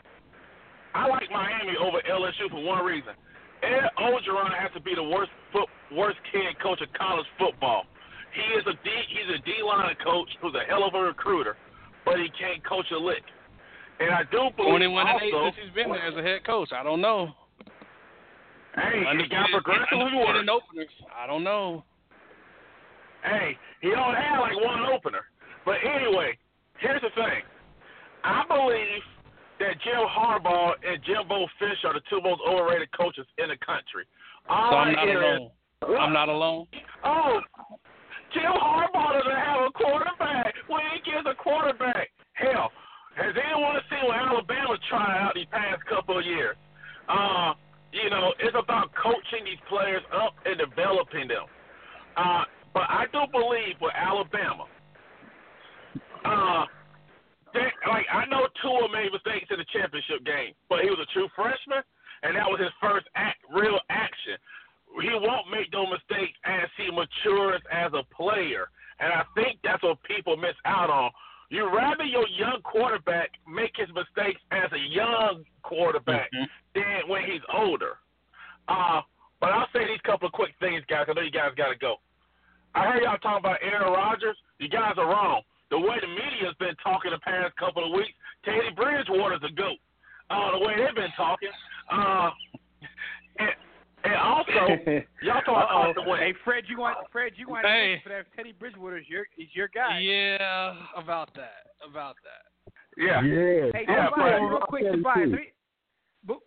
[0.94, 3.18] I like Miami over LSU for one reason.
[3.66, 7.90] Ed Orgeron has to be the worst foot, worst head coach of college football.
[8.34, 11.56] He is a D he's a D line coach who's a hell of a recruiter,
[12.06, 13.24] but he can't coach a lick.
[14.00, 16.22] And I do believe Twenty one also, and eight since he's been there as a
[16.22, 16.70] head coach.
[16.74, 17.32] I don't know.
[18.76, 20.50] Hey, he got progressively worse.
[20.50, 20.90] openers.
[21.16, 21.84] I don't know.
[23.24, 25.22] Hey, he don't have like one opener.
[25.64, 26.38] But anyway,
[26.80, 27.46] here's the thing.
[28.24, 29.04] I believe
[29.60, 34.04] that Jim Harbaugh and Jimbo Fish are the two most overrated coaches in the country.
[34.50, 35.52] All so I'm not is, alone.
[36.00, 36.68] I'm not alone.
[37.06, 37.40] Oh,
[38.34, 40.43] Jim Harbaugh doesn't have a quarterback.
[40.68, 42.72] When he gets a quarterback, hell,
[43.16, 46.56] has anyone seen what Alabama tried out these past couple of years?
[47.08, 47.54] Uh,
[47.92, 51.46] you know, it's about coaching these players up and developing them.
[52.18, 54.66] Uh, but I do believe with Alabama,
[56.26, 56.66] uh,
[57.54, 61.10] they, like I know Tua made mistakes in the championship game, but he was a
[61.14, 61.86] true freshman,
[62.24, 64.42] and that was his first act, real action
[65.02, 68.70] he won't make no mistakes as he matures as a player.
[69.04, 71.12] And I think that's what people miss out on.
[71.52, 76.48] You rather your young quarterback make his mistakes as a young quarterback mm-hmm.
[76.74, 78.00] than when he's older.
[78.70, 79.02] Uh,
[79.42, 81.06] but I'll say these couple of quick things, guys.
[81.10, 82.00] I know you guys got to go.
[82.74, 84.38] I heard y'all talking about Aaron Rodgers.
[84.58, 85.42] You guys are wrong.
[85.70, 88.16] The way the media's been talking the past couple of weeks,
[88.46, 89.84] Teddy Bridgewater's a goat.
[90.32, 91.52] Uh, the way they've been talking.
[91.92, 92.32] Uh,
[93.44, 93.52] and,
[94.04, 94.52] and also,
[95.22, 96.20] y'all talking about the way.
[96.20, 98.02] Hey, Fred, you want Fred, you want hey.
[98.04, 100.00] for that Teddy Bridgewater is your is your guy.
[100.00, 102.74] Yeah, about that, about that.
[102.98, 103.22] Yeah.
[103.24, 103.72] Yeah.
[103.74, 105.30] Hey, yeah, Tobias, real quick, Tobias.
[106.26, 106.38] But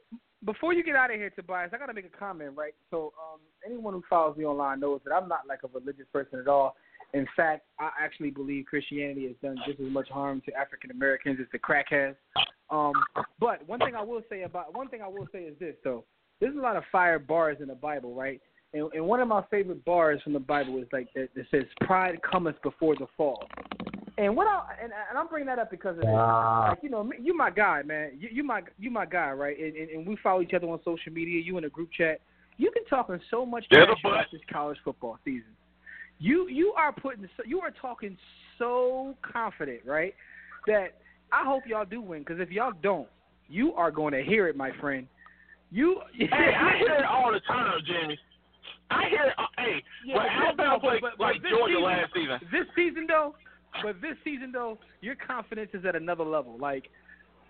[0.44, 2.74] before you get out of here, Tobias, I gotta make a comment, right?
[2.90, 6.38] So, um, anyone who follows me online knows that I'm not like a religious person
[6.38, 6.76] at all,
[7.14, 11.38] In fact, I actually believe Christianity has done just as much harm to African Americans
[11.40, 12.14] as the crack has.
[12.70, 12.92] Um,
[13.38, 16.04] but one thing I will say about one thing I will say is this though.
[16.40, 18.40] There's a lot of fire bars in the Bible, right?
[18.72, 21.64] And, and one of my favorite bars from the Bible is like that, that says,
[21.82, 23.48] "Pride cometh before the fall."
[24.18, 26.10] And what I and, and I'm bringing that up because of this.
[26.12, 26.70] Ah.
[26.70, 28.12] Like you know, me- you my guy, man.
[28.18, 29.58] You, you my you my guy, right?
[29.58, 31.40] And, and, and we follow each other on social media.
[31.40, 32.20] You in a group chat.
[32.58, 35.54] You've been talking so much trash about this college football season.
[36.18, 38.16] You you are putting so, you are talking
[38.58, 40.14] so confident, right?
[40.66, 40.98] That
[41.32, 43.08] I hope y'all do win because if y'all don't,
[43.48, 45.06] you are going to hear it, my friend.
[45.70, 48.18] You Hey, I hear it all the time, Jimmy.
[48.90, 49.34] I hear it.
[49.36, 52.12] Uh, hey, Yeah, when but- Alabama but- played but- but like this Georgia season- last
[52.14, 53.34] season, This season though,
[53.82, 56.56] but this season though, your confidence is at another level.
[56.58, 56.90] Like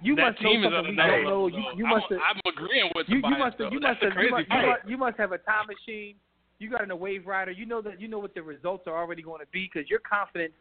[0.03, 1.45] you that must know team is something we don't know.
[1.45, 1.51] level.
[1.51, 1.73] You, though.
[1.77, 2.07] you I'm- must.
[2.13, 3.65] I'm, agreeing with You, you must though.
[3.65, 3.73] have.
[3.73, 4.13] You must have.
[4.17, 6.17] You must, you, must, you must have a time machine.
[6.59, 7.51] You got in a wave rider.
[7.51, 8.01] You know that.
[8.01, 10.55] You know what the results are already going to be because your confidence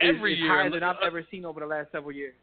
[0.00, 2.34] is, Every is year, higher than I've uh, ever seen over the last several years.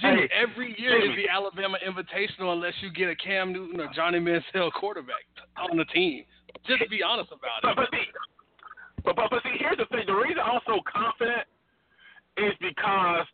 [0.00, 1.26] Jimmy, every year is Jimmy.
[1.26, 5.26] the Alabama Invitational unless you get a Cam Newton or Johnny Manziel quarterback
[5.56, 6.24] on the team.
[6.66, 7.76] Just be honest about but it.
[7.76, 8.06] but see,
[9.04, 10.04] but, but but see, here's the thing.
[10.06, 11.46] The reason I'm so confident
[12.36, 13.26] is because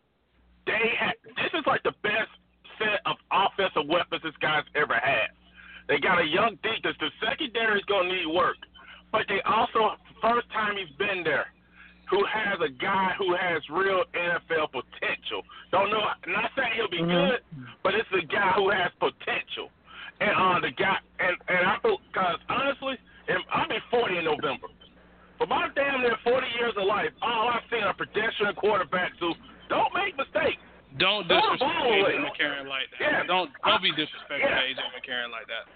[0.67, 1.15] they had.
[1.37, 2.33] This is like the best
[2.79, 5.31] set of offensive weapons this guy's ever had.
[5.89, 6.97] They got a young defense.
[6.99, 8.57] The secondary is gonna need work,
[9.13, 11.47] but they also first time he's been there.
[12.11, 15.43] Who has a guy who has real NFL potential?
[15.73, 16.05] Don't know.
[16.29, 17.41] Not saying he'll be good,
[17.83, 19.71] but it's a guy who has potential.
[20.21, 22.95] And uh, the guy, and and I feel, cause honestly,
[23.29, 24.69] and I'll be 40 in November.
[25.39, 29.35] For my damn near 40 years of life, all I've seen are pedestrian quarterbacks who
[29.69, 30.63] don't make mistakes.
[30.99, 32.15] Don't disrespect AJ away.
[32.23, 33.01] McCarron like that.
[33.03, 33.27] Yeah.
[33.27, 34.63] Don't don't be disrespectful Yeah.
[34.71, 35.67] AJ McCarron like that.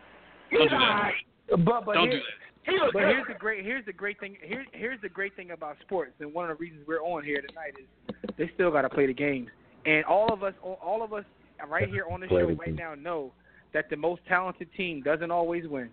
[0.54, 0.78] Don't do that.
[0.78, 1.14] alright.
[1.50, 2.38] But but Don't here, do that.
[2.64, 3.08] He looks But good.
[3.14, 6.32] here's the great here's the great thing here here's the great thing about sports and
[6.34, 9.14] one of the reasons we're on here tonight is they still got to play the
[9.14, 9.48] games
[9.86, 11.24] and all of us all of us
[11.68, 12.76] right here on the Play show the right game.
[12.76, 13.32] now know
[13.72, 15.90] that the most talented team doesn't always win.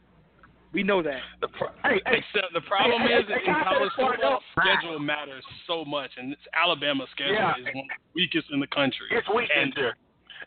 [0.74, 1.22] We know that.
[1.42, 3.64] The pro- hey, hey, Except the problem Hey, hey, is hey, in can I say
[3.64, 7.56] college this before I football, schedule matters so much, and it's Alabama's schedule Yeah.
[7.58, 9.08] is one of the weakest in the country.
[9.12, 9.96] it's weak and this year.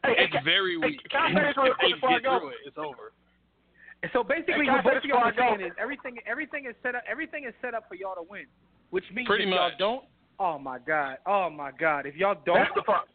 [0.05, 1.01] Hey, hey, it's very hey, weak.
[1.11, 2.39] can I say this real quick before I get go?
[2.41, 3.13] through it, it's over.
[4.03, 6.19] And so basically, Hey, can I what say both of y'all are saying is everything
[6.27, 8.47] everything is set up everything is set up for y'all to win,
[8.91, 10.05] which means Pretty if y'all don't,
[10.39, 13.11] oh my god, oh my god, if y'all don't, That's the problem.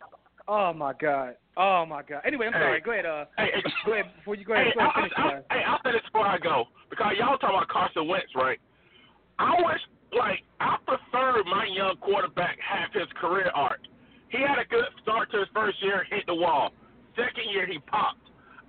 [0.47, 2.21] oh my god, oh my god.
[2.25, 2.59] Anyway, I'm Hey.
[2.59, 2.81] sorry.
[2.81, 3.05] Go ahead.
[3.05, 4.67] Uh, Hey, hey, go ahead before you go ahead.
[4.67, 5.43] Hey, go ahead I, finish, I, guys.
[5.49, 8.59] I, hey, I'll say this before I go because y'all talking about Carson Wentz, right?
[9.39, 9.81] I wish,
[10.19, 13.79] like, I prefer my young quarterback have his career arc.
[14.29, 16.71] He had a good start to his first year, hit the wall.
[17.15, 18.19] Second year, he popped.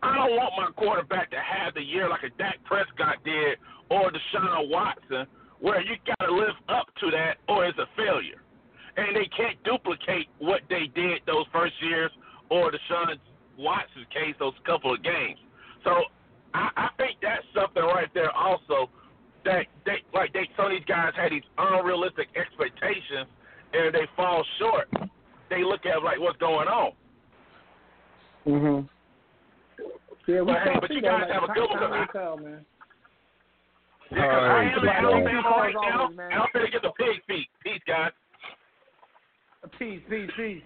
[0.04, 3.56] I don't want my quarterback to have the year like a Dak Prescott did
[3.88, 5.26] or Deshaun Watson,
[5.60, 8.42] where you got to live up to that or it's a failure.
[8.96, 12.10] And they can't duplicate what they did those first years
[12.50, 13.16] or Deshaun
[13.56, 15.38] Watson's case, those couple of games.
[15.84, 16.04] So
[16.52, 18.90] I, I think that's something right there also
[19.44, 23.28] that they like they some of these guys had these unrealistic expectations
[23.72, 24.88] and they fall short.
[25.48, 26.92] They look at like what's going on.
[28.46, 28.88] Mhm.
[30.26, 32.38] Yeah, we But, hey, but you guys like, have a good one, time will 'cause
[32.40, 32.64] man.
[34.10, 34.88] Yeah, 'cause All I right, am in.
[34.88, 36.32] Alabama right now, man.
[36.32, 37.48] and I'm finna get the pig feet.
[37.62, 38.12] Peace, guys.
[39.78, 40.62] Peace, peace, peace.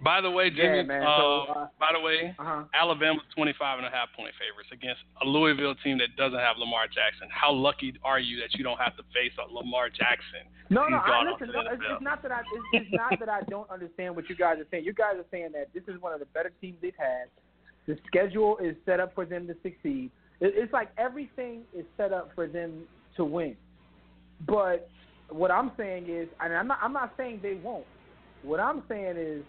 [0.00, 2.64] By the way, Jimmy, Yeah, man, uh, so, uh, by the way, Uh huh.
[2.72, 6.86] Alabama's 25 and a half point favorites against a Louisville team that doesn't have Lamar
[6.86, 7.28] Jackson.
[7.30, 10.46] How lucky are you that you don't have to face a Lamar Jackson?
[10.70, 10.98] No, He's no.
[11.02, 12.40] I, listen, no, it's, it's not that I.
[12.72, 14.84] It's, it's not that I don't understand what you guys are saying.
[14.84, 17.26] You guys are saying that this is one of the better teams they've had.
[17.88, 20.10] The schedule is set up for them to succeed.
[20.40, 22.82] It, it's like everything is set up for them
[23.16, 23.56] to win.
[24.46, 24.88] But
[25.30, 26.78] what I'm saying is, and I'm not.
[26.82, 27.86] I'm not saying they won't.
[28.42, 29.42] What I'm saying is,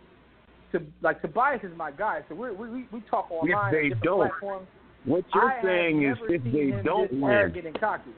[0.71, 2.21] to like Tobias is my guy.
[2.29, 4.67] So we're, we we we talk online they on different don't, platforms.
[5.05, 8.11] What you're I saying is if they don't win, arrogant and cocky.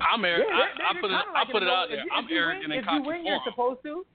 [0.00, 0.48] I'm Yeah, arrogant.
[0.50, 1.24] they're- I, I they're put it.
[1.24, 1.98] kinda I put it out there.
[2.04, 4.06] you- I'm if arrogant win, and If you win, you're supposed to.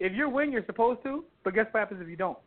[0.00, 1.24] If you win, you're supposed to.
[1.42, 2.38] But guess what happens if you don't?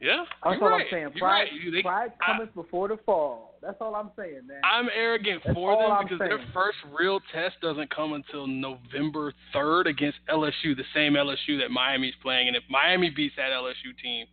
[0.00, 0.80] Yeah, That's all right.
[0.80, 1.10] I'm saying.
[1.18, 1.72] Pride, right.
[1.72, 3.50] They- pride cometh before the fall.
[3.60, 4.62] That's all I'm saying, man.
[4.64, 9.34] I'm arrogant That's for them I'm because their first real test doesn't come until November
[9.54, 12.48] 3rd against LSU, the same LSU that Miami's playing.
[12.48, 14.26] And if Miami beats that LSU team,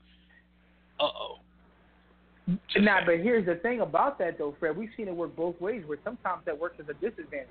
[1.00, 1.40] uh oh.
[2.78, 4.78] Nah, but here's the thing about that though, Fred.
[4.78, 5.84] We've seen it work both ways.
[5.86, 7.48] Where sometimes that works as a disadvantage.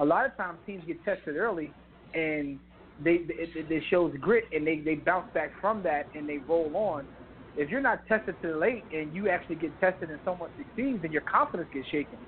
[0.00, 1.70] A lot of times teams get tested early,
[2.14, 2.58] and
[3.04, 6.38] they it, it, it shows grit, and they they bounce back from that, and they
[6.38, 7.06] roll on.
[7.56, 11.12] If you're not tested too late, and you actually get tested and someone succeeds, then
[11.12, 12.18] your confidence gets shaken.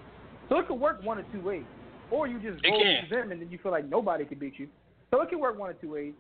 [0.49, 1.65] So it could work one or two ways.
[2.11, 3.09] or you just roll can.
[3.09, 4.69] them and then you feel like nobody can beat you.
[5.11, 6.13] So it can work one of two ways.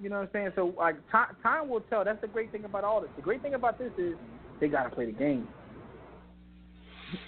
[0.00, 0.50] You know what I'm saying?
[0.54, 2.04] So like time, time will tell.
[2.04, 3.10] That's the great thing about all this.
[3.16, 4.14] The great thing about this is
[4.60, 5.48] they got to play the game.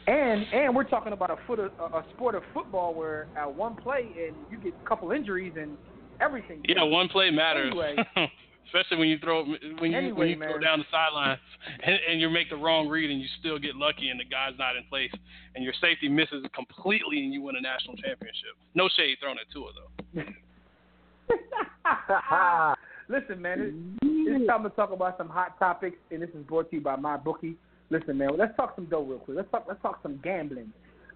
[0.07, 3.53] And and we're talking about a foot of, a a sport of football where at
[3.53, 5.77] one play and you get a couple injuries and
[6.21, 6.61] everything.
[6.69, 7.69] Yeah, one play matters.
[7.71, 7.97] Anyway.
[8.67, 11.39] Especially when you throw when you when Anyway, you throw down the sidelines
[11.83, 14.59] and, and you make the wrong read and you still get lucky and the guy's
[14.59, 15.13] not in place
[15.55, 18.59] and your safety misses completely and you win a national championship.
[18.75, 19.91] No shade thrown at Tua though.
[23.09, 23.73] Listen, man, it,
[24.03, 26.97] it's time to talk about some hot topics, and this is brought to you by
[26.97, 27.55] my bookie.
[27.89, 29.37] Listen, man, let's talk some dough real quick.
[29.37, 29.65] Let's talk.
[29.69, 30.73] Let's talk some gambling.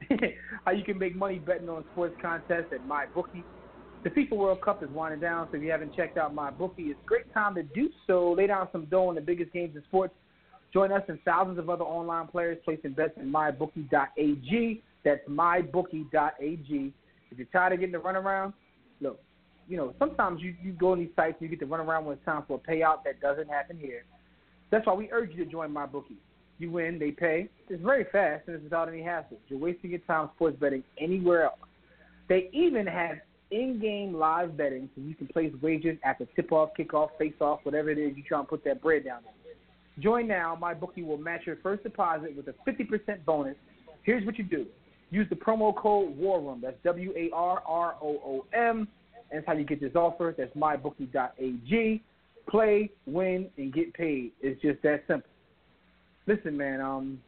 [0.65, 3.43] How you can make money betting on sports contests at my bookie.
[4.03, 6.85] The FIFA World Cup is winding down, so if you haven't checked out my bookie,
[6.85, 8.33] it's a great time to do so.
[8.33, 10.15] Lay down some dough on the biggest games in sports.
[10.73, 14.83] Join us and thousands of other online players placing bets in mybookie.ag.
[15.05, 16.93] That's mybookie.ag.
[17.31, 18.55] If you're tired of getting the runaround,
[19.03, 19.21] look,
[19.69, 22.07] you know, sometimes you, you go on these sites and you get to run around
[22.07, 23.05] when it's time for a payout.
[23.05, 24.05] That doesn't happen here.
[24.71, 26.17] That's why we urge you to join my bookie.
[26.59, 27.49] You win, they pay.
[27.69, 29.39] It's very fast and it's without any hassle.
[29.49, 31.59] You're wasting your time sports betting anywhere else.
[32.29, 33.17] They even have
[33.51, 37.99] in-game live betting, so you can place wagers at the tip-off, kickoff, face-off, whatever it
[37.99, 40.03] is you try and put that bread down in.
[40.03, 40.57] Join now.
[40.59, 43.57] My bookie will match your first deposit with a 50% bonus.
[44.03, 44.67] Here's what you do.
[45.11, 46.61] Use the promo code War Room.
[46.63, 48.89] That's W A R R O O M.
[49.31, 50.35] And that's how you get this offer.
[50.37, 52.03] That's mybookie.ag.
[52.49, 54.33] Play, win, and get paid.
[54.41, 55.29] It's just that simple.
[56.27, 56.81] Listen, man.
[56.81, 57.21] Um,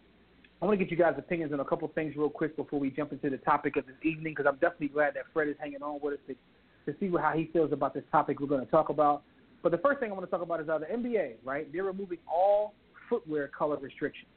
[0.62, 2.88] I want to get you guys' opinions on a couple things real quick before we
[2.88, 5.82] jump into the topic of this evening, because I'm definitely glad that Fred is hanging
[5.82, 8.70] on with us to, to see how he feels about this topic we're going to
[8.70, 9.24] talk about.
[9.64, 11.66] But the first thing I want to talk about is uh, the NBA, right?
[11.72, 12.74] They're removing all
[13.10, 14.28] footwear color restrictions.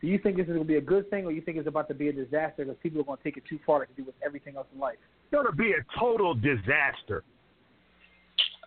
[0.00, 1.66] Do you think this is going to be a good thing, or you think it's
[1.66, 3.92] about to be a disaster because people are going to take it too far to
[3.96, 4.94] do with everything else in life?
[5.24, 7.24] It's going to be a total disaster.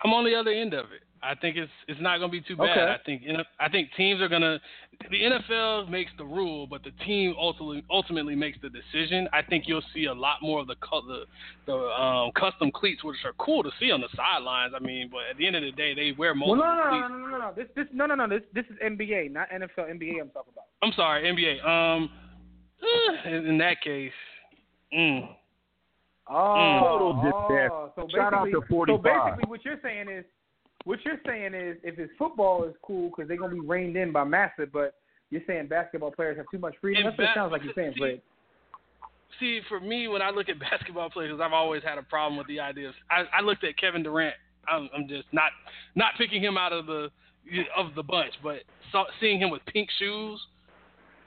[0.03, 1.06] I'm on the other end of it.
[1.23, 2.77] I think it's it's not going to be too bad.
[2.77, 2.81] Okay.
[2.93, 3.23] I think
[3.59, 4.59] I think teams are going to
[5.09, 9.27] the NFL makes the rule, but the team ultimately ultimately makes the decision.
[9.33, 10.75] I think you'll see a lot more of the
[11.07, 11.23] the,
[11.65, 14.73] the um, custom cleats, which are cool to see on the sidelines.
[14.75, 17.07] I mean, but at the end of the day, they wear Well, multiple no, no,
[17.07, 17.53] no, no, no, no, no.
[17.55, 18.27] This, this, no, no, no.
[18.27, 19.89] This, this is NBA, not NFL.
[19.89, 20.21] NBA.
[20.21, 20.65] I'm talking about.
[20.81, 21.65] I'm sorry, NBA.
[21.65, 22.09] Um,
[22.81, 24.11] eh, in in that case,
[24.95, 25.29] mm,
[26.29, 27.71] Oh, Total disaster.
[27.71, 28.69] oh, so Shout out to 45.
[28.69, 30.25] So basically, what you're saying is,
[30.87, 34.13] what you're saying is, if it's football is cool because they're gonna be reined in
[34.13, 34.95] by Massa, but
[35.29, 37.01] you're saying basketball players have too much freedom.
[37.01, 38.21] In That's what it sounds like you're saying, Fred.
[39.39, 42.47] see, for me, when I look at basketball players, I've always had a problem with
[42.47, 42.89] the idea.
[42.89, 44.35] Of, I, I looked at Kevin Durant.
[44.69, 45.51] I'm, I'm just not
[45.95, 47.09] not picking him out of the
[47.75, 48.59] of the bunch, but
[48.91, 50.39] saw, seeing him with pink shoes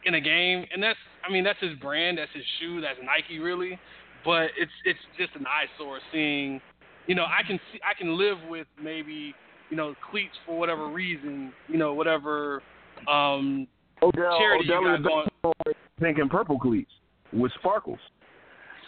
[0.06, 3.38] in a game, and that's I mean that's his brand, that's his shoe, that's Nike
[3.38, 3.78] really.
[4.24, 6.62] But it's it's just an eyesore seeing,
[7.06, 9.34] you know, I can see I can live with maybe
[9.70, 12.62] you know cleats for whatever reason, you know whatever
[13.08, 13.66] um,
[14.02, 15.28] Odell, charity you got is going.
[15.66, 16.90] back pink and purple cleats
[17.32, 17.98] with sparkles.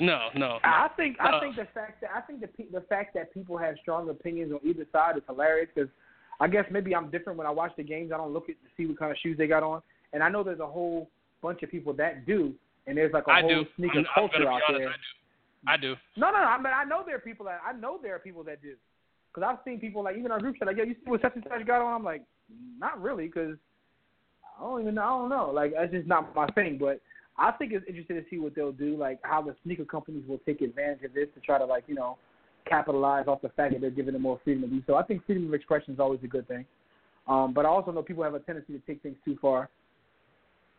[0.00, 0.58] No, no.
[0.64, 3.32] I think I Uh, think the fact that I think the pe- the fact that
[3.32, 5.90] people have strong opinions on either side is hilarious because
[6.40, 8.10] I guess maybe I'm different when I watch the games.
[8.12, 9.82] I don't look at to see what kind of shoes they got on,
[10.12, 11.08] and I know there's a whole
[11.42, 12.54] bunch of people that do,
[12.86, 13.66] and there's like a I whole do.
[13.76, 14.88] sneaker I'm, I'm culture out honest, there.
[14.88, 15.90] I do.
[15.90, 15.94] I do.
[16.16, 16.44] No, no, no.
[16.44, 18.74] I mean, I know there are people that I know there are people that do.
[19.32, 21.34] Because I've seen people like even our group chat like, yo, you see what such
[21.34, 21.94] and such got on?
[21.94, 22.22] I'm like,
[22.78, 23.56] not really, because
[24.58, 25.02] I don't even know.
[25.02, 25.50] I don't know.
[25.52, 26.78] Like that's just not my thing.
[26.78, 27.00] But
[27.38, 30.40] I think it's interesting to see what they'll do, like how the sneaker companies will
[30.44, 32.18] take advantage of this to try to like you know
[32.68, 34.94] capitalize off the fact that they're giving them more freedom to do so.
[34.94, 36.64] I think freedom of expression is always a good thing.
[37.26, 39.68] Um, but I also know people have a tendency to take things too far.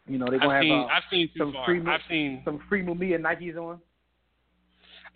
[0.07, 1.65] You know, they're gonna I've have seen, uh, I've seen too some far.
[1.65, 2.41] free I've seen.
[2.45, 3.80] some free Mumia Nikes on.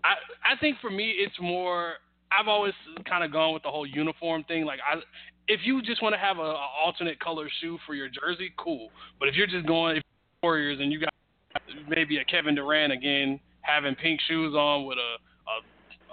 [0.04, 1.94] I I think for me, it's more.
[2.32, 2.74] I've always
[3.08, 4.66] kind of gone with the whole uniform thing.
[4.66, 5.00] Like, I,
[5.48, 8.90] if you just want to have a, a alternate color shoe for your jersey, cool.
[9.20, 10.04] But if you're just going if
[10.44, 11.14] you're Warriors and you got
[11.90, 15.16] maybe a Kevin Durant again having pink shoes on with a
[15.50, 15.58] a,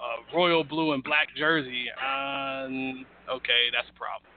[0.01, 4.31] a royal blue and black jersey, um, okay, that's a problem.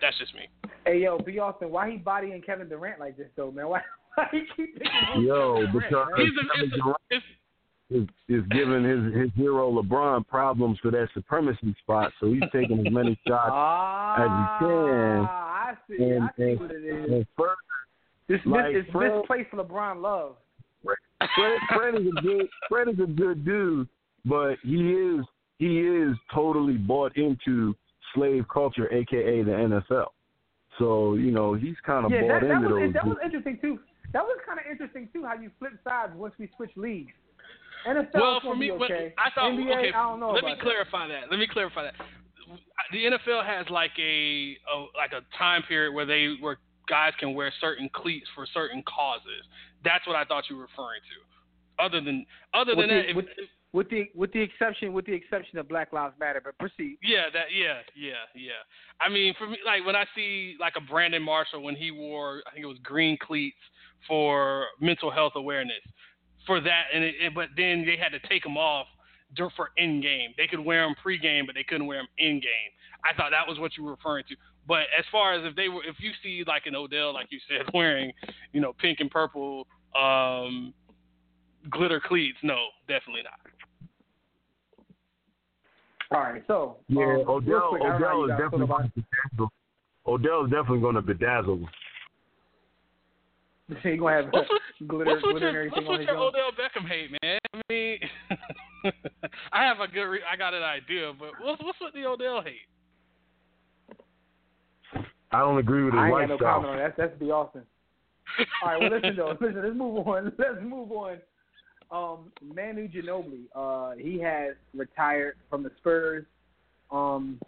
[0.00, 0.48] That's just me.
[0.86, 3.68] Hey yo, B Austin, why he bodying Kevin Durant like this though, man?
[3.68, 3.80] Why,
[4.14, 6.26] why he keep picking Yo, Kevin because Durant, man?
[6.26, 7.22] He's a- Kevin Durant it's-
[7.90, 12.84] is, is giving his his hero LeBron problems for that supremacy spot, so he's taking
[12.86, 16.02] as many shots Ah, I see.
[16.02, 17.26] And- I see and- what it is.
[17.38, 17.46] as.
[18.28, 20.34] This like this is Fred- misplaced LeBron love.
[20.84, 23.88] Fred, Fred is a good Fred is a good dude,
[24.24, 25.24] but he is
[25.58, 27.74] he is totally bought into
[28.14, 30.06] slave culture, aka the NFL.
[30.78, 32.92] So you know he's kind of Yeah, bought that, that was those.
[32.94, 33.78] that was interesting too.
[34.12, 37.12] That was kind of interesting too how you flip sides once we switch leagues.
[37.86, 39.14] NFL well, for me, okay.
[39.18, 39.88] I thought NBA, okay.
[39.88, 41.30] I don't know let me clarify that.
[41.30, 41.94] Let me clarify that.
[42.92, 46.58] The NFL has like a, a like a time period where they where
[46.88, 49.42] guys can wear certain cleats for certain causes.
[49.84, 51.84] That's what I thought you were referring to.
[51.84, 52.24] Other than
[52.54, 53.26] other With than the- that, if, with,
[53.72, 56.98] with the with the exception with the exception of Black Lives Matter, but proceed.
[57.02, 58.62] Yeah, that yeah, yeah, yeah.
[59.00, 62.42] I mean, for me, like when I see like a Brandon Marshall when he wore,
[62.46, 63.56] I think it was green cleats
[64.08, 65.82] for mental health awareness,
[66.46, 68.86] for that, and it, it, but then they had to take them off
[69.56, 70.32] for in game.
[70.36, 72.70] They could wear them pre game, but they couldn't wear them in game.
[73.04, 74.36] I thought that was what you were referring to.
[74.66, 77.38] But as far as if they were, if you see like an Odell, like you
[77.48, 78.12] said, wearing,
[78.52, 79.66] you know, pink and purple
[80.00, 80.74] um,
[81.70, 82.56] glitter cleats, no,
[82.88, 83.40] definitely not.
[86.12, 89.00] All right, so Yeah, um, Odell, quick, I don't Odell is definitely about going to
[89.00, 89.48] bedazzle.
[90.06, 91.66] Odell is definitely going to bedazzle.
[93.82, 94.48] So gonna have What's
[94.80, 96.28] with, glitter, what's glitter your, and what's on with his your own?
[96.28, 97.38] Odell Beckham hate, man?
[97.52, 97.98] I mean,
[99.52, 102.42] I have a good, re- I got an idea, but what's what's with the Odell
[102.42, 102.68] hate?
[105.32, 106.96] I don't agree with his I ain't got no comment on that.
[106.96, 107.30] That's B.
[107.32, 107.62] Austin.
[108.62, 109.62] All right, well listen though, listen.
[109.62, 110.32] Let's move on.
[110.38, 111.18] Let's move on.
[111.90, 116.24] Um, Manu Ginobili, uh, he has retired from the Spurs.
[116.90, 117.40] Um,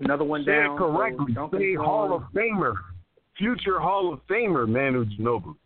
[0.00, 0.76] another one Say down.
[0.76, 1.32] it so correctly.
[1.34, 2.74] Duncan's Say Hall of Famer,
[3.40, 5.56] future Hall of Famer Manu Ginobili.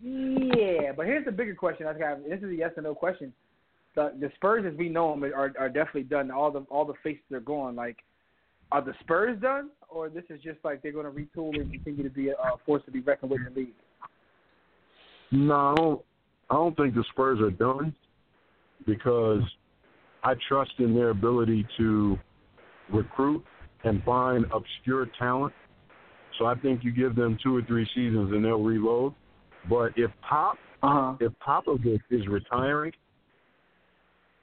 [0.00, 1.86] Yeah, but here's the bigger question.
[1.86, 2.22] I got.
[2.28, 3.32] This is a yes or no question.
[3.96, 6.30] The the Spurs, as we know them, are are definitely done.
[6.30, 7.74] All the all the faces are gone.
[7.74, 7.96] Like,
[8.70, 12.04] are the Spurs done, or this is just like they're going to retool and continue
[12.04, 13.74] to be a uh, force to be reckoned with in the league?
[15.32, 16.00] No, I don't,
[16.50, 17.92] I don't think the Spurs are done
[18.86, 19.42] because
[20.22, 22.16] I trust in their ability to
[22.92, 23.44] recruit
[23.84, 25.54] and find obscure talent.
[26.38, 29.14] So I think you give them two or three seasons and they'll reload.
[29.68, 31.16] But if Pop, uh-huh.
[31.20, 32.92] if Popovich is retiring,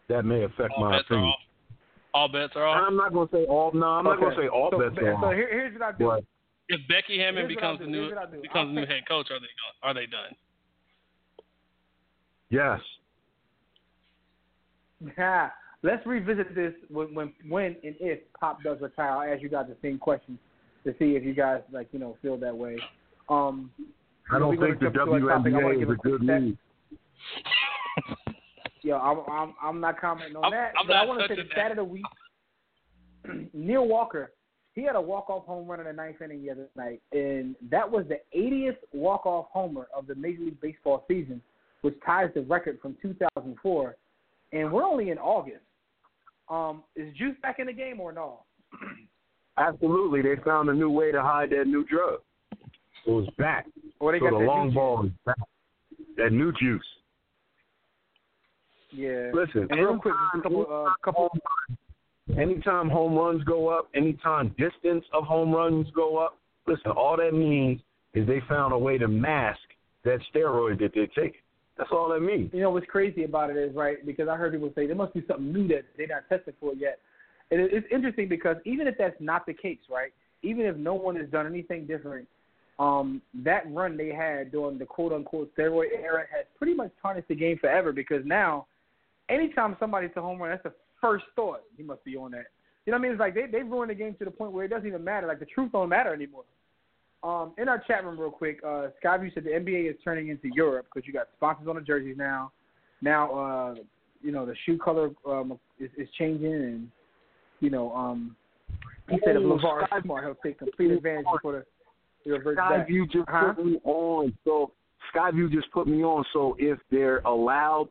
[0.10, 1.30] that may affect All my bets are opinion.
[1.30, 1.40] off.
[2.14, 2.84] All bets are off.
[2.88, 3.72] I'm not going to say all.
[3.74, 5.34] No, I'm not going to say all so, bets are So off.
[5.34, 6.06] here, here's what I do.
[6.06, 6.24] But
[6.70, 8.42] If Becky Hammon Here's becomes the new Here's what I'll do.
[8.42, 9.76] becomes the new head coach, are they done?
[9.84, 10.36] Are they done?
[12.50, 12.80] yes,
[15.18, 15.50] Yeah.
[15.84, 19.10] Let's revisit this when, when, when, and if Pop does retire.
[19.12, 20.40] I'll ask you guys the same question
[20.86, 22.78] to see if you guys like you know feel that way.
[23.30, 23.72] Um,
[24.32, 25.54] I don't think the gonna jump into a topic.
[25.54, 26.42] WNBA is a good stat.
[26.42, 26.58] league.
[28.82, 30.72] Yo, I'm, I'm I'm not commenting on I'm- that.
[30.80, 32.06] I'm but I want to say the stat of the week.
[33.54, 34.32] Neil Walker,
[34.74, 37.56] he had a walk off home run in the ninth inning the other night, and
[37.72, 41.42] that was the 80th walk off homer of the Major League Baseball season,
[41.82, 43.96] which ties the record from 2004.
[44.54, 45.64] And we're only in August.
[46.50, 48.42] Um, is Juice back in the game or no?
[49.58, 52.20] Absolutely, they found a new way to hide that new drug.
[53.06, 53.68] It was back.
[54.00, 55.38] Or they so got the long ball is back.
[56.18, 56.84] That new juice.
[58.92, 59.32] Yeah.
[59.34, 61.30] Listen, And real quick, a couple, uh, couple.
[62.38, 66.38] anytime home runs go up, anytime distance of home runs go up,
[66.68, 67.82] listen, all that means
[68.14, 69.60] is they found a way to mask
[70.06, 71.42] that steroid that they're taking.
[71.78, 72.52] That's all that means.
[72.54, 75.14] You know what's crazy about it is right because I heard people say there must
[75.14, 77.00] be something new that they're not tested for yet.
[77.52, 80.14] It- it's interesting because even if that's not the case, right?
[80.42, 82.28] Even if no one has done anything different,
[82.78, 87.28] um, that run they had during the quote unquote steroid era has pretty much tarnished
[87.30, 88.68] the game forever because now,
[89.30, 91.62] anytime somebody's a home run, that's the first thought.
[91.78, 92.48] He must be on that.
[92.86, 93.12] You know what I mean?
[93.14, 95.26] It's like they they ruined the game to the point where it doesn't even matter.
[95.28, 96.44] Like the truth don't matter anymore.
[97.24, 100.50] Um, in our chat room, real quick, uh, Skyview said the NBA is turning into
[100.54, 102.52] Europe because you got sponsors on the jerseys now.
[103.02, 103.76] Now, uh,
[104.22, 106.92] you know, the shoe color um, is, is changing, and
[107.60, 108.36] you know, um,
[109.10, 111.66] he said if Oh, LeVar Sky- smart, he'll take complete advantage before the
[112.24, 112.88] he reverts back.
[112.88, 113.54] Skyview just Huh?
[113.54, 114.38] put me on.
[114.44, 114.72] So
[115.14, 116.26] Skyview just put me on.
[116.34, 117.90] So if they're allowed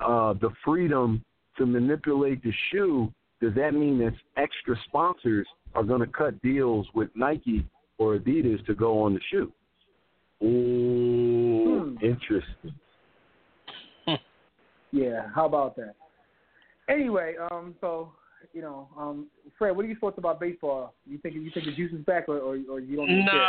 [0.00, 1.24] uh, the freedom
[1.56, 6.86] to manipulate the shoe, does that mean that extra sponsors are going to cut deals
[6.94, 7.66] with Nike
[7.98, 9.52] or Adidas to go on the shoe?
[10.42, 12.04] Ooh, Hmm.
[12.04, 12.74] interesting.
[14.92, 15.94] Yeah, how about that?
[16.88, 18.12] Anyway, um, so
[18.54, 19.26] you know, um,
[19.58, 20.94] Fred, what are your thoughts about baseball?
[21.06, 23.40] You think you think the juice is back, or or, or you don't even care?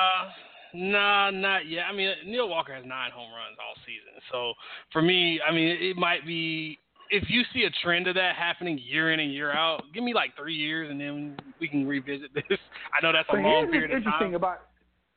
[0.73, 1.83] Nah, nah, not yet.
[1.89, 4.19] I mean, Neil Walker has nine home runs all season.
[4.31, 4.53] So
[4.91, 6.79] for me, I mean, it might be
[7.11, 9.83] if you see a trend of that happening year in and year out.
[9.93, 12.43] Give me like three years, and then we can revisit this.
[12.93, 14.35] I know that's a But long period what's of interesting time.
[14.35, 14.61] about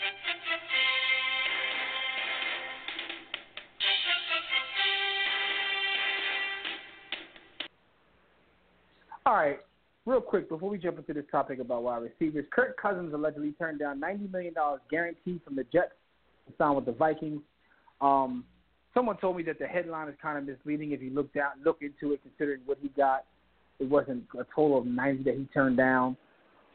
[9.26, 9.60] All right,
[10.06, 13.80] real quick before we jump into this topic about wide receivers, Kirk Cousins allegedly turned
[13.80, 15.92] down ninety million dollars guaranteed from the Jets
[16.48, 17.42] to sign with the Vikings.
[18.00, 18.46] Um,
[18.98, 21.80] someone told me that the headline is kind of misleading if you look down, look
[21.82, 23.26] into it, considering what he got.
[23.80, 26.18] It wasn't a total of ninety that he turned down.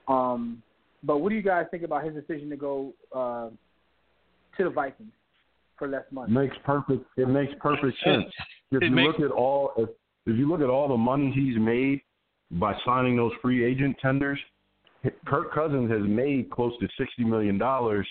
[0.08, 0.62] Um,
[1.02, 3.48] but what do you guys think about his decision to go uh,
[4.56, 5.10] to the Vikings
[5.78, 6.32] for less money?
[6.32, 7.04] Makes perfect.
[7.16, 8.24] It makes perfect sense.
[8.74, 9.90] If It you makes- look at all, if,
[10.24, 12.00] if you look at all the money he's made
[12.52, 14.38] by signing those free agent tenders,
[15.26, 18.06] Kirk Cousins has made close to sixty million dollars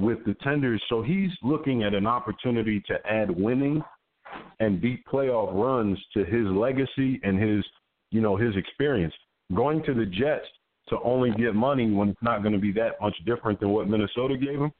[0.00, 0.82] with the tenders.
[0.88, 3.82] So he's looking at an opportunity to add winning
[4.60, 7.64] and beat playoff runs to his legacy and his,
[8.10, 9.14] you know, his experience.
[9.54, 10.46] Going to the Jets
[10.88, 13.88] to only get money when it's not going to be that much different than what
[13.88, 14.72] Minnesota gave him,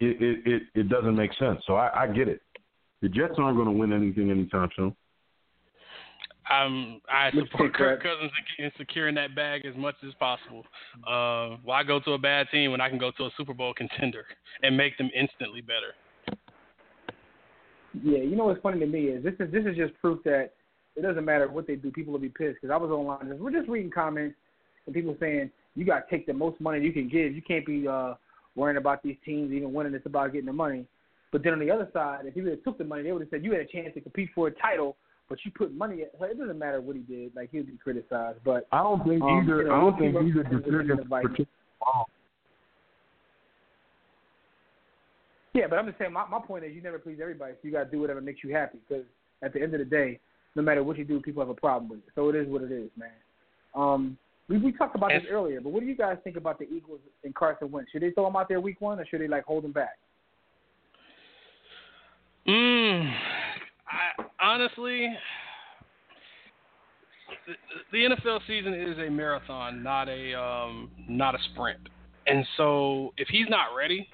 [0.00, 1.60] it it it, it doesn't make sense.
[1.66, 2.40] So I, I get it.
[3.02, 4.94] The Jets aren't going to win anything anytime soon.
[6.50, 8.02] Um, I support Kirk.
[8.02, 10.64] Cousins in in securing that bag as much as possible.
[11.06, 13.72] Uh, why go to a bad team when I can go to a Super Bowl
[13.76, 14.24] contender
[14.62, 15.94] and make them instantly better?
[18.02, 20.50] Yeah, you know what's funny to me is this is this is just proof that
[20.96, 22.58] it doesn't matter what they do, people will be pissed.
[22.60, 24.36] Because I was online, just, we're just reading comments
[24.86, 27.34] and people saying you got to take the most money you can give.
[27.34, 28.14] You can't be uh,
[28.56, 29.94] worrying about these teams even winning.
[29.94, 30.86] It's about getting the money.
[31.32, 33.22] But then on the other side, if he would have took the money, they would
[33.22, 34.96] have said you had a chance to compete for a title,
[35.30, 36.02] but you put money.
[36.02, 37.34] At, like, it doesn't matter what he did.
[37.34, 38.40] Like he'll be criticized.
[38.44, 39.62] But I don't think Um, either.
[39.62, 41.08] you know, I don't think see either what happens in the decision.
[41.08, 41.30] Vikings.
[41.30, 41.48] particularly
[41.86, 42.04] wrong.
[45.54, 46.12] Yeah, but I'm just saying.
[46.12, 47.54] My my point is, you never please everybody.
[47.54, 48.78] So you got to do whatever makes you happy.
[48.86, 49.04] Because
[49.42, 50.18] at the end of the day,
[50.56, 52.04] no matter what you do, people have a problem with it.
[52.14, 53.10] So it is what it is, man.
[53.74, 56.68] Um, we we talked about this earlier, but what do you guys think about the
[56.68, 57.92] Eagles and Carson Wentz?
[57.92, 59.96] Should they throw him out there week one, or should they like hold him back?
[62.48, 63.12] Mm,
[63.90, 65.08] I honestly,
[67.46, 67.54] the,
[67.92, 71.80] the NFL season is a marathon, not a um, not a sprint.
[72.26, 74.08] And so, if he's not ready,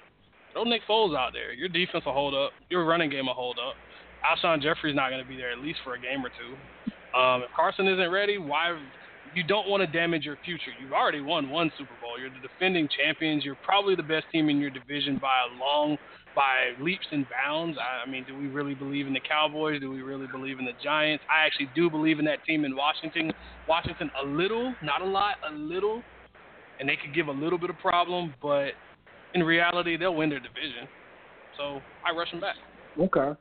[0.53, 1.53] throw Nick Foles out there.
[1.53, 2.51] Your defense will hold up.
[2.69, 3.75] Your running game will hold up.
[4.25, 7.17] Alshon Jeffery's not going to be there at least for a game or two.
[7.17, 8.79] Um, if Carson isn't ready, why?
[9.35, 10.71] You don't want to damage your future.
[10.81, 12.19] You've already won one Super Bowl.
[12.19, 13.43] You're the defending champions.
[13.45, 15.97] You're probably the best team in your division by a long,
[16.37, 17.79] by leaps and bounds.
[17.79, 19.81] I, I mean, do we really believe in the Cowboys?
[19.81, 21.23] Do we really believe in the Giants?
[21.29, 23.33] I actually do believe in that team in Washington.
[23.67, 26.03] Washington a little, not a lot, a little,
[26.79, 28.69] and they could give a little bit of problem, but
[29.33, 30.87] in reality, they'll win their division.
[31.57, 32.55] So I rush them back.
[32.99, 33.37] Okay.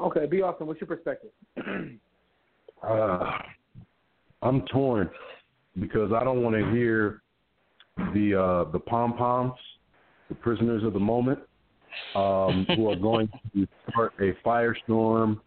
[0.00, 0.40] Okay, B.
[0.40, 0.66] Austin.
[0.66, 1.30] What's your perspective?
[2.88, 3.32] Uh,
[4.40, 5.10] I'm torn
[5.80, 7.22] because I don't want to hear
[8.14, 9.54] the uh, the pom poms,
[10.28, 11.40] the prisoners of the moment,
[12.14, 15.40] um, who are going to start a firestorm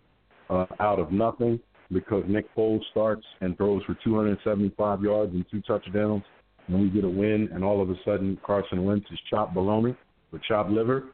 [0.49, 1.59] uh, out of nothing
[1.91, 6.23] because Nick Foles starts and throws for 275 yards and two touchdowns,
[6.67, 9.95] and we get a win, and all of a sudden Carson Wentz is chopped bologna
[10.31, 11.05] with chopped liver.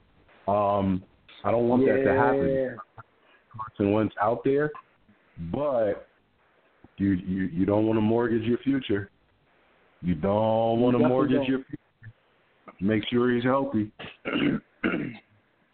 [0.48, 1.04] Um,
[1.44, 2.78] I don't want that to happen.
[3.58, 4.72] Carson Wentz out there,
[5.52, 6.08] but
[6.98, 9.10] you you you don't want to mortgage your future.
[10.02, 11.48] You don't want to mortgage don't.
[11.48, 12.14] your future.
[12.80, 13.92] Make sure he's healthy.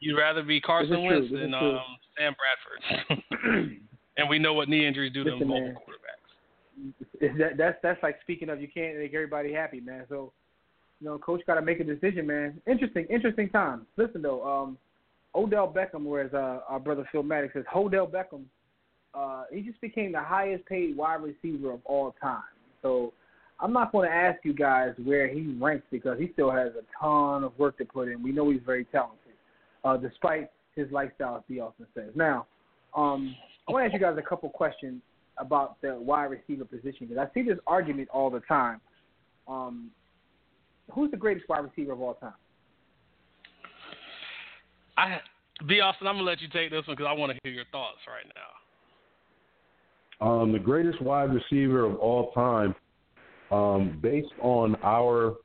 [0.04, 1.04] You'd rather be Carson.
[1.04, 1.80] Wentz than um,
[2.18, 3.80] Sam Bradford.
[4.18, 5.76] And we know what knee injuries do Listen, to mobile man.
[5.76, 7.38] quarterbacks.
[7.40, 10.06] that, that's that's like speaking of you can't make everybody happy, man.
[10.10, 10.32] So,
[11.00, 12.62] you know, coach got to make a decision, man.
[12.68, 13.88] Interesting, interesting time.
[13.98, 14.78] Listen though, um,
[15.36, 18.44] Odell Beckham, whereas uh, our brother Phil Maddox says, Odell Beckham,
[19.16, 22.44] uh, he just became the highest paid wide receiver of all time.
[22.82, 23.14] So,
[23.60, 26.84] I'm not going to ask you guys where he ranks because he still has a
[27.00, 28.22] ton of work to put in.
[28.22, 29.23] We know he's very talented,
[29.84, 31.60] uh, despite his lifestyle, as B.
[31.60, 32.12] Austin says.
[32.16, 32.48] Now,
[32.96, 33.36] um,
[33.68, 35.02] I want to ask you guys a couple questions
[35.38, 38.82] about the wide receiver position because I see this argument all the time.
[39.48, 39.92] Um,
[40.92, 42.34] who's the greatest wide receiver of all time?
[44.98, 45.20] I
[45.68, 47.66] B Austin, I'm gonna let you take this one because I want to hear your
[47.72, 50.26] thoughts right now.
[50.26, 52.76] Um, the greatest wide receiver of all time,
[53.52, 55.36] um, based on our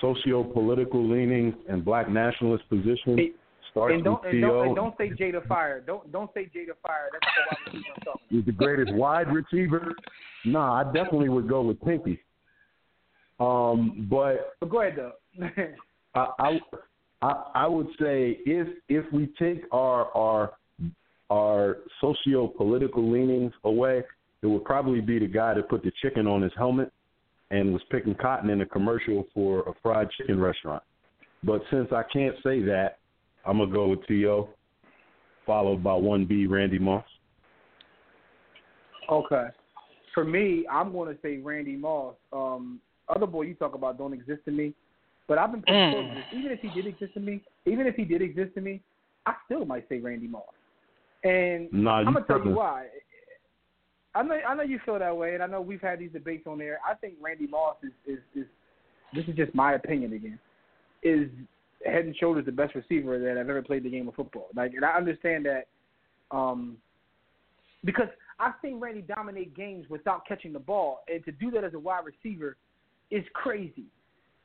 [0.00, 3.34] socio-political leanings and black nationalist position,
[3.70, 5.80] starts And don't, and don't, and don't say Jada Fire.
[5.80, 7.08] Don't don't say Jada Fire.
[7.12, 7.26] That's
[7.66, 8.26] not the wide receiver I'm talking.
[8.28, 9.94] He's the greatest wide receiver.
[10.44, 12.20] Nah, I definitely would go with Pinky.
[13.38, 15.12] Um, but But go ahead though.
[16.14, 16.60] I, I,
[17.22, 20.52] I I would say if if we take our our
[21.30, 24.02] our socio political leanings away,
[24.42, 26.92] it would probably be the guy that put the chicken on his helmet
[27.50, 30.82] and was picking cotton in a commercial for a fried chicken restaurant.
[31.42, 32.98] But since I can't say that,
[33.44, 34.48] I'm gonna go with T.O.
[35.46, 37.04] Followed by one B Randy Moss.
[39.10, 39.48] Okay.
[40.14, 42.14] For me, I'm going to say Randy Moss.
[42.32, 44.74] Um, other boy you talk about don't exist to me,
[45.26, 45.90] but I've been pretty Mm.
[45.90, 46.24] close to this.
[46.32, 48.80] Even if he did exist to me, even if he did exist to me,
[49.26, 50.44] I still might say Randy Moss.
[51.24, 52.88] And Nah, I'm gonna tell you why.
[54.14, 56.46] I know I know you feel that way, and I know we've had these debates
[56.46, 56.80] on there.
[56.86, 58.46] I think Randy Moss is is, is
[59.14, 60.38] this is just my opinion again,
[61.02, 61.28] is
[61.84, 64.48] head and shoulders the best receiver that I've ever played the game of football.
[64.54, 65.66] Like, and I understand that,
[66.30, 66.76] um,
[67.84, 68.08] because
[68.38, 71.78] I've seen Randy dominate games without catching the ball, and to do that as a
[71.78, 72.56] wide receiver
[73.10, 73.86] is crazy.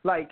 [0.03, 0.31] Like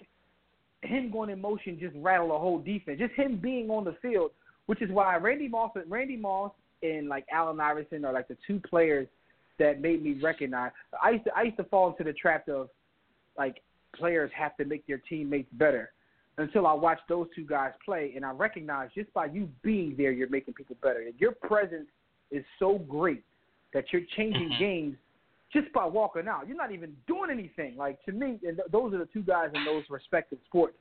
[0.81, 2.99] him going in motion just rattle a whole defense.
[2.99, 4.31] Just him being on the field,
[4.65, 6.51] which is why Randy Moss, Randy Moss,
[6.81, 9.07] and like Allen Iverson are like the two players
[9.59, 10.71] that made me recognize.
[11.01, 12.69] I used to I used to fall into the trap of
[13.37, 13.61] like
[13.95, 15.91] players have to make their teammates better
[16.37, 20.11] until I watched those two guys play, and I recognized just by you being there,
[20.11, 21.03] you're making people better.
[21.17, 21.87] Your presence
[22.31, 23.23] is so great
[23.73, 24.63] that you're changing mm-hmm.
[24.63, 24.97] games
[25.51, 26.47] just by walking out.
[26.47, 27.77] You're not even doing anything.
[27.77, 30.75] Like to me, and th- those are the two guys in those respective sports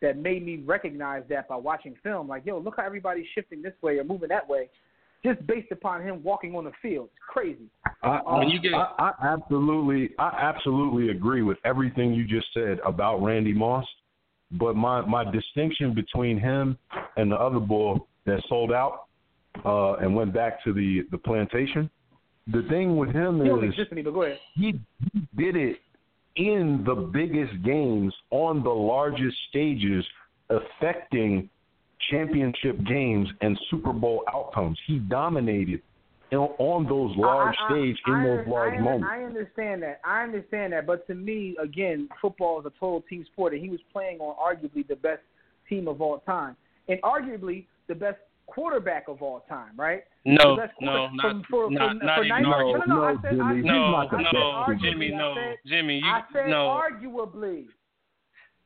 [0.00, 2.28] that made me recognize that by watching film.
[2.28, 4.68] Like, yo, look how everybody's shifting this way or moving that way,
[5.24, 7.08] just based upon him walking on the field.
[7.12, 7.70] It's crazy.
[8.02, 12.26] I, um, I, When you get- I, I absolutely, I absolutely agree with everything you
[12.26, 13.86] just said about Randy Moss.
[14.58, 16.78] But my my distinction between him
[17.16, 19.06] and the other bull that sold out
[19.64, 21.90] uh, and went back to the the plantation,
[22.46, 24.38] the thing with him is exist to me, but go ahead.
[24.54, 24.72] he
[25.36, 25.78] did it
[26.36, 30.04] in the biggest games on the largest stages,
[30.50, 31.48] affecting
[32.10, 34.78] championship games and Super Bowl outcomes.
[34.86, 35.82] He dominated in,
[36.36, 39.08] on those large I- I- stage in I, those large I, moments.
[39.10, 40.00] I understand that.
[40.04, 40.86] I understand that.
[40.86, 44.34] But to me, again, football is a total team sport, and he was playing on
[44.36, 45.22] arguably the best
[45.68, 46.56] team of all time,
[46.88, 50.04] and arguably the best quarterback of all time, right?
[50.26, 52.86] No, The best no, quarter- not for, for, not for, not for even 90 arguably.
[52.86, 54.40] No, no, no, I said, I Jimmy, said, he's No, not the I said no,
[54.40, 54.80] arguably.
[54.82, 56.80] Jimmy, I no, said, Jimmy, you I said no.
[56.84, 57.64] arguably.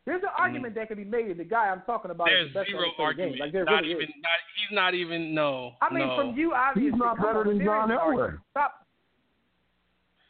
[0.08, 1.36] There's an argument that can be made.
[1.36, 3.32] The guy I'm talking about There's is the best zero player in the argument.
[3.36, 3.40] game.
[3.44, 4.24] Like there not really even, is.
[4.24, 5.72] not he's not even no.
[5.84, 6.16] I mean, no.
[6.16, 6.90] from you, obviously.
[6.90, 8.40] He's not better than John Elway.
[8.56, 8.88] Stop.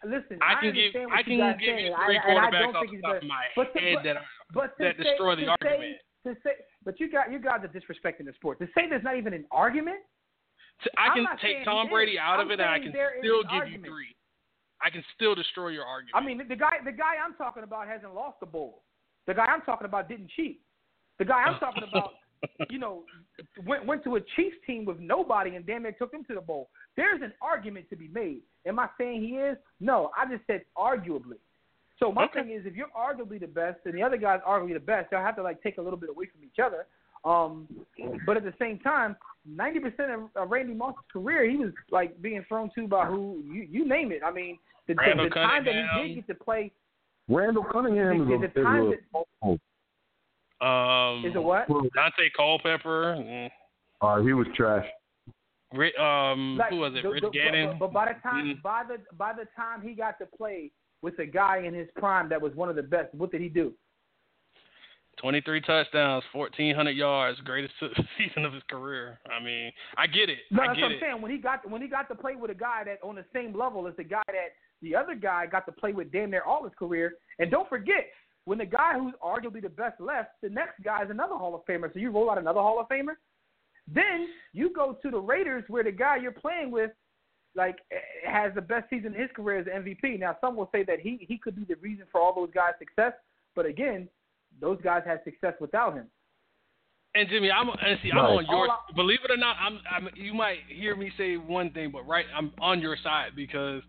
[0.02, 2.58] Listen, I can give what I you can guys give saying, you three I, quarterbacks
[2.58, 3.22] don't off think the he's top better.
[3.22, 5.94] of my But to, head but, that are but that say, destroy the to argument.
[6.26, 8.58] Say, to say, but you got you guys are disrespecting the sport.
[8.58, 10.02] To say there's not even an argument.
[10.82, 12.18] T- I I'm can take Tom Brady is.
[12.18, 12.90] out I'm of it, and I can
[13.22, 13.84] still give argument.
[13.86, 14.14] you three.
[14.82, 16.14] I can still destroy your argument.
[16.18, 18.82] I mean, the guy the guy I'm talking about hasn't lost the bowl.
[19.28, 20.60] The guy I'm talking about didn't cheat.
[21.18, 22.14] The guy I'm talking about,
[22.70, 23.02] you know,
[23.64, 26.40] went went to a Chiefs team with nobody and damn near took them to the
[26.40, 26.70] bowl.
[26.96, 28.40] There's an argument to be made.
[28.66, 29.58] Am I saying he is?
[29.80, 31.36] No, I just said arguably.
[31.98, 32.42] So my Okay.
[32.42, 35.20] thing is, if you're arguably the best and the other guy's arguably the best, they'll
[35.20, 36.86] have to like take a little bit away from each other.
[37.24, 37.68] Um,
[38.24, 39.14] but at the same time,
[39.48, 43.66] 90% of, of Randy Moss's career, he was like being thrown to by who you
[43.68, 44.22] you name it.
[44.24, 46.72] I mean, the, the, the time that he did get to play
[47.28, 48.92] Randall Cunningham is The- a, the is time
[49.44, 49.58] a,
[50.60, 51.68] that- um, is a what?
[51.68, 53.16] Daunte Culpepper.
[53.18, 53.50] mm,
[54.00, 54.86] uh, he was trash.
[55.74, 57.02] Ri- um, Like, who was it?
[57.02, 57.78] the- Rich the- Gannon.
[57.78, 58.62] But, but by the time Mm.
[58.62, 60.70] by the by the time he got to play
[61.02, 63.48] with a guy in his prime that was one of the best, what did he
[63.48, 63.74] do?
[65.18, 67.74] 23 touchdowns, 1,400 yards, greatest
[68.18, 69.18] season of his career.
[69.30, 70.38] I mean, I get it.
[70.52, 71.00] No, I that's get what I'm it.
[71.00, 71.20] saying.
[71.22, 73.52] When he got when he got to play with a guy that on the same
[73.56, 76.64] level as the guy that the other guy got to play with damn near all
[76.64, 77.14] his career.
[77.38, 78.06] And don't forget,
[78.44, 81.62] when the guy who's arguably the best left, the next guy is another Hall of
[81.66, 81.92] Famer.
[81.92, 83.14] So you roll out another Hall of Famer.
[83.92, 86.90] Then you go to the Raiders where the guy you're playing with
[87.54, 87.96] like eh,
[88.30, 90.18] has the best season in his career as MVP.
[90.18, 92.74] Now some will say that he he could be the reason for all those guys'
[92.78, 93.12] success,
[93.56, 94.08] but again,
[94.60, 96.06] those guys had success without him.
[97.14, 98.38] And Jimmy, I'm and see, I'm Right.
[98.38, 98.70] on your.
[98.70, 100.08] All Believe it or not, I'm, I'm.
[100.14, 103.82] You might hear me say one thing, but right, I'm on your side because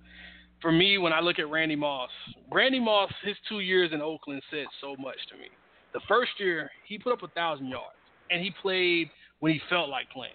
[0.62, 2.10] for me, when I look at Randy Moss,
[2.52, 5.48] Randy Moss, his two years in Oakland said so much to me.
[5.94, 7.96] The first year, he put up a thousand yards,
[8.30, 9.10] and he played
[9.40, 10.34] when he felt like playing.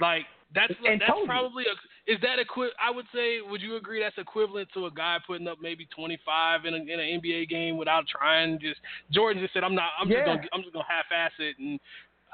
[0.00, 0.24] Like
[0.54, 4.18] that's And that's probably a, is that equi- I would say, would you agree that's
[4.18, 8.04] equivalent to a guy putting up maybe 25 in, a, in an NBA game without
[8.08, 8.58] trying?
[8.58, 8.80] Just
[9.12, 9.90] Jordan just said, I'm not.
[10.00, 10.16] I'm Yeah.
[10.16, 11.78] just gonna I'm just gonna half-ass it and.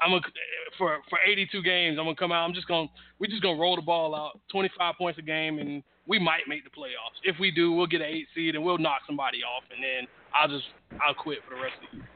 [0.01, 0.21] I'm gonna
[0.77, 1.97] for for 82 games.
[1.99, 2.45] I'm gonna come out.
[2.45, 2.87] I'm just gonna
[3.19, 6.63] we're just gonna roll the ball out, 25 points a game, and we might make
[6.63, 7.17] the playoffs.
[7.23, 10.07] If we do, we'll get an eight seed and we'll knock somebody off, and then
[10.33, 10.65] I'll just
[11.05, 12.09] I'll quit for the rest of the year.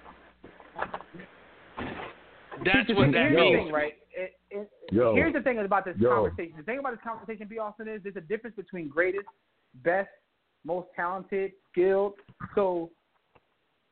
[2.63, 3.65] That's what that means.
[3.65, 3.93] thing, right?
[4.13, 5.15] It, it, Yo.
[5.15, 6.09] Here's the thing about this Yo.
[6.09, 6.53] conversation.
[6.57, 7.57] The thing about this conversation, B.
[7.57, 9.25] Austin, is there's a difference between greatest,
[9.83, 10.09] best,
[10.65, 12.13] most talented, skilled.
[12.55, 12.91] So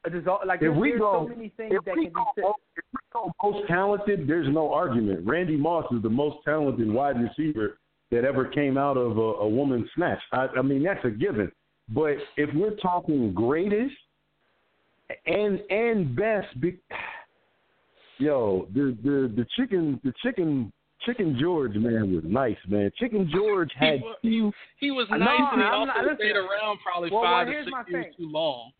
[0.05, 2.13] there's all, like If there's, we there's go- so many things if that we can
[2.13, 2.43] be said.
[2.77, 5.25] If we go most talented, there's no argument.
[5.27, 7.77] Randy Moss is the most talented wide receiver
[8.11, 10.19] that ever came out of a, a woman's snatch.
[10.31, 11.51] I, I mean, that's a given.
[11.89, 13.93] But if we're talking greatest
[15.25, 16.77] and and best, be,
[18.17, 20.71] yo, the the the chicken the chicken
[21.05, 22.91] chicken George man was nice, man.
[22.99, 24.51] Chicken George had He was- few.
[24.79, 25.19] He was nice,
[25.51, 26.17] and he I'm also not- listen.
[26.17, 28.13] stayed around probably Well, well, five to here's six years thing.
[28.17, 28.71] too long.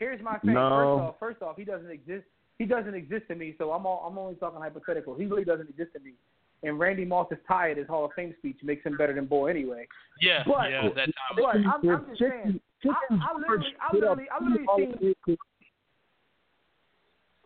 [0.00, 0.54] Here's my thing.
[0.54, 0.68] No.
[0.70, 2.24] First off, first off, he doesn't exist.
[2.58, 3.54] He doesn't exist to me.
[3.58, 5.14] So I'm all, I'm only talking hypothetical.
[5.14, 6.14] He really doesn't exist to me.
[6.62, 9.50] And Randy Moss's tie at his Hall of Fame speech makes him better than Boy
[9.50, 9.86] anyway.
[10.20, 11.36] Yeah, But- yeah, that time.
[11.36, 12.60] But I'm, I'm just saying.
[12.84, 15.36] I, I literally, I literally, I literally seen.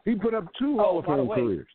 [0.04, 1.66] He put up two Oh, Hall of Fame careers.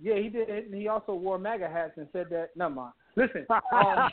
[0.00, 2.50] Yeah, he did, and he also wore MAGA hats and said that.
[2.56, 2.92] Never mind.
[3.16, 4.10] Listen, um,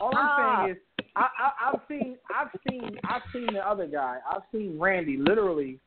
[0.00, 0.82] all I'm saying is,
[1.16, 4.18] I, I, I've seen, I've seen, I've seen the other guy.
[4.28, 5.78] I've seen Randy literally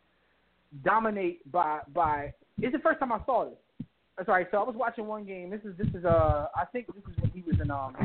[0.83, 2.33] dominate by by.
[2.59, 3.87] It's the first time I saw this.
[4.17, 4.47] That's right.
[4.51, 5.49] So I was watching one game.
[5.49, 7.95] This is this is uh I think this is when he was in um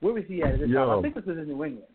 [0.00, 0.86] where was he at at this Yo.
[0.86, 0.98] time?
[0.98, 1.86] I think this was in New England.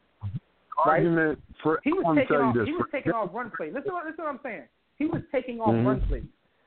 [0.86, 1.00] Right?
[1.00, 2.56] Argument for He was I'm taking off.
[2.66, 3.72] He was taking off run play.
[3.72, 4.64] Listen, what, listen what I'm saying.
[4.98, 5.86] He was taking off Mhm.
[5.86, 6.24] run plays.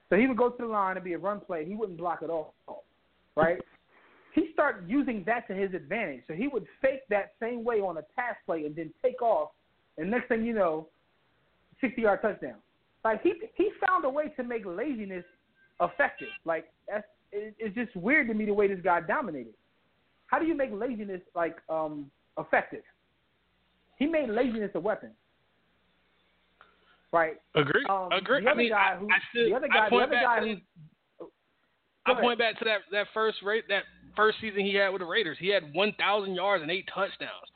[0.08, 1.64] So he would go to the line and be a run play.
[1.64, 2.54] He wouldn't block at all,
[3.36, 3.58] right?
[4.34, 6.22] He started using that to his advantage.
[6.28, 9.50] So he would fake that same way on a pass play and then take off.
[9.98, 10.88] And next thing you know,
[11.80, 12.56] 60 yard touchdown.
[13.04, 15.24] Like he he found a way to make laziness
[15.80, 16.28] effective.
[16.44, 19.54] Like that's it, it's just weird to me the way this guy dominated.
[20.26, 22.82] How do you make laziness like um effective?
[23.98, 25.10] He made laziness a weapon.
[27.12, 27.40] Right.
[27.54, 27.84] Agree.
[27.88, 28.42] Um, Agree.
[28.42, 31.26] The I other mean, guy who, I still, the other guy, the other guy who.
[32.06, 33.82] I point back to that that first rate that
[34.16, 35.36] first season he had with the Raiders.
[35.40, 37.50] He had 1,000 yards and eight touchdowns.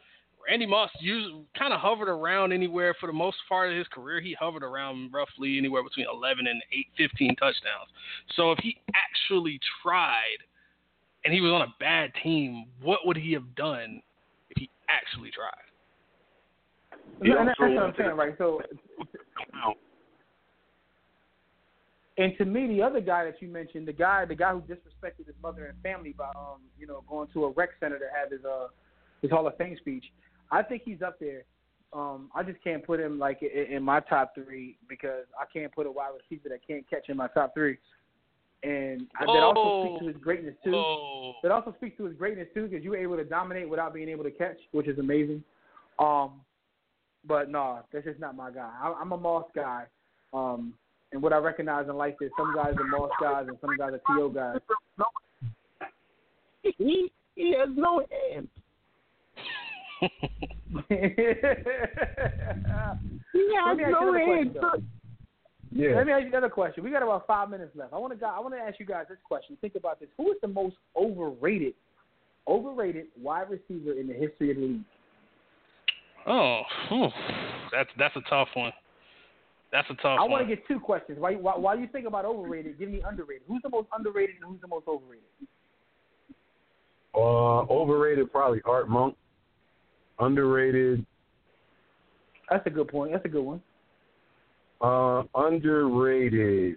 [0.47, 4.21] Randy Moss used kind of hovered around anywhere for the most part of his career.
[4.21, 7.89] He hovered around roughly anywhere between 11 and 8, 15 touchdowns.
[8.37, 10.39] So if he actually tried,
[11.25, 14.03] and he was on a bad team, what would he have done
[14.51, 15.51] if he actually tried?
[17.23, 18.35] Yeah, and that's what I'm saying, right?
[18.37, 18.61] So,
[22.17, 25.27] and to me, the other guy that you mentioned, the guy, the guy who disrespected
[25.27, 28.31] his mother and family by, um, you know, going to a rec center to have
[28.31, 28.69] his uh
[29.23, 30.05] his Hall of Fame speech.
[30.51, 31.43] I think he's up there.
[31.93, 35.73] Um, I just can't put him like in, in my top three because I can't
[35.73, 37.79] put a wide receiver that can't catch in my top three.
[38.63, 40.75] And I, that also speaks to his greatness too.
[40.75, 43.93] Oh, That also speaks to his greatness too, because you were able to dominate without
[43.93, 45.45] being able to catch, which is amazing.
[45.99, 46.41] Um,
[47.27, 48.71] but no, that's just not my guy.
[48.83, 49.85] I, I'm a Moss guy.
[50.33, 50.75] Um,
[51.15, 53.93] and what I recognize in life is some guys are Moss guys and some guys
[53.93, 54.59] are To guys.
[56.77, 58.49] He he has no hands.
[60.01, 60.09] He
[60.91, 61.01] Let
[63.31, 64.57] has me ask you no another hands.
[64.59, 64.91] question.
[65.71, 65.97] Yeah.
[65.97, 66.83] Let me ask you another question.
[66.83, 67.93] We got about five minutes left.
[67.93, 69.57] I want to I want to ask you guys this question.
[69.61, 70.09] Think about this.
[70.17, 71.75] Who is the most overrated,
[72.49, 74.85] overrated wide receiver in the history of the league?
[76.27, 77.09] oh, whew.
[77.71, 78.73] that's that's a tough one.
[79.75, 81.19] That's a tough I want to get two questions.
[81.19, 83.43] Why, while, while you think about overrated, give me underrated.
[83.49, 85.25] Who's the most underrated and who's the most overrated?
[87.13, 89.17] Uh, overrated, probably Art Monk.
[90.21, 91.05] Underrated,
[92.49, 93.11] That's a good point.
[93.11, 93.61] That's a good one.
[94.81, 96.77] Uh, underrated.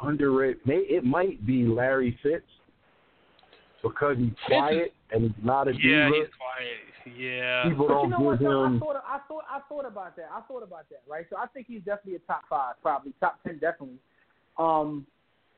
[0.00, 0.58] Underrated.
[0.64, 2.44] May it might be Larry Fitz
[3.82, 6.14] because he's quiet and he's not a Yeah, diva.
[6.18, 6.89] he's quiet.
[7.16, 7.64] Yeah.
[7.68, 8.38] People But don't you know what?
[8.38, 8.64] give Though?
[8.64, 10.28] I thought, I thought, I thought about that.
[10.34, 11.26] I thought about that, right?
[11.30, 13.98] So I think he's definitely a top five, probably top ten, definitely.
[14.58, 15.06] Um,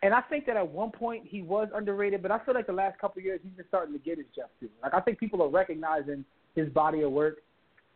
[0.03, 2.73] and I think that at one point he was underrated, but I feel like the
[2.73, 4.69] last couple of years he's been starting to get his just due.
[4.83, 6.25] Like I think people are recognizing
[6.55, 7.39] his body of work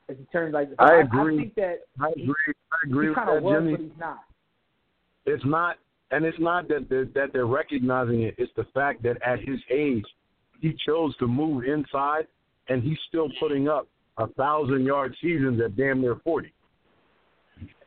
[0.09, 0.68] as he turns like.
[0.78, 1.35] I I, agree.
[1.35, 2.55] I think that I agree.
[2.73, 3.70] I agree he with that, was, Jimmy.
[3.73, 4.18] but he's not.
[5.27, 5.77] It's not,
[6.12, 8.36] and it's not that they're, that they're recognizing it.
[8.39, 10.05] It's the fact that at his age,
[10.60, 12.28] he chose to move inside,
[12.68, 13.88] and he's still putting up
[14.18, 16.52] a thousand yard seasons at damn near forty.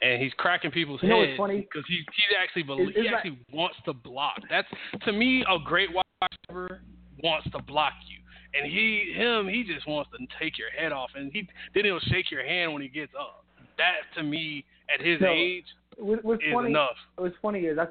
[0.02, 1.62] and he's cracking people's You know what's heads funny?
[1.62, 4.40] because he he actually believes, he it's like- actually wants to block.
[4.50, 4.68] That's
[5.06, 6.04] to me a great wide
[6.50, 6.82] receiver
[7.24, 8.20] wants to block you,
[8.60, 12.00] and he him he just wants to take your head off, and he then he'll
[12.12, 13.44] shake your hand when he gets up.
[13.78, 15.66] That to me at his No, age
[15.98, 16.70] What, what's is funny?
[16.70, 16.96] enough.
[17.18, 17.88] What's funny is I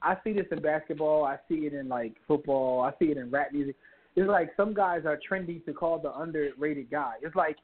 [0.00, 1.24] I see this in basketball.
[1.24, 2.82] I see it in like football.
[2.82, 3.74] I see it in rap music.
[4.18, 7.14] It's like some guys are trendy to call the underrated guy.
[7.22, 7.56] It's like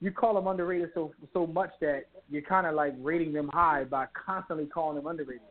[0.00, 3.84] you call them underrated so so much that you're kind of like rating them high
[3.84, 5.42] by constantly calling them underrated.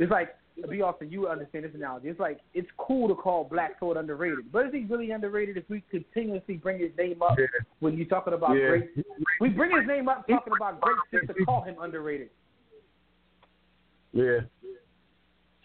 [0.00, 0.34] It's like
[0.68, 2.08] be often you understand this analogy.
[2.08, 5.64] It's like it's cool to call Black Thought underrated, but is he really underrated if
[5.68, 7.36] we continuously bring his name up
[7.78, 8.68] when you're talking about Yeah.
[8.68, 8.90] great?
[9.40, 12.30] We bring his name up talking about great just to call him underrated.
[14.12, 14.40] Yeah.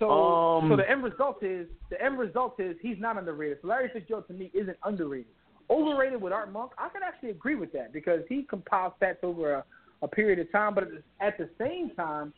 [0.02, 3.60] So, Um, so the end result is the end result is he's not underrated.
[3.62, 5.28] So Larry Fitzgerald to me isn't underrated.
[5.70, 9.54] Overrated with Art Monk, I can actually agree with that because he compiles stats over
[9.54, 9.64] a,
[10.02, 10.74] a period of time.
[10.74, 12.34] But at the, at the same time,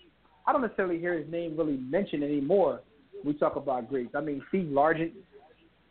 [0.45, 2.81] I don't necessarily hear his name really mentioned anymore.
[3.23, 4.13] We talk about greats.
[4.13, 5.11] I mean, Steve Largent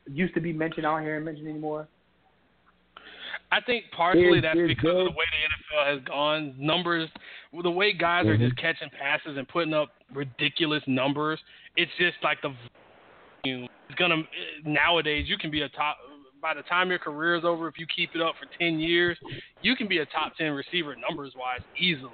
[0.06, 0.86] used to be mentioned.
[0.86, 1.88] I don't hear him mentioned anymore.
[3.50, 6.54] I think partially Is- that's is because of the way the NFL has gone.
[6.58, 7.08] Numbers,
[7.62, 8.44] the way guys are Mm-hmm.
[8.44, 11.38] just catching passes and putting up ridiculous numbers.
[11.76, 12.54] It's just like the
[13.44, 13.68] volume.
[13.88, 14.22] It's gonna
[14.64, 15.26] nowadays.
[15.28, 15.98] You can be a top
[16.40, 17.68] by the time your career is over.
[17.68, 19.18] If you keep it up for ten years,
[19.62, 22.10] you can be a top ten receiver numbers wise easily,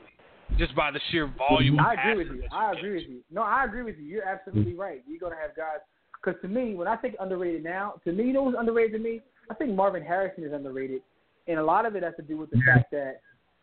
[0.59, 1.79] just by the sheer volume.
[1.81, 2.57] I agree with passes you.
[2.57, 2.79] I catch.
[2.79, 3.21] agree with you.
[3.31, 4.05] No, I agree with you.
[4.05, 5.03] You're absolutely right.
[5.07, 5.79] You're gonna have guys.
[6.23, 8.99] Because to me, when I think underrated now, to me, you know who's underrated to
[8.99, 9.21] me?
[9.51, 11.01] I think Marvin Harrison is underrated,
[11.47, 13.21] and a lot of it has to do with the fact that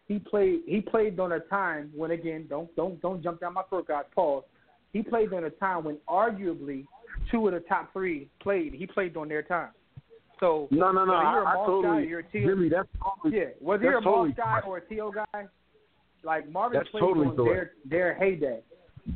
[0.07, 0.61] he played.
[0.67, 4.05] He played during a time when, again, don't don't don't jump down my throat, guys.
[4.13, 4.43] Pause.
[4.93, 6.85] He played during a time when arguably
[7.31, 8.73] two of the top three played.
[8.73, 9.71] He played during their time.
[10.39, 11.13] So No, no, no.
[11.13, 13.45] whether you're a I, I Moss totally, guy, you're a T- Jimmy, that's totally, yeah,
[13.59, 15.11] whether that's you're a totally Moss guy or a T.O.
[15.11, 15.45] guy,
[16.23, 18.59] like Marvin That's played totally during their their heyday.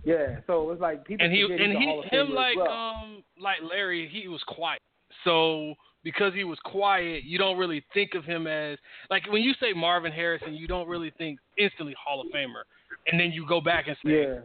[0.05, 2.71] Yeah, so it's like people and he and he him like well.
[2.71, 4.81] um like Larry, he was quiet.
[5.23, 8.77] So because he was quiet, you don't really think of him as
[9.09, 12.63] like when you say Marvin Harrison, you don't really think instantly Hall of Famer,
[13.11, 14.35] and then you go back and say yeah,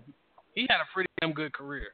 [0.55, 1.89] he had a pretty damn good career.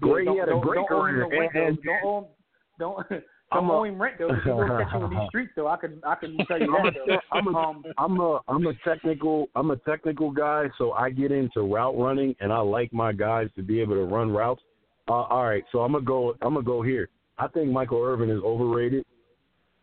[0.00, 1.22] Great, don't, he had a don't, great don't career.
[1.68, 2.26] And- Don't owe him,
[2.78, 3.22] don't
[3.52, 4.28] I'm owe him rent though.
[4.28, 5.68] 'cause He gonna catch you in these streets though.
[5.68, 7.20] I can I can tell you I'm that a, though.
[7.32, 11.30] I'm a, Um, I'm a, I'm a technical, I'm a technical guy, so I get
[11.30, 14.62] into route running, and I like my guys to be able to run routes.
[15.08, 17.08] Uh, all right, so I'm gonna go, I'm gonna go here.
[17.38, 19.04] I think Michael Irvin is overrated.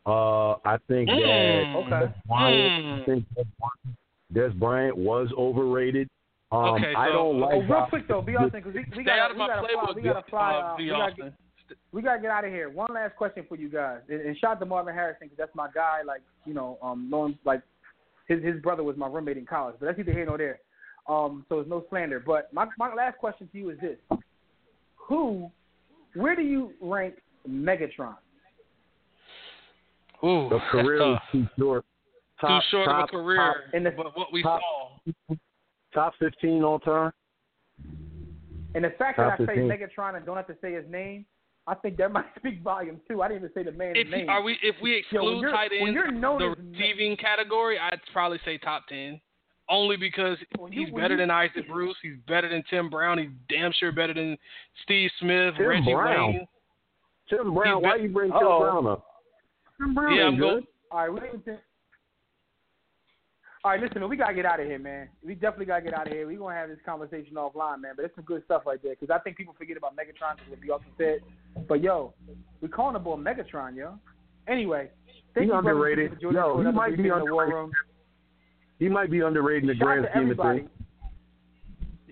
[0.06, 1.90] Uh, I think Mm, that okay.
[1.90, 3.02] Dez Bryant, Mm.
[3.02, 3.98] I think Dez Bryant,
[4.34, 6.10] Dez Bryant was overrated.
[6.52, 7.54] Um, Okay, I so- don't like.
[7.56, 9.96] oh, real how- quick though, be honest, because we, we gotta we gotta fly, playbook,
[9.96, 11.34] we gotta fly, uh, uh, we gotta get,
[11.92, 12.70] we gotta get out of here.
[12.70, 15.56] One last question for you guys, and, and shout out to Marvin Harrison because that's
[15.56, 16.02] my guy.
[16.06, 17.62] Like you know, um, knowing like
[18.28, 20.60] his his brother was my roommate in college, but that's neither here nor there.
[21.08, 22.20] Um, so it's no slander.
[22.20, 23.98] But my my last question to you is this:
[24.98, 25.50] Who,
[26.14, 27.16] where do you rank
[27.50, 28.16] Megatron?
[30.24, 31.32] Ooh, the career that's tough.
[31.32, 31.86] too short.
[32.42, 33.38] too short top, of a career.
[33.38, 34.62] Top, in the- but what we top-
[35.30, 35.36] saw,
[35.94, 37.12] top 15 all time.
[38.76, 41.26] And the fact Top that I say Megatron and don't have to say his name,
[41.68, 43.22] I think that might speak volumes too.
[43.22, 44.30] I didn't even say the man's if name.
[44.30, 48.58] are we if we exclude you're- tight ends, the as- receiving category, I'd probably say
[48.58, 49.20] top ten.
[49.70, 53.18] Only because When he's when better you- than Isaac Bruce, he's better than Tim Brown,
[53.18, 54.38] he's damn sure better than
[54.84, 56.34] Steve Smith, Tim Reggie Brown.
[56.34, 56.48] Wayne.
[57.38, 58.60] Tim Brown, He's why bet- you bring Tim Uh-oh.
[58.60, 59.06] Brown up?
[59.78, 60.40] Tim Brown Yeah, I'm good.
[60.42, 60.68] going.
[60.92, 61.60] All right, we didn't think-
[63.64, 65.08] All right, listen, we gotta get out of here, man.
[65.24, 66.28] We definitely gotta get out of here.
[66.28, 67.94] We're gonna have this conversation offline, man.
[67.96, 70.50] But it's some good stuff right there because I think people forget about Megatron because
[70.50, 71.20] what you also said.
[71.68, 72.14] But yo,
[72.60, 73.98] we calling the boy Megatron, yo.
[74.50, 74.92] Anyway,
[75.34, 76.10] thank He's you, underrated.
[76.14, 77.72] for joining Yo, he might be briefing in the war room.
[78.80, 80.70] He might be underrated in the Shout grand scheme of things.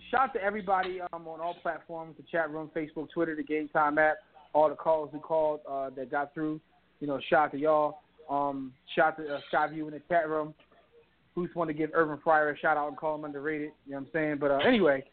[0.09, 3.67] Shout out to everybody um, on all platforms, the chat room, Facebook, Twitter, the Game
[3.69, 4.17] Time app,
[4.53, 6.59] all the calls we called uh, that got through.
[6.99, 7.99] You know, shout out to y'all.
[8.29, 10.53] Um, shout out to uh, Skyview in the chat room.
[11.35, 13.71] Who's want to give Irvin Fryar a shout out and call him underrated.
[13.85, 14.37] You know what I'm saying?
[14.39, 15.03] But uh, anyway,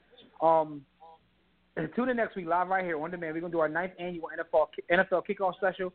[0.42, 0.84] um,
[1.96, 3.34] tune in next week live right here on demand.
[3.34, 5.92] We're gonna do our ninth annual NFL NFL kickoff special.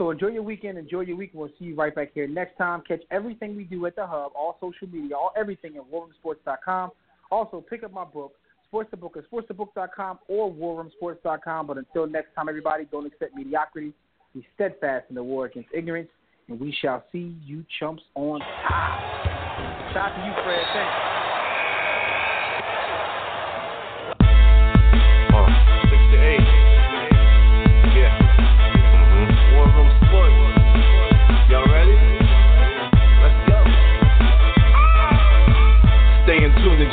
[0.00, 1.32] So enjoy your weekend, enjoy your week.
[1.34, 2.82] We'll see you right back here next time.
[2.88, 6.90] Catch everything we do at the Hub, all social media, all everything at warroomsports.com.
[7.30, 8.32] Also, pick up my book,
[8.70, 11.66] Sports the Book, at sportsthebook.com or warroomsports.com.
[11.66, 13.92] But until next time, everybody, don't accept mediocrity.
[14.32, 16.08] Be steadfast in the war against ignorance,
[16.48, 19.00] and we shall see you chumps on top.
[19.92, 20.62] Shout out to you, Fred.
[20.72, 21.10] Thanks.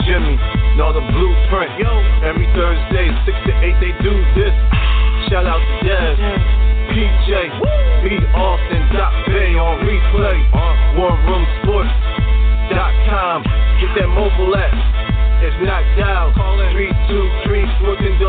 [0.07, 0.39] Jimmy,
[0.77, 1.73] know the blueprint.
[1.81, 1.89] Yo.
[2.21, 4.53] Every Thursday, 6 to 8, they do this.
[5.25, 6.13] Shout out to Dev,
[6.93, 7.49] PJ,
[8.05, 8.21] B.
[8.37, 10.37] Austin, Dot Bay on replay.
[11.01, 13.41] WarRoomSports.com.
[13.81, 14.69] Get that mobile app.
[15.41, 18.19] If not, dial 323 14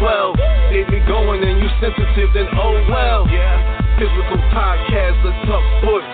[0.00, 0.36] 0012.
[0.72, 3.28] They be going and you sensitive, then oh well.
[3.28, 3.83] Yeah.
[3.94, 4.42] Physical
[5.22, 6.08] let's talk sports.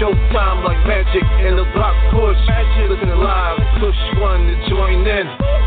[0.00, 2.40] Showtime like magic in the block push.
[2.88, 5.26] Listen live, push one to join in.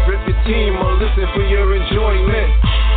[0.09, 2.49] Rip your team or listen for your enjoyment.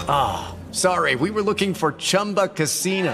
[0.08, 3.14] Ah, sorry, we were looking for Chumba Casino.